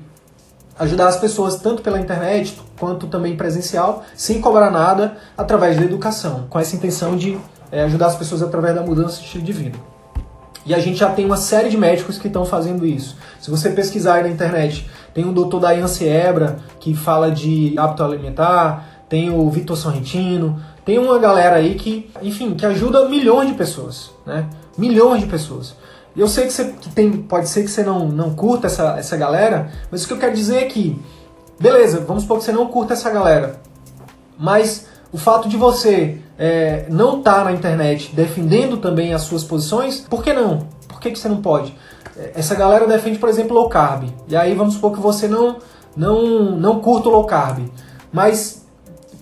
ajudar 0.80 1.08
as 1.08 1.18
pessoas 1.18 1.58
tanto 1.58 1.82
pela 1.82 2.00
internet 2.00 2.58
quanto 2.80 3.08
também 3.08 3.36
presencial, 3.36 4.04
sem 4.16 4.40
cobrar 4.40 4.72
nada, 4.72 5.18
através 5.38 5.78
da 5.78 5.84
educação, 5.84 6.48
com 6.50 6.58
essa 6.58 6.78
intenção 6.78 7.18
de 7.18 7.38
é, 7.70 7.84
ajudar 7.84 8.08
as 8.08 8.16
pessoas 8.16 8.42
através 8.42 8.74
da 8.74 8.82
mudança 8.82 9.20
de 9.20 9.26
estilo 9.26 9.44
de 9.44 9.52
vida. 9.52 9.78
E 10.66 10.74
a 10.74 10.80
gente 10.80 10.98
já 10.98 11.10
tem 11.12 11.26
uma 11.26 11.36
série 11.36 11.70
de 11.70 11.78
médicos 11.78 12.18
que 12.18 12.28
estão 12.28 12.46
fazendo 12.46 12.86
isso. 12.86 13.18
Se 13.42 13.52
você 13.52 13.70
pesquisar 13.70 14.16
aí 14.16 14.24
na 14.24 14.30
internet, 14.30 14.90
tem 15.14 15.26
o 15.26 15.34
Dr. 15.34 15.60
Dayan 15.60 15.88
Siebra, 15.88 16.60
que 16.80 16.96
fala 16.96 17.30
de 17.30 17.78
hábito 17.78 18.02
alimentar, 18.02 19.04
tem 19.10 19.30
o 19.30 19.50
Vitor 19.50 19.76
Sorrentino, 19.76 20.58
tem 20.86 20.98
uma 20.98 21.20
galera 21.20 21.58
aí 21.58 21.76
que, 21.76 22.10
enfim, 22.22 22.54
que 22.56 22.66
ajuda 22.66 23.10
milhões 23.10 23.50
de 23.50 23.56
pessoas, 23.56 24.12
né? 24.26 24.48
Milhões 24.78 25.22
de 25.22 25.28
pessoas. 25.28 25.76
Eu 26.16 26.28
sei 26.28 26.46
que, 26.46 26.54
você, 26.54 26.66
que 26.66 26.90
tem, 26.90 27.12
pode 27.12 27.50
ser 27.50 27.64
que 27.64 27.72
você 27.72 27.84
não, 27.84 28.08
não 28.08 28.36
curta 28.36 28.68
essa, 28.68 28.98
essa 28.98 29.18
galera, 29.18 29.72
mas 29.90 30.04
o 30.04 30.08
que 30.08 30.14
eu 30.14 30.18
quero 30.18 30.36
dizer 30.36 30.58
é 30.58 30.66
que, 30.66 31.02
beleza, 31.60 32.02
vamos 32.02 32.24
supor 32.24 32.38
que 32.38 32.44
você 32.44 32.52
não 32.52 32.68
curta 32.68 32.94
essa 32.94 33.10
galera, 33.10 33.60
mas 34.38 34.86
o 35.12 35.18
fato 35.18 35.50
de 35.50 35.58
você 35.58 36.20
é, 36.38 36.86
não 36.90 37.20
estar 37.20 37.40
tá 37.40 37.44
na 37.46 37.52
internet 37.52 38.16
defendendo 38.16 38.78
também 38.78 39.14
as 39.14 39.24
suas 39.24 39.44
posições, 39.44 40.02
por 40.02 40.24
que 40.24 40.34
não? 40.34 40.68
Por 40.88 41.00
que, 41.00 41.12
que 41.12 41.18
você 41.18 41.28
não 41.28 41.42
pode? 41.42 41.76
É, 42.16 42.34
essa 42.36 42.54
galera 42.54 42.86
defende, 42.86 43.18
por 43.18 43.30
exemplo, 43.30 43.56
low 43.56 43.70
carb. 43.70 44.10
E 44.28 44.36
aí 44.36 44.54
vamos 44.54 44.76
supor 44.76 44.92
que 44.92 45.00
você 45.00 45.28
não, 45.28 45.58
não, 45.96 46.52
não 46.56 46.80
curta 46.80 47.10
o 47.10 47.12
low 47.12 47.26
carb. 47.26 47.68
Mas 48.12 48.66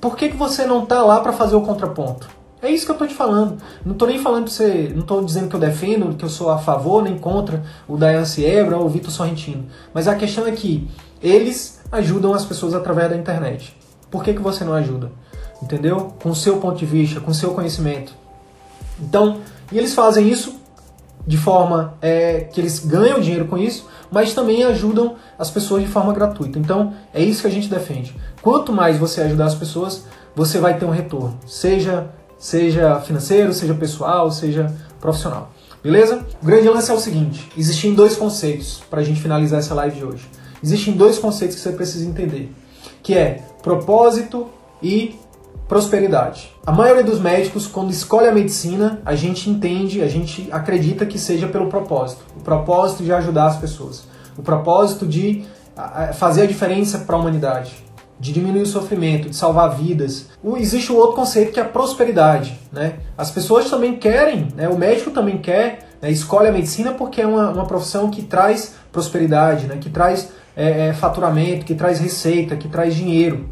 por 0.01 0.15
que, 0.15 0.29
que 0.29 0.37
você 0.37 0.65
não 0.65 0.83
está 0.83 1.03
lá 1.03 1.21
para 1.21 1.31
fazer 1.31 1.55
o 1.55 1.61
contraponto? 1.61 2.27
É 2.61 2.69
isso 2.69 2.85
que 2.85 2.91
eu 2.91 2.95
estou 2.95 3.07
te 3.07 3.13
falando. 3.13 3.57
Não 3.83 3.93
estou 3.93 4.07
nem 4.07 4.19
falando 4.19 4.43
para 4.43 4.53
você, 4.53 4.91
não 4.93 5.01
estou 5.01 5.23
dizendo 5.23 5.49
que 5.49 5.55
eu 5.55 5.59
defendo, 5.59 6.15
que 6.15 6.23
eu 6.23 6.29
sou 6.29 6.49
a 6.49 6.59
favor 6.59 7.01
nem 7.01 7.17
contra 7.17 7.63
o 7.87 7.97
Dayan 7.97 8.23
Siebra 8.23 8.77
ou 8.77 8.85
o 8.85 8.89
Vitor 8.89 9.11
Sorrentino. 9.11 9.65
Mas 9.93 10.07
a 10.07 10.15
questão 10.15 10.45
é 10.45 10.51
que 10.51 10.87
eles 11.21 11.81
ajudam 11.91 12.33
as 12.33 12.45
pessoas 12.45 12.73
através 12.73 13.09
da 13.09 13.17
internet. 13.17 13.75
Por 14.11 14.23
que, 14.23 14.33
que 14.33 14.41
você 14.41 14.63
não 14.63 14.73
ajuda? 14.73 15.11
Entendeu? 15.61 16.13
Com 16.21 16.29
o 16.29 16.35
seu 16.35 16.57
ponto 16.57 16.77
de 16.77 16.85
vista, 16.85 17.19
com 17.19 17.31
o 17.31 17.35
seu 17.35 17.51
conhecimento. 17.53 18.13
Então, 18.99 19.39
e 19.71 19.77
eles 19.77 19.93
fazem 19.93 20.29
isso 20.29 20.61
de 21.25 21.37
forma 21.37 21.95
é, 22.01 22.41
que 22.51 22.59
eles 22.59 22.79
ganham 22.79 23.19
dinheiro 23.19 23.45
com 23.45 23.57
isso, 23.57 23.87
mas 24.11 24.33
também 24.33 24.63
ajudam 24.63 25.15
as 25.37 25.49
pessoas 25.49 25.83
de 25.83 25.87
forma 25.87 26.13
gratuita. 26.13 26.59
Então 26.59 26.93
é 27.13 27.21
isso 27.21 27.41
que 27.41 27.47
a 27.47 27.51
gente 27.51 27.69
defende. 27.69 28.15
Quanto 28.41 28.73
mais 28.73 28.97
você 28.97 29.21
ajudar 29.21 29.45
as 29.45 29.55
pessoas, 29.55 30.05
você 30.35 30.59
vai 30.59 30.77
ter 30.77 30.85
um 30.85 30.89
retorno, 30.89 31.37
seja 31.45 32.09
seja 32.41 32.99
financeiro, 33.01 33.53
seja 33.53 33.75
pessoal, 33.75 34.31
seja 34.31 34.73
profissional. 34.99 35.51
Beleza? 35.83 36.25
O 36.41 36.45
grande 36.45 36.67
lance 36.67 36.89
é 36.89 36.93
o 36.93 36.99
seguinte: 36.99 37.49
existem 37.55 37.93
dois 37.93 38.15
conceitos 38.15 38.81
para 38.89 38.99
a 38.99 39.03
gente 39.03 39.21
finalizar 39.21 39.59
essa 39.59 39.75
live 39.75 39.95
de 39.95 40.03
hoje. 40.03 40.25
Existem 40.61 40.95
dois 40.95 41.19
conceitos 41.19 41.55
que 41.55 41.61
você 41.61 41.71
precisa 41.71 42.07
entender, 42.07 42.51
que 43.01 43.15
é 43.15 43.43
propósito 43.61 44.49
e 44.81 45.15
prosperidade. 45.67 46.51
A 46.65 46.71
maioria 46.71 47.03
dos 47.03 47.19
médicos, 47.19 47.65
quando 47.65 47.91
escolhe 47.91 48.27
a 48.27 48.31
medicina, 48.31 49.01
a 49.05 49.15
gente 49.15 49.49
entende, 49.49 50.01
a 50.01 50.07
gente 50.07 50.47
acredita 50.51 51.05
que 51.05 51.17
seja 51.17 51.47
pelo 51.47 51.67
propósito. 51.67 52.23
O 52.35 52.41
propósito 52.41 53.03
de 53.03 53.13
ajudar 53.13 53.45
as 53.45 53.57
pessoas. 53.57 54.03
O 54.37 54.41
propósito 54.41 55.05
de 55.05 55.45
fazer 56.15 56.43
a 56.43 56.45
diferença 56.45 56.99
para 56.99 57.15
a 57.15 57.19
humanidade. 57.19 57.71
De 58.21 58.31
diminuir 58.31 58.61
o 58.61 58.67
sofrimento, 58.67 59.29
de 59.29 59.35
salvar 59.35 59.75
vidas. 59.75 60.27
Existe 60.57 60.91
um 60.93 60.95
outro 60.95 61.15
conceito 61.15 61.51
que 61.51 61.59
é 61.59 61.63
a 61.63 61.67
prosperidade. 61.67 62.57
Né? 62.71 62.99
As 63.17 63.31
pessoas 63.31 63.69
também 63.69 63.97
querem, 63.97 64.47
né? 64.55 64.69
o 64.69 64.77
médico 64.77 65.11
também 65.11 65.39
quer, 65.39 65.89
né? 66.01 66.09
escolhe 66.09 66.47
a 66.47 66.51
medicina 66.51 66.91
porque 66.91 67.21
é 67.21 67.27
uma, 67.27 67.49
uma 67.49 67.65
profissão 67.65 68.09
que 68.09 68.21
traz 68.21 68.75
prosperidade, 68.91 69.65
né? 69.65 69.77
que 69.81 69.89
traz 69.89 70.29
é, 70.55 70.89
é, 70.89 70.93
faturamento, 70.93 71.65
que 71.65 71.73
traz 71.73 71.99
receita, 71.99 72.55
que 72.55 72.67
traz 72.67 72.95
dinheiro. 72.95 73.49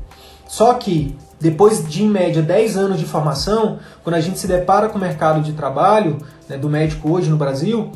Só 0.47 0.73
que 0.75 1.17
depois 1.39 1.87
de, 1.87 2.03
em 2.03 2.09
média, 2.09 2.41
10 2.41 2.77
anos 2.77 2.99
de 2.99 3.05
formação, 3.05 3.79
quando 4.03 4.15
a 4.15 4.21
gente 4.21 4.37
se 4.37 4.47
depara 4.47 4.89
com 4.89 4.97
o 4.97 5.01
mercado 5.01 5.41
de 5.41 5.53
trabalho 5.53 6.17
né, 6.47 6.57
do 6.57 6.69
médico 6.69 7.11
hoje 7.11 7.29
no 7.29 7.37
Brasil, 7.37 7.91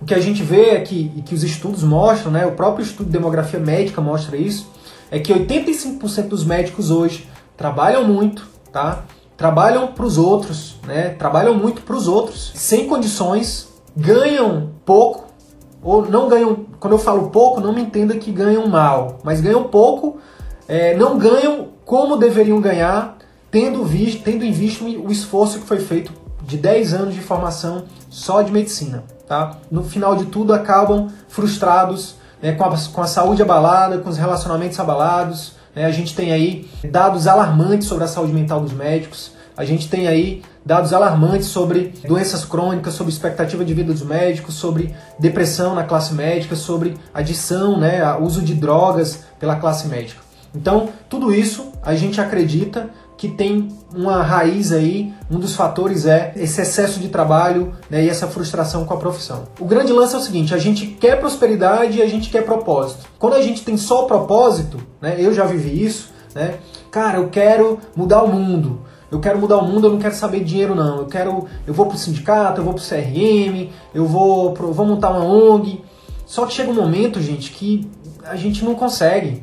o 0.00 0.04
que 0.04 0.14
a 0.14 0.20
gente 0.20 0.42
vê 0.42 0.70
é 0.70 0.80
que, 0.80 1.12
e 1.16 1.22
que 1.22 1.34
os 1.34 1.42
estudos 1.42 1.82
mostram, 1.82 2.30
né, 2.32 2.46
o 2.46 2.52
próprio 2.52 2.84
estudo 2.84 3.06
de 3.06 3.12
demografia 3.12 3.60
médica 3.60 4.00
mostra 4.00 4.36
isso, 4.36 4.70
é 5.10 5.18
que 5.18 5.32
85% 5.32 6.28
dos 6.28 6.44
médicos 6.44 6.90
hoje 6.90 7.28
trabalham 7.56 8.04
muito, 8.04 8.46
tá? 8.72 9.04
trabalham 9.36 9.88
para 9.88 10.04
os 10.04 10.18
outros, 10.18 10.76
né? 10.84 11.10
trabalham 11.10 11.54
muito 11.54 11.82
para 11.82 11.94
os 11.94 12.08
outros, 12.08 12.52
sem 12.54 12.86
condições, 12.88 13.68
ganham 13.96 14.70
pouco, 14.84 15.26
ou 15.82 16.04
não 16.04 16.28
ganham, 16.28 16.66
quando 16.80 16.94
eu 16.94 16.98
falo 16.98 17.30
pouco, 17.30 17.60
não 17.60 17.72
me 17.72 17.80
entenda 17.80 18.16
que 18.16 18.32
ganham 18.32 18.66
mal, 18.66 19.18
mas 19.22 19.40
ganham 19.40 19.64
pouco, 19.64 20.18
é, 20.66 20.96
não 20.96 21.16
ganham 21.16 21.68
como 21.84 22.16
deveriam 22.16 22.60
ganhar, 22.60 23.16
tendo, 23.50 23.84
visto, 23.84 24.22
tendo 24.22 24.44
em 24.44 24.52
vista 24.52 24.84
o 24.84 25.10
esforço 25.10 25.60
que 25.60 25.66
foi 25.66 25.78
feito 25.78 26.12
de 26.42 26.56
10 26.56 26.94
anos 26.94 27.14
de 27.14 27.20
formação 27.20 27.84
só 28.10 28.42
de 28.42 28.52
medicina. 28.52 29.04
Tá? 29.26 29.58
No 29.70 29.84
final 29.84 30.16
de 30.16 30.26
tudo, 30.26 30.52
acabam 30.52 31.08
frustrados, 31.28 32.16
né, 32.42 32.52
com, 32.52 32.64
a, 32.64 32.76
com 32.92 33.02
a 33.02 33.06
saúde 33.06 33.42
abalada, 33.42 33.98
com 33.98 34.08
os 34.08 34.16
relacionamentos 34.16 34.78
abalados. 34.78 35.52
Né? 35.74 35.84
A 35.84 35.90
gente 35.90 36.14
tem 36.14 36.32
aí 36.32 36.68
dados 36.90 37.26
alarmantes 37.26 37.88
sobre 37.88 38.04
a 38.04 38.08
saúde 38.08 38.32
mental 38.32 38.60
dos 38.60 38.72
médicos. 38.72 39.32
A 39.56 39.64
gente 39.64 39.88
tem 39.88 40.06
aí 40.06 40.42
dados 40.64 40.92
alarmantes 40.92 41.48
sobre 41.48 41.94
doenças 42.06 42.44
crônicas, 42.44 42.94
sobre 42.94 43.12
expectativa 43.12 43.64
de 43.64 43.74
vida 43.74 43.92
dos 43.92 44.02
médicos, 44.02 44.54
sobre 44.54 44.94
depressão 45.18 45.74
na 45.74 45.82
classe 45.82 46.14
médica, 46.14 46.54
sobre 46.54 46.96
adição, 47.12 47.78
né, 47.78 48.14
uso 48.18 48.42
de 48.42 48.54
drogas 48.54 49.24
pela 49.40 49.56
classe 49.56 49.88
médica. 49.88 50.20
Então, 50.54 50.90
tudo 51.08 51.34
isso 51.34 51.72
a 51.82 51.94
gente 51.94 52.20
acredita 52.20 52.90
que 53.18 53.28
tem 53.28 53.68
uma 53.92 54.22
raiz 54.22 54.70
aí, 54.70 55.12
um 55.28 55.40
dos 55.40 55.56
fatores 55.56 56.06
é 56.06 56.32
esse 56.36 56.60
excesso 56.60 57.00
de 57.00 57.08
trabalho 57.08 57.74
né, 57.90 58.04
e 58.04 58.08
essa 58.08 58.28
frustração 58.28 58.84
com 58.84 58.94
a 58.94 58.96
profissão. 58.96 59.48
O 59.58 59.64
grande 59.64 59.92
lance 59.92 60.14
é 60.14 60.18
o 60.18 60.22
seguinte: 60.22 60.54
a 60.54 60.58
gente 60.58 60.86
quer 60.86 61.18
prosperidade 61.18 61.98
e 61.98 62.02
a 62.02 62.06
gente 62.06 62.30
quer 62.30 62.44
propósito. 62.44 63.06
Quando 63.18 63.34
a 63.34 63.42
gente 63.42 63.64
tem 63.64 63.76
só 63.76 64.04
propósito, 64.04 64.80
né, 65.02 65.16
eu 65.18 65.34
já 65.34 65.44
vivi 65.44 65.84
isso, 65.84 66.12
né, 66.32 66.54
cara, 66.92 67.18
eu 67.18 67.28
quero 67.28 67.80
mudar 67.94 68.22
o 68.22 68.28
mundo. 68.28 68.82
Eu 69.10 69.20
quero 69.20 69.38
mudar 69.38 69.56
o 69.56 69.66
mundo, 69.66 69.86
eu 69.86 69.90
não 69.90 69.98
quero 69.98 70.14
saber 70.14 70.40
de 70.40 70.44
dinheiro 70.44 70.74
não. 70.74 70.98
Eu 70.98 71.06
quero, 71.06 71.46
eu 71.66 71.74
vou 71.74 71.86
pro 71.86 71.96
sindicato, 71.96 72.60
eu 72.60 72.64
vou 72.64 72.74
pro 72.74 72.82
CRM, 72.82 73.70
eu 73.94 74.06
vou, 74.06 74.52
pro, 74.52 74.72
vou 74.72 74.86
montar 74.86 75.10
uma 75.10 75.24
ONG. 75.24 75.82
Só 76.26 76.44
que 76.44 76.52
chega 76.52 76.70
um 76.70 76.74
momento, 76.74 77.20
gente, 77.20 77.50
que 77.50 77.90
a 78.22 78.36
gente 78.36 78.62
não 78.64 78.74
consegue. 78.74 79.42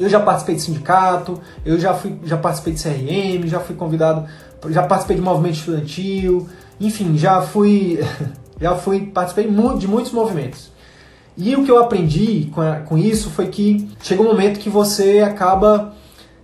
Eu 0.00 0.08
já 0.08 0.18
participei 0.18 0.54
de 0.54 0.62
sindicato, 0.62 1.40
eu 1.64 1.78
já, 1.78 1.92
fui, 1.92 2.18
já 2.24 2.36
participei 2.36 2.72
de 2.72 2.82
CRM, 2.82 3.46
já 3.46 3.60
fui 3.60 3.76
convidado, 3.76 4.26
já 4.70 4.82
participei 4.82 5.16
de 5.16 5.22
movimento 5.22 5.56
estudantil, 5.56 6.48
enfim, 6.80 7.16
já 7.18 7.42
fui, 7.42 8.00
já 8.60 8.74
fui, 8.74 9.06
participei 9.06 9.46
de 9.46 9.86
muitos 9.86 10.12
movimentos. 10.12 10.70
E 11.36 11.54
o 11.54 11.64
que 11.64 11.70
eu 11.70 11.78
aprendi 11.78 12.50
com, 12.52 12.62
com 12.86 12.98
isso 12.98 13.30
foi 13.30 13.48
que 13.48 13.88
chega 14.02 14.22
um 14.22 14.26
momento 14.26 14.58
que 14.58 14.70
você 14.70 15.20
acaba 15.20 15.94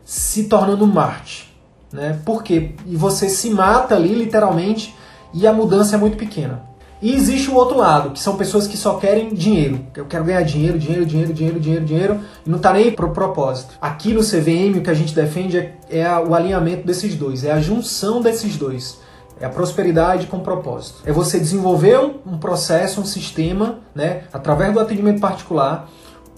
se 0.04 0.44
tornando 0.44 0.86
Marte, 0.86 1.52
né? 1.92 2.20
Por 2.24 2.42
quê? 2.42 2.72
E 2.86 2.96
você 2.96 3.28
se 3.28 3.50
mata 3.50 3.94
ali 3.94 4.14
literalmente 4.14 4.94
e 5.34 5.46
a 5.46 5.52
mudança 5.52 5.96
é 5.96 5.98
muito 5.98 6.16
pequena. 6.16 6.62
E 7.06 7.14
existe 7.14 7.48
o 7.48 7.54
outro 7.54 7.78
lado, 7.78 8.10
que 8.10 8.18
são 8.18 8.34
pessoas 8.34 8.66
que 8.66 8.76
só 8.76 8.94
querem 8.94 9.32
dinheiro. 9.32 9.78
Eu 9.94 10.06
quero 10.06 10.24
ganhar 10.24 10.42
dinheiro, 10.42 10.76
dinheiro, 10.76 11.06
dinheiro, 11.06 11.32
dinheiro, 11.32 11.60
dinheiro, 11.60 11.84
dinheiro, 11.84 12.20
e 12.44 12.50
não 12.50 12.58
tá 12.58 12.72
nem 12.72 12.90
pro 12.90 13.12
propósito. 13.12 13.76
Aqui 13.80 14.12
no 14.12 14.22
CVM 14.22 14.78
o 14.78 14.80
que 14.82 14.90
a 14.90 14.94
gente 14.94 15.14
defende 15.14 15.56
é, 15.56 15.76
é 15.88 16.18
o 16.18 16.34
alinhamento 16.34 16.84
desses 16.84 17.14
dois, 17.14 17.44
é 17.44 17.52
a 17.52 17.60
junção 17.60 18.20
desses 18.20 18.56
dois. 18.56 18.98
É 19.38 19.46
a 19.46 19.48
prosperidade 19.48 20.26
com 20.26 20.40
propósito. 20.40 21.02
É 21.04 21.12
você 21.12 21.38
desenvolver 21.38 21.96
um, 22.00 22.14
um 22.26 22.38
processo, 22.38 23.00
um 23.00 23.04
sistema, 23.04 23.78
né, 23.94 24.24
através 24.32 24.74
do 24.74 24.80
atendimento 24.80 25.20
particular, 25.20 25.88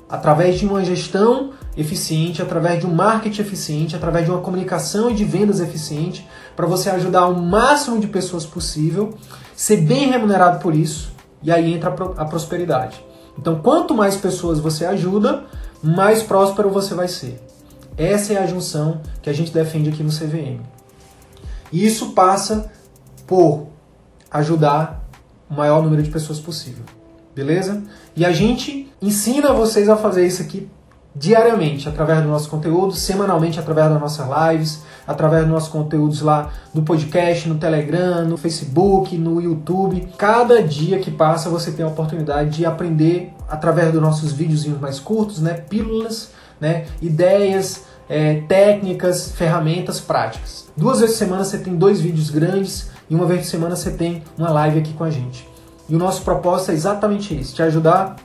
através 0.07 0.59
de 0.59 0.67
uma 0.67 0.85
gestão 0.85 1.53
eficiente, 1.79 2.43
através 2.43 2.81
de 2.81 2.87
um 2.87 2.93
marketing 2.93 3.41
eficiente, 3.41 3.95
através 3.95 4.25
de 4.25 4.33
uma 4.33 4.41
comunicação 4.41 5.09
e 5.09 5.15
de 5.15 5.25
vendas 5.25 5.61
eficiente, 5.61 6.29
para 6.57 6.67
você 6.67 6.91
ajudar 6.91 7.29
o 7.29 7.41
máximo 7.41 8.01
de 8.01 8.09
pessoas 8.09 8.45
possível 8.45 9.15
ser 9.55 9.77
bem 9.83 10.11
remunerado 10.11 10.59
por 10.59 10.75
isso, 10.75 11.13
e 11.41 11.53
aí 11.53 11.73
entra 11.73 11.91
a 11.91 12.25
prosperidade. 12.25 13.01
Então, 13.39 13.61
quanto 13.61 13.95
mais 13.95 14.17
pessoas 14.17 14.59
você 14.59 14.85
ajuda, 14.85 15.45
mais 15.81 16.21
próspero 16.21 16.69
você 16.69 16.95
vai 16.95 17.07
ser. 17.07 17.41
Essa 17.97 18.33
é 18.33 18.39
a 18.39 18.47
junção 18.47 19.01
que 19.23 19.31
a 19.31 19.33
gente 19.33 19.53
defende 19.53 19.89
aqui 19.89 20.03
no 20.03 20.11
CVM. 20.11 20.61
E 21.71 21.87
isso 21.87 22.11
passa 22.11 22.73
por 23.25 23.69
ajudar 24.33 25.09
o 25.49 25.55
maior 25.55 25.81
número 25.81 26.03
de 26.03 26.11
pessoas 26.11 26.41
possível. 26.41 26.85
Beleza? 27.37 27.85
E 28.17 28.25
a 28.25 28.33
gente 28.33 28.93
ensina 29.01 29.53
vocês 29.53 29.89
a 29.89 29.97
fazer 29.97 30.27
isso 30.27 30.43
aqui 30.43 30.69
diariamente, 31.15 31.89
através 31.89 32.23
do 32.23 32.29
nosso 32.29 32.49
conteúdo, 32.49 32.93
semanalmente 32.93 33.59
através 33.59 33.89
das 33.91 34.01
nossas 34.01 34.27
lives, 34.27 34.83
através 35.07 35.43
dos 35.43 35.53
nossos 35.53 35.69
conteúdos 35.69 36.21
lá 36.21 36.51
no 36.73 36.83
podcast, 36.83 37.49
no 37.49 37.57
Telegram, 37.57 38.25
no 38.25 38.37
Facebook, 38.37 39.17
no 39.17 39.41
YouTube. 39.41 40.09
Cada 40.17 40.63
dia 40.63 40.99
que 40.99 41.11
passa 41.11 41.49
você 41.49 41.73
tem 41.73 41.85
a 41.85 41.89
oportunidade 41.89 42.51
de 42.51 42.67
aprender 42.67 43.33
através 43.49 43.91
dos 43.91 44.01
nossos 44.01 44.33
videozinhos 44.33 44.81
mais 44.81 45.01
curtos, 45.01 45.41
né? 45.41 45.55
Pílulas, 45.55 46.31
né? 46.61 46.87
Ideias, 47.01 47.85
é, 48.09 48.43
técnicas, 48.49 49.33
ferramentas 49.33 50.01
práticas. 50.01 50.69
Duas 50.77 51.01
vezes 51.01 51.17
por 51.17 51.25
semana 51.25 51.45
você 51.45 51.59
tem 51.59 51.75
dois 51.75 52.01
vídeos 52.01 52.31
grandes 52.31 52.91
e 53.11 53.15
uma 53.15 53.27
vez 53.27 53.41
por 53.41 53.47
semana 53.47 53.77
você 53.77 53.91
tem 53.91 54.23
uma 54.37 54.51
live 54.51 54.79
aqui 54.79 54.93
com 54.93 55.05
a 55.05 55.11
gente. 55.11 55.49
E 55.89 55.97
o 55.97 55.99
nosso 55.99 56.23
propósito 56.23 56.71
é 56.71 56.75
exatamente 56.75 57.39
isso: 57.39 57.55
te 57.55 57.63
ajudar 57.63 58.17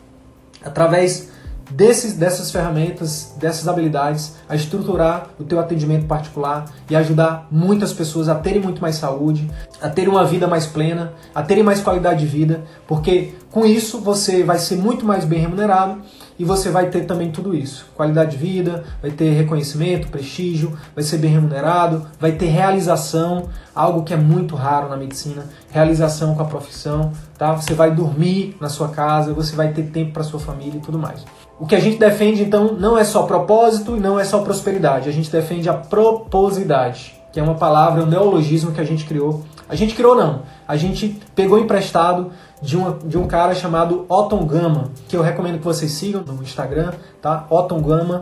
através 0.64 1.30
desses, 1.72 2.14
dessas 2.14 2.52
ferramentas, 2.52 3.34
dessas 3.38 3.68
habilidades, 3.68 4.36
a 4.48 4.56
estruturar 4.56 5.30
o 5.40 5.44
teu 5.44 5.60
atendimento 5.60 6.06
particular 6.06 6.66
e 6.90 6.96
ajudar 6.96 7.48
muitas 7.50 7.94
pessoas 7.94 8.30
a 8.30 8.36
terem 8.36 8.62
muito 8.62 8.82
mais 8.82 8.96
saúde, 8.96 9.50
a 9.82 9.90
terem 9.90 10.10
uma 10.10 10.26
vida 10.26 10.48
mais 10.48 10.66
plena, 10.66 11.14
a 11.34 11.42
terem 11.42 11.64
mais 11.64 11.82
qualidade 11.82 12.20
de 12.20 12.26
vida, 12.26 12.64
porque 12.88 13.34
com 13.52 13.66
isso 13.66 14.00
você 14.00 14.44
vai 14.44 14.58
ser 14.58 14.78
muito 14.78 15.06
mais 15.06 15.26
bem 15.26 15.40
remunerado 15.40 16.02
e 16.38 16.44
você 16.44 16.70
vai 16.70 16.90
ter 16.90 17.06
também 17.06 17.32
tudo 17.32 17.56
isso: 17.56 17.86
qualidade 17.96 18.32
de 18.32 18.38
vida, 18.38 18.84
vai 19.02 19.12
ter 19.12 19.32
reconhecimento, 19.32 20.08
prestígio, 20.08 20.78
vai 20.96 21.04
ser 21.04 21.18
bem 21.18 21.32
remunerado, 21.32 22.06
vai 22.20 22.32
ter 22.34 22.48
realização, 22.48 23.50
algo 23.74 24.04
que 24.04 24.14
é 24.14 24.18
muito 24.18 24.56
raro 24.56 24.90
na 24.90 24.98
medicina, 24.98 25.46
realização 25.72 26.36
com 26.36 26.42
a 26.42 26.46
profissão, 26.46 27.12
tá? 27.38 27.54
Você 27.54 27.74
vai 27.74 27.92
dormir 27.92 28.58
na 28.60 28.70
sua 28.70 28.90
casa, 28.90 29.34
você 29.34 29.56
vai 29.56 29.72
ter 29.72 29.84
tempo 29.84 30.14
para 30.14 30.24
sua 30.24 30.40
família 30.40 30.78
e 30.78 30.82
tudo 30.82 30.98
mais. 30.98 31.24
O 31.60 31.66
que 31.66 31.76
a 31.76 31.80
gente 31.80 31.98
defende 31.98 32.44
então 32.44 32.74
não 32.74 32.98
é 32.98 33.04
só 33.04 33.24
propósito 33.24 33.96
e 33.96 34.00
não 34.00 34.20
é 34.20 34.24
só 34.24 34.40
prosperidade, 34.40 35.08
a 35.08 35.12
gente 35.12 35.32
defende 35.32 35.70
a 35.70 35.74
proposidade, 35.74 37.16
que 37.32 37.40
é 37.40 37.44
uma 37.44 37.56
palavra, 37.56 38.04
um 38.04 38.08
neologismo 38.08 38.72
que 38.72 38.82
a 38.82 38.84
gente 38.84 39.06
criou. 39.06 39.44
A 39.70 39.76
gente 39.76 39.96
criou 39.96 40.16
não, 40.16 40.42
a 40.68 40.76
gente 40.76 41.20
pegou 41.36 41.58
emprestado 41.58 42.32
de, 42.62 42.76
uma, 42.76 42.98
de 43.04 43.18
um 43.18 43.28
cara 43.28 43.56
chamado 43.56 44.06
Otton 44.10 44.46
Gama, 44.46 44.92
que 45.08 45.16
eu 45.16 45.22
recomendo 45.22 45.60
que 45.60 45.66
vocês 45.66 45.92
sigam 45.92 46.22
no 46.22 46.42
Instagram, 46.42 46.92
tá? 47.22 47.46
Otton 47.50 47.82
Gama 47.82 48.22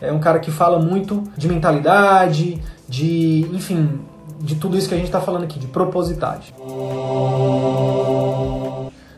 é 0.00 0.12
um 0.12 0.18
cara 0.18 0.38
que 0.38 0.50
fala 0.50 0.78
muito 0.78 1.22
de 1.36 1.48
mentalidade, 1.48 2.60
de, 2.88 3.46
enfim, 3.52 4.00
de 4.40 4.56
tudo 4.56 4.76
isso 4.76 4.88
que 4.88 4.94
a 4.94 4.98
gente 4.98 5.06
está 5.06 5.20
falando 5.20 5.44
aqui, 5.44 5.58
de 5.58 5.68
propositade. 5.68 6.52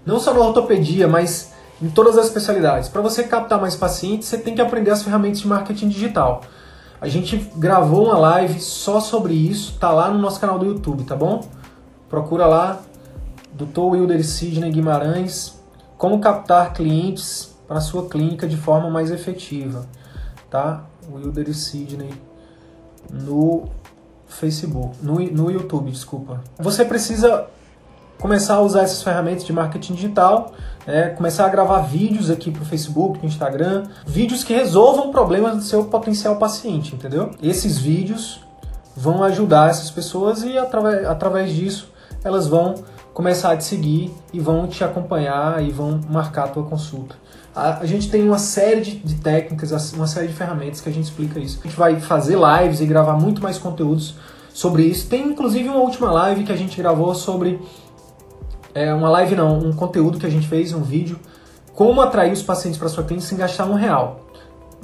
não 0.06 0.20
só 0.20 0.34
na 0.34 0.40
ortopedia, 0.40 1.08
mas 1.08 1.53
em 1.82 1.88
todas 1.88 2.16
as 2.16 2.26
especialidades. 2.26 2.88
Para 2.88 3.02
você 3.02 3.24
captar 3.24 3.60
mais 3.60 3.74
pacientes, 3.74 4.28
você 4.28 4.38
tem 4.38 4.54
que 4.54 4.60
aprender 4.60 4.90
as 4.90 5.02
ferramentas 5.02 5.40
de 5.40 5.48
marketing 5.48 5.88
digital. 5.88 6.42
A 7.00 7.08
gente 7.08 7.36
gravou 7.56 8.06
uma 8.06 8.18
live 8.18 8.60
só 8.60 9.00
sobre 9.00 9.34
isso, 9.34 9.76
tá 9.78 9.90
lá 9.90 10.10
no 10.10 10.18
nosso 10.18 10.40
canal 10.40 10.58
do 10.58 10.64
YouTube, 10.64 11.04
tá 11.04 11.14
bom? 11.14 11.46
Procura 12.08 12.46
lá, 12.46 12.80
Dr. 13.52 13.80
Wilder 13.80 14.24
Sidney 14.24 14.70
Guimarães, 14.70 15.60
como 15.98 16.20
captar 16.20 16.72
clientes 16.72 17.54
para 17.66 17.80
sua 17.80 18.08
clínica 18.08 18.46
de 18.46 18.56
forma 18.56 18.88
mais 18.88 19.10
efetiva, 19.10 19.86
tá? 20.48 20.84
Wilder 21.12 21.54
Sidney 21.54 22.14
no 23.10 23.64
Facebook, 24.26 24.96
no, 25.02 25.20
no 25.20 25.50
YouTube, 25.50 25.90
desculpa. 25.90 26.42
Você 26.58 26.84
precisa 26.84 27.46
começar 28.20 28.54
a 28.54 28.60
usar 28.60 28.82
essas 28.82 29.02
ferramentas 29.02 29.44
de 29.44 29.52
marketing 29.52 29.94
digital, 29.94 30.52
é, 30.86 31.08
começar 31.08 31.46
a 31.46 31.48
gravar 31.48 31.80
vídeos 31.80 32.30
aqui 32.30 32.50
para 32.50 32.62
o 32.62 32.64
Facebook, 32.64 33.18
para 33.18 33.26
Instagram, 33.26 33.84
vídeos 34.06 34.44
que 34.44 34.52
resolvam 34.52 35.10
problemas 35.10 35.56
do 35.56 35.62
seu 35.62 35.84
potencial 35.84 36.36
paciente, 36.36 36.94
entendeu? 36.94 37.30
Esses 37.42 37.78
vídeos 37.78 38.40
vão 38.96 39.22
ajudar 39.22 39.70
essas 39.70 39.90
pessoas 39.90 40.42
e 40.42 40.56
através, 40.56 41.06
através 41.06 41.52
disso 41.52 41.92
elas 42.22 42.46
vão 42.46 42.74
começar 43.12 43.52
a 43.52 43.56
te 43.56 43.64
seguir 43.64 44.12
e 44.32 44.40
vão 44.40 44.66
te 44.66 44.82
acompanhar 44.82 45.62
e 45.62 45.70
vão 45.70 46.00
marcar 46.08 46.44
a 46.44 46.48
tua 46.48 46.64
consulta. 46.64 47.14
A, 47.54 47.78
a 47.78 47.86
gente 47.86 48.10
tem 48.10 48.26
uma 48.26 48.38
série 48.38 48.80
de, 48.80 48.96
de, 48.96 49.14
técnicas, 49.16 49.92
uma 49.92 50.06
série 50.06 50.28
de 50.28 50.34
ferramentas 50.34 50.80
que 50.80 50.88
a 50.88 50.92
gente 50.92 51.04
explica 51.04 51.38
isso. 51.38 51.60
A 51.62 51.66
gente 51.66 51.76
vai 51.76 52.00
fazer 52.00 52.36
lives 52.36 52.80
e 52.80 52.86
gravar 52.86 53.14
muito 53.14 53.40
mais 53.40 53.58
conteúdos 53.58 54.16
sobre 54.52 54.84
isso. 54.84 55.08
Tem 55.08 55.28
inclusive 55.28 55.68
uma 55.68 55.80
última 55.80 56.10
live 56.10 56.44
que 56.44 56.52
a 56.52 56.56
gente 56.56 56.76
gravou 56.76 57.14
sobre 57.14 57.60
é, 58.74 58.92
uma 58.92 59.08
live 59.08 59.36
não, 59.36 59.58
um 59.58 59.72
conteúdo 59.72 60.18
que 60.18 60.26
a 60.26 60.30
gente 60.30 60.48
fez, 60.48 60.72
um 60.72 60.82
vídeo, 60.82 61.18
como 61.74 62.00
atrair 62.00 62.32
os 62.32 62.42
pacientes 62.42 62.78
para 62.78 62.88
sua 62.88 63.04
clínica 63.04 63.26
sem 63.26 63.38
gastar 63.38 63.66
um 63.66 63.74
real. 63.74 64.20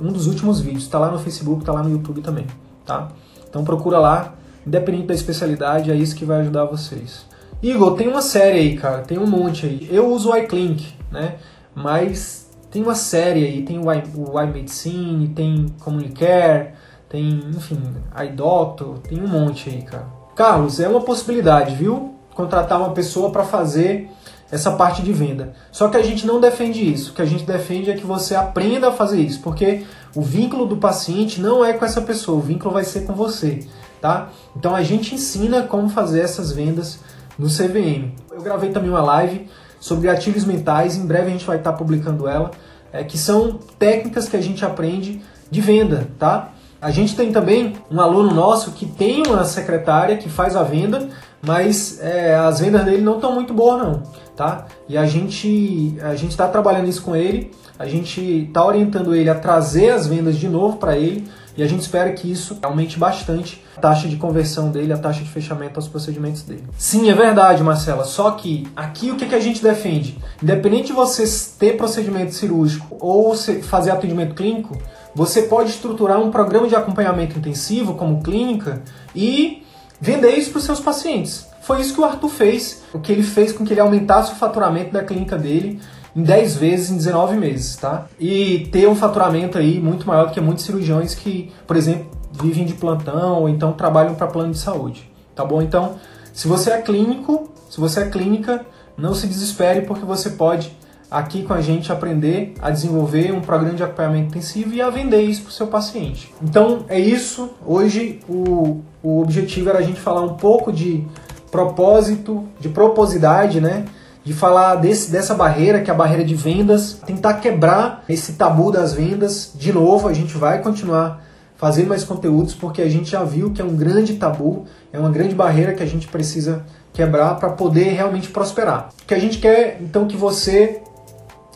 Um 0.01 0.12
dos 0.12 0.26
últimos 0.26 0.61
vídeos, 0.61 0.84
está 0.84 0.99
lá 0.99 1.11
no 1.11 1.18
Facebook, 1.18 1.61
está 1.61 1.72
lá 1.72 1.82
no 1.82 1.91
YouTube 1.91 2.22
também, 2.22 2.47
tá? 2.86 3.09
Então 3.49 3.64
procura 3.64 3.99
lá, 3.99 4.34
independente 4.66 5.07
da 5.07 5.14
especialidade, 5.14 5.91
é 5.91 5.95
isso 5.95 6.14
que 6.14 6.24
vai 6.24 6.41
ajudar 6.41 6.64
vocês. 6.64 7.26
Igor, 7.62 7.95
tem 7.95 8.09
uma 8.09 8.22
série 8.22 8.59
aí, 8.59 8.76
cara, 8.76 9.03
tem 9.03 9.18
um 9.18 9.26
monte 9.26 9.66
aí. 9.66 9.88
Eu 9.91 10.11
uso 10.11 10.30
o 10.30 10.36
iClinic, 10.36 10.95
né? 11.11 11.36
Mas 11.74 12.49
tem 12.70 12.82
uma 12.82 12.95
série 12.95 13.45
aí, 13.45 13.62
tem 13.62 13.78
o, 13.78 14.43
iMedicine, 14.43 15.28
tem 15.28 15.66
Comunicare, 15.80 16.70
tem, 17.09 17.41
enfim, 17.55 17.82
iDoctor, 18.24 18.99
tem 18.99 19.20
um 19.20 19.28
monte 19.28 19.68
aí, 19.68 19.82
cara. 19.82 20.07
Carlos, 20.34 20.80
é 20.80 20.88
uma 20.88 21.01
possibilidade, 21.01 21.74
viu? 21.74 22.14
Contratar 22.35 22.78
uma 22.78 22.91
pessoa 22.91 23.31
para 23.31 23.45
fazer 23.45 24.11
essa 24.51 24.72
parte 24.72 25.03
de 25.03 25.12
venda. 25.12 25.53
Só 25.70 25.89
que 25.89 25.97
a 25.97 26.03
gente 26.03 26.26
não 26.26 26.41
defende 26.41 26.93
isso. 26.93 27.12
O 27.12 27.14
que 27.14 27.22
a 27.22 27.26
gente 27.26 27.45
defende 27.45 27.91
é 27.91 27.95
que 27.95 28.05
você 28.05 28.35
aprenda 28.35 28.89
a 28.89 28.93
fazer 28.93 29.20
isso, 29.20 29.41
porque 29.41 29.85
o 30.14 30.22
vínculo 30.22 30.66
do 30.66 30.76
paciente 30.76 31.41
não 31.41 31.64
é 31.64 31.72
com 31.72 31.85
essa 31.85 32.01
pessoa, 32.01 32.39
o 32.39 32.41
vínculo 32.41 32.74
vai 32.74 32.85
ser 32.85 33.03
com 33.03 33.14
você, 33.14 33.64
tá? 34.01 34.31
Então 34.57 34.74
a 34.74 34.83
gente 34.83 35.14
ensina 35.14 35.62
como 35.62 35.89
fazer 35.89 36.20
essas 36.20 36.51
vendas 36.51 36.99
no 37.39 37.47
CVM. 37.47 38.12
Eu 38.33 38.43
gravei 38.43 38.70
também 38.70 38.91
uma 38.91 39.03
live 39.03 39.49
sobre 39.78 40.09
gatilhos 40.09 40.45
mentais, 40.45 40.97
em 40.97 41.07
breve 41.07 41.28
a 41.28 41.31
gente 41.31 41.47
vai 41.47 41.57
estar 41.57 41.72
publicando 41.72 42.28
ela, 42.28 42.51
é, 42.93 43.05
que 43.05 43.16
são 43.16 43.59
técnicas 43.78 44.28
que 44.28 44.37
a 44.37 44.41
gente 44.41 44.64
aprende 44.64 45.22
de 45.51 45.61
venda, 45.61 46.09
tá? 46.18 46.53
A 46.83 46.91
gente 46.91 47.14
tem 47.14 47.31
também 47.31 47.74
um 47.91 48.01
aluno 48.01 48.35
nosso 48.35 48.72
que 48.72 48.87
tem 48.87 49.22
uma 49.26 49.45
secretária 49.45 50.16
que 50.16 50.28
faz 50.28 50.57
a 50.57 50.62
venda, 50.62 51.09
mas 51.43 51.99
é, 52.01 52.34
as 52.34 52.61
vendas 52.61 52.84
dele 52.84 53.03
não 53.03 53.16
estão 53.16 53.34
muito 53.34 53.55
boas 53.55 53.82
não, 53.82 54.03
tá? 54.36 54.66
E 54.88 54.97
a 54.97 55.07
gente 55.07 55.97
a 56.03 56.14
gente 56.14 56.30
está 56.30 56.49
trabalhando 56.49 56.88
isso 56.88 57.03
com 57.03 57.16
ele, 57.16 57.51
a 57.78 57.86
gente 57.86 58.20
está 58.20 58.64
orientando 58.64 59.14
ele 59.14 59.30
a 59.30 59.34
trazer 59.34 59.91
as 59.91 60.07
vendas 60.07 60.36
de 60.36 60.49
novo 60.49 60.76
para 60.76 60.97
ele 60.97 61.28
e 61.57 61.62
a 61.62 61.66
gente 61.66 61.80
espera 61.80 62.11
que 62.12 62.30
isso 62.30 62.59
aumente 62.62 62.99
bastante 62.99 63.62
a 63.76 63.80
taxa 63.80 64.09
de 64.09 64.16
conversão 64.16 64.70
dele, 64.70 64.93
a 64.93 64.99
taxa 64.99 65.22
de 65.22 65.28
fechamento 65.28 65.78
aos 65.78 65.88
procedimentos 65.88 66.43
dele. 66.43 66.64
Sim, 66.78 67.11
é 67.11 67.14
verdade, 67.14 67.62
Marcela. 67.62 68.05
Só 68.05 68.30
que 68.30 68.66
aqui 68.76 69.11
o 69.11 69.16
que, 69.16 69.26
que 69.26 69.34
a 69.34 69.41
gente 69.41 69.62
defende? 69.62 70.16
Independente 70.43 70.86
de 70.88 70.93
você 70.93 71.24
ter 71.59 71.76
procedimento 71.76 72.34
cirúrgico 72.34 72.97
ou 73.01 73.34
fazer 73.62 73.91
atendimento 73.91 74.34
clínico, 74.34 74.78
você 75.14 75.43
pode 75.43 75.70
estruturar 75.70 76.20
um 76.20 76.30
programa 76.30 76.68
de 76.68 76.76
acompanhamento 76.76 77.38
intensivo 77.38 77.95
como 77.95 78.22
clínica 78.22 78.82
e 79.14 79.64
vender 80.01 80.30
isso 80.36 80.51
para 80.51 80.59
os 80.59 80.64
seus 80.64 80.80
pacientes. 80.80 81.46
Foi 81.62 81.80
isso 81.80 81.94
que 81.94 82.01
o 82.01 82.05
Arthur 82.05 82.28
fez, 82.28 82.82
o 82.92 82.98
que 82.98 83.12
ele 83.12 83.22
fez 83.22 83.53
com 83.53 83.64
que 83.64 83.72
ele 83.72 83.80
aumentasse 83.80 84.32
o 84.32 84.36
faturamento 84.36 84.92
da 84.92 85.05
clínica 85.05 85.36
dele 85.36 85.80
em 86.16 86.22
10 86.22 86.57
vezes 86.57 86.90
em 86.90 86.96
19 86.96 87.36
meses, 87.36 87.76
tá? 87.76 88.07
E 88.18 88.68
ter 88.72 88.88
um 88.88 88.96
faturamento 88.96 89.59
aí 89.59 89.80
muito 89.80 90.07
maior 90.07 90.26
do 90.26 90.32
que 90.32 90.40
muitos 90.40 90.64
cirurgiões 90.64 91.14
que, 91.14 91.53
por 91.66 91.76
exemplo, 91.76 92.11
vivem 92.32 92.64
de 92.64 92.74
plantão 92.74 93.40
ou 93.40 93.48
então 93.48 93.72
trabalham 93.72 94.14
para 94.14 94.26
plano 94.26 94.53
de 94.53 94.59
saúde, 94.59 95.11
tá 95.34 95.44
bom? 95.44 95.62
Então, 95.62 95.96
se 96.32 96.48
você 96.48 96.70
é 96.70 96.80
clínico, 96.80 97.51
se 97.68 97.78
você 97.78 98.01
é 98.01 98.09
clínica, 98.09 98.64
não 98.96 99.14
se 99.14 99.26
desespere 99.26 99.82
porque 99.82 100.05
você 100.05 100.30
pode 100.30 100.76
aqui 101.11 101.42
com 101.42 101.52
a 101.52 101.61
gente 101.61 101.90
aprender 101.90 102.54
a 102.61 102.70
desenvolver 102.70 103.32
um 103.32 103.40
programa 103.40 103.74
de 103.74 103.82
acompanhamento 103.82 104.28
intensivo 104.28 104.72
e 104.72 104.80
a 104.80 104.88
vender 104.88 105.22
isso 105.22 105.42
para 105.42 105.50
o 105.50 105.52
seu 105.52 105.66
paciente. 105.66 106.32
Então 106.42 106.84
é 106.88 107.00
isso. 107.00 107.50
Hoje 107.66 108.20
o, 108.28 108.80
o 109.02 109.20
objetivo 109.20 109.68
era 109.70 109.78
a 109.78 109.82
gente 109.82 110.00
falar 110.00 110.22
um 110.22 110.34
pouco 110.34 110.72
de 110.72 111.04
propósito, 111.50 112.44
de 112.61 112.68
proposidade, 112.68 113.61
né? 113.61 113.84
de 114.22 114.34
falar 114.34 114.76
desse, 114.76 115.11
dessa 115.11 115.34
barreira, 115.34 115.80
que 115.80 115.90
é 115.90 115.94
a 115.94 115.96
barreira 115.96 116.24
de 116.24 116.34
vendas, 116.34 117.00
tentar 117.06 117.34
quebrar 117.34 118.04
esse 118.08 118.34
tabu 118.34 118.70
das 118.70 118.92
vendas. 118.92 119.52
De 119.54 119.72
novo, 119.72 120.08
a 120.08 120.12
gente 120.12 120.36
vai 120.36 120.61
continuar 120.61 121.24
fazendo 121.56 121.88
mais 121.88 122.04
conteúdos 122.04 122.54
porque 122.54 122.80
a 122.80 122.88
gente 122.88 123.11
já 123.11 123.22
viu 123.22 123.50
que 123.50 123.61
é 123.61 123.64
um 123.64 123.76
grande 123.76 124.14
tabu, 124.14 124.66
é 124.92 124.98
uma 124.98 125.11
grande 125.11 125.34
barreira 125.34 125.74
que 125.74 125.82
a 125.82 125.86
gente 125.86 126.06
precisa 126.06 126.64
quebrar 126.92 127.36
para 127.36 127.50
poder 127.50 127.90
realmente 127.90 128.28
prosperar. 128.28 128.90
O 129.02 129.06
que 129.06 129.14
a 129.14 129.18
gente 129.18 129.38
quer 129.38 129.78
então 129.80 130.06
que 130.06 130.16
você 130.16 130.80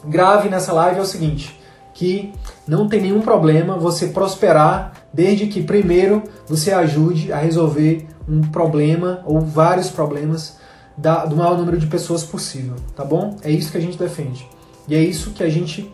grave 0.07 0.49
nessa 0.49 0.73
live 0.73 0.99
é 0.99 1.03
o 1.03 1.07
seguinte, 1.07 1.59
que 1.93 2.33
não 2.67 2.89
tem 2.89 3.01
nenhum 3.01 3.21
problema 3.21 3.79
você 3.79 4.09
prosperar 4.09 4.93
desde 5.13 5.47
que 5.47 5.63
primeiro 5.63 6.23
você 6.47 6.73
ajude 6.73 7.33
a 7.33 7.39
resolver 7.39 8.07
um 8.29 8.41
problema 8.41 9.23
ou 9.25 9.41
vários 9.41 9.91
problemas 9.91 10.59
da, 10.97 11.25
do 11.25 11.37
maior 11.37 11.57
número 11.57 11.79
de 11.79 11.87
pessoas 11.87 12.25
possível, 12.25 12.77
tá 12.97 13.05
bom? 13.05 13.37
É 13.43 13.51
isso 13.51 13.71
que 13.71 13.79
a 13.79 13.81
gente 13.81 13.99
defende. 13.99 14.49
E 14.89 14.95
é 14.95 15.01
isso 15.01 15.31
que 15.31 15.43
a 15.43 15.49
gente 15.49 15.93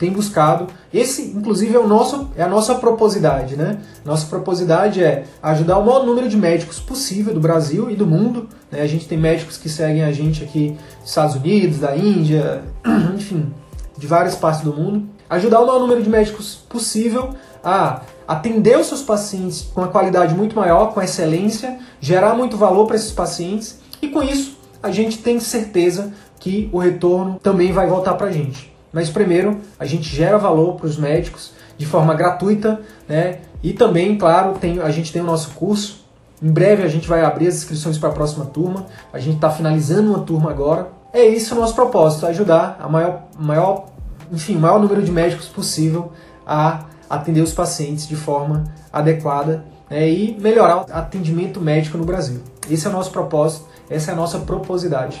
tem 0.00 0.10
buscado. 0.10 0.66
Esse, 0.92 1.20
inclusive, 1.36 1.76
é, 1.76 1.78
o 1.78 1.86
nosso, 1.86 2.30
é 2.34 2.42
a 2.42 2.48
nossa 2.48 2.74
proposidade, 2.76 3.54
né? 3.54 3.78
Nossa 4.02 4.26
proposidade 4.26 5.04
é 5.04 5.24
ajudar 5.42 5.76
o 5.76 5.84
maior 5.84 6.06
número 6.06 6.26
de 6.26 6.38
médicos 6.38 6.80
possível 6.80 7.34
do 7.34 7.38
Brasil 7.38 7.90
e 7.90 7.94
do 7.94 8.06
mundo. 8.06 8.48
Né? 8.72 8.80
A 8.80 8.86
gente 8.86 9.06
tem 9.06 9.18
médicos 9.18 9.58
que 9.58 9.68
seguem 9.68 10.02
a 10.02 10.10
gente 10.10 10.42
aqui 10.42 10.74
dos 11.00 11.10
Estados 11.10 11.36
Unidos, 11.36 11.80
da 11.80 11.94
Índia, 11.94 12.62
enfim, 13.14 13.52
de 13.98 14.06
várias 14.06 14.34
partes 14.36 14.62
do 14.62 14.72
mundo. 14.72 15.06
Ajudar 15.28 15.60
o 15.60 15.66
maior 15.66 15.80
número 15.80 16.02
de 16.02 16.08
médicos 16.08 16.54
possível 16.66 17.34
a 17.62 18.00
atender 18.26 18.78
os 18.78 18.86
seus 18.86 19.02
pacientes 19.02 19.68
com 19.74 19.82
uma 19.82 19.88
qualidade 19.88 20.34
muito 20.34 20.56
maior, 20.56 20.94
com 20.94 21.02
excelência, 21.02 21.78
gerar 22.00 22.34
muito 22.34 22.56
valor 22.56 22.86
para 22.86 22.96
esses 22.96 23.12
pacientes 23.12 23.78
e 24.00 24.08
com 24.08 24.22
isso, 24.22 24.56
a 24.82 24.90
gente 24.90 25.18
tem 25.18 25.38
certeza 25.38 26.10
que 26.38 26.70
o 26.72 26.78
retorno 26.78 27.38
também 27.42 27.70
vai 27.70 27.86
voltar 27.86 28.14
para 28.14 28.28
a 28.28 28.32
gente. 28.32 28.69
Mas 28.92 29.10
primeiro, 29.10 29.58
a 29.78 29.84
gente 29.84 30.14
gera 30.14 30.38
valor 30.38 30.74
para 30.74 30.86
os 30.86 30.96
médicos 30.96 31.52
de 31.76 31.86
forma 31.86 32.14
gratuita, 32.14 32.80
né? 33.08 33.38
E 33.62 33.72
também, 33.72 34.16
claro, 34.16 34.54
tem, 34.58 34.80
a 34.80 34.90
gente 34.90 35.12
tem 35.12 35.22
o 35.22 35.24
nosso 35.24 35.50
curso. 35.50 36.04
Em 36.42 36.50
breve 36.50 36.82
a 36.82 36.88
gente 36.88 37.06
vai 37.06 37.22
abrir 37.22 37.48
as 37.48 37.56
inscrições 37.56 37.98
para 37.98 38.08
a 38.08 38.12
próxima 38.12 38.46
turma. 38.46 38.86
A 39.12 39.18
gente 39.18 39.36
está 39.36 39.50
finalizando 39.50 40.10
uma 40.10 40.20
turma 40.20 40.50
agora. 40.50 40.88
É 41.12 41.24
isso 41.24 41.54
o 41.54 41.58
nosso 41.58 41.74
propósito, 41.74 42.26
ajudar 42.26 42.78
a 42.80 42.88
maior, 42.88 43.22
maior, 43.38 43.86
enfim, 44.32 44.56
maior 44.56 44.80
número 44.80 45.02
de 45.02 45.10
médicos 45.10 45.46
possível 45.46 46.12
a 46.46 46.84
atender 47.08 47.42
os 47.42 47.52
pacientes 47.52 48.06
de 48.06 48.14
forma 48.14 48.64
adequada 48.92 49.64
né, 49.90 50.08
e 50.08 50.36
melhorar 50.40 50.78
o 50.78 50.86
atendimento 50.92 51.60
médico 51.60 51.98
no 51.98 52.04
Brasil. 52.04 52.40
Esse 52.70 52.86
é 52.86 52.90
o 52.90 52.92
nosso 52.92 53.10
propósito 53.10 53.70
essa 53.90 54.12
é 54.12 54.14
a 54.14 54.16
nossa 54.16 54.38
proposidade. 54.38 55.20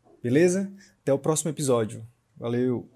Beleza? 0.21 0.71
Até 1.01 1.13
o 1.13 1.19
próximo 1.19 1.49
episódio. 1.49 2.05
Valeu! 2.37 2.87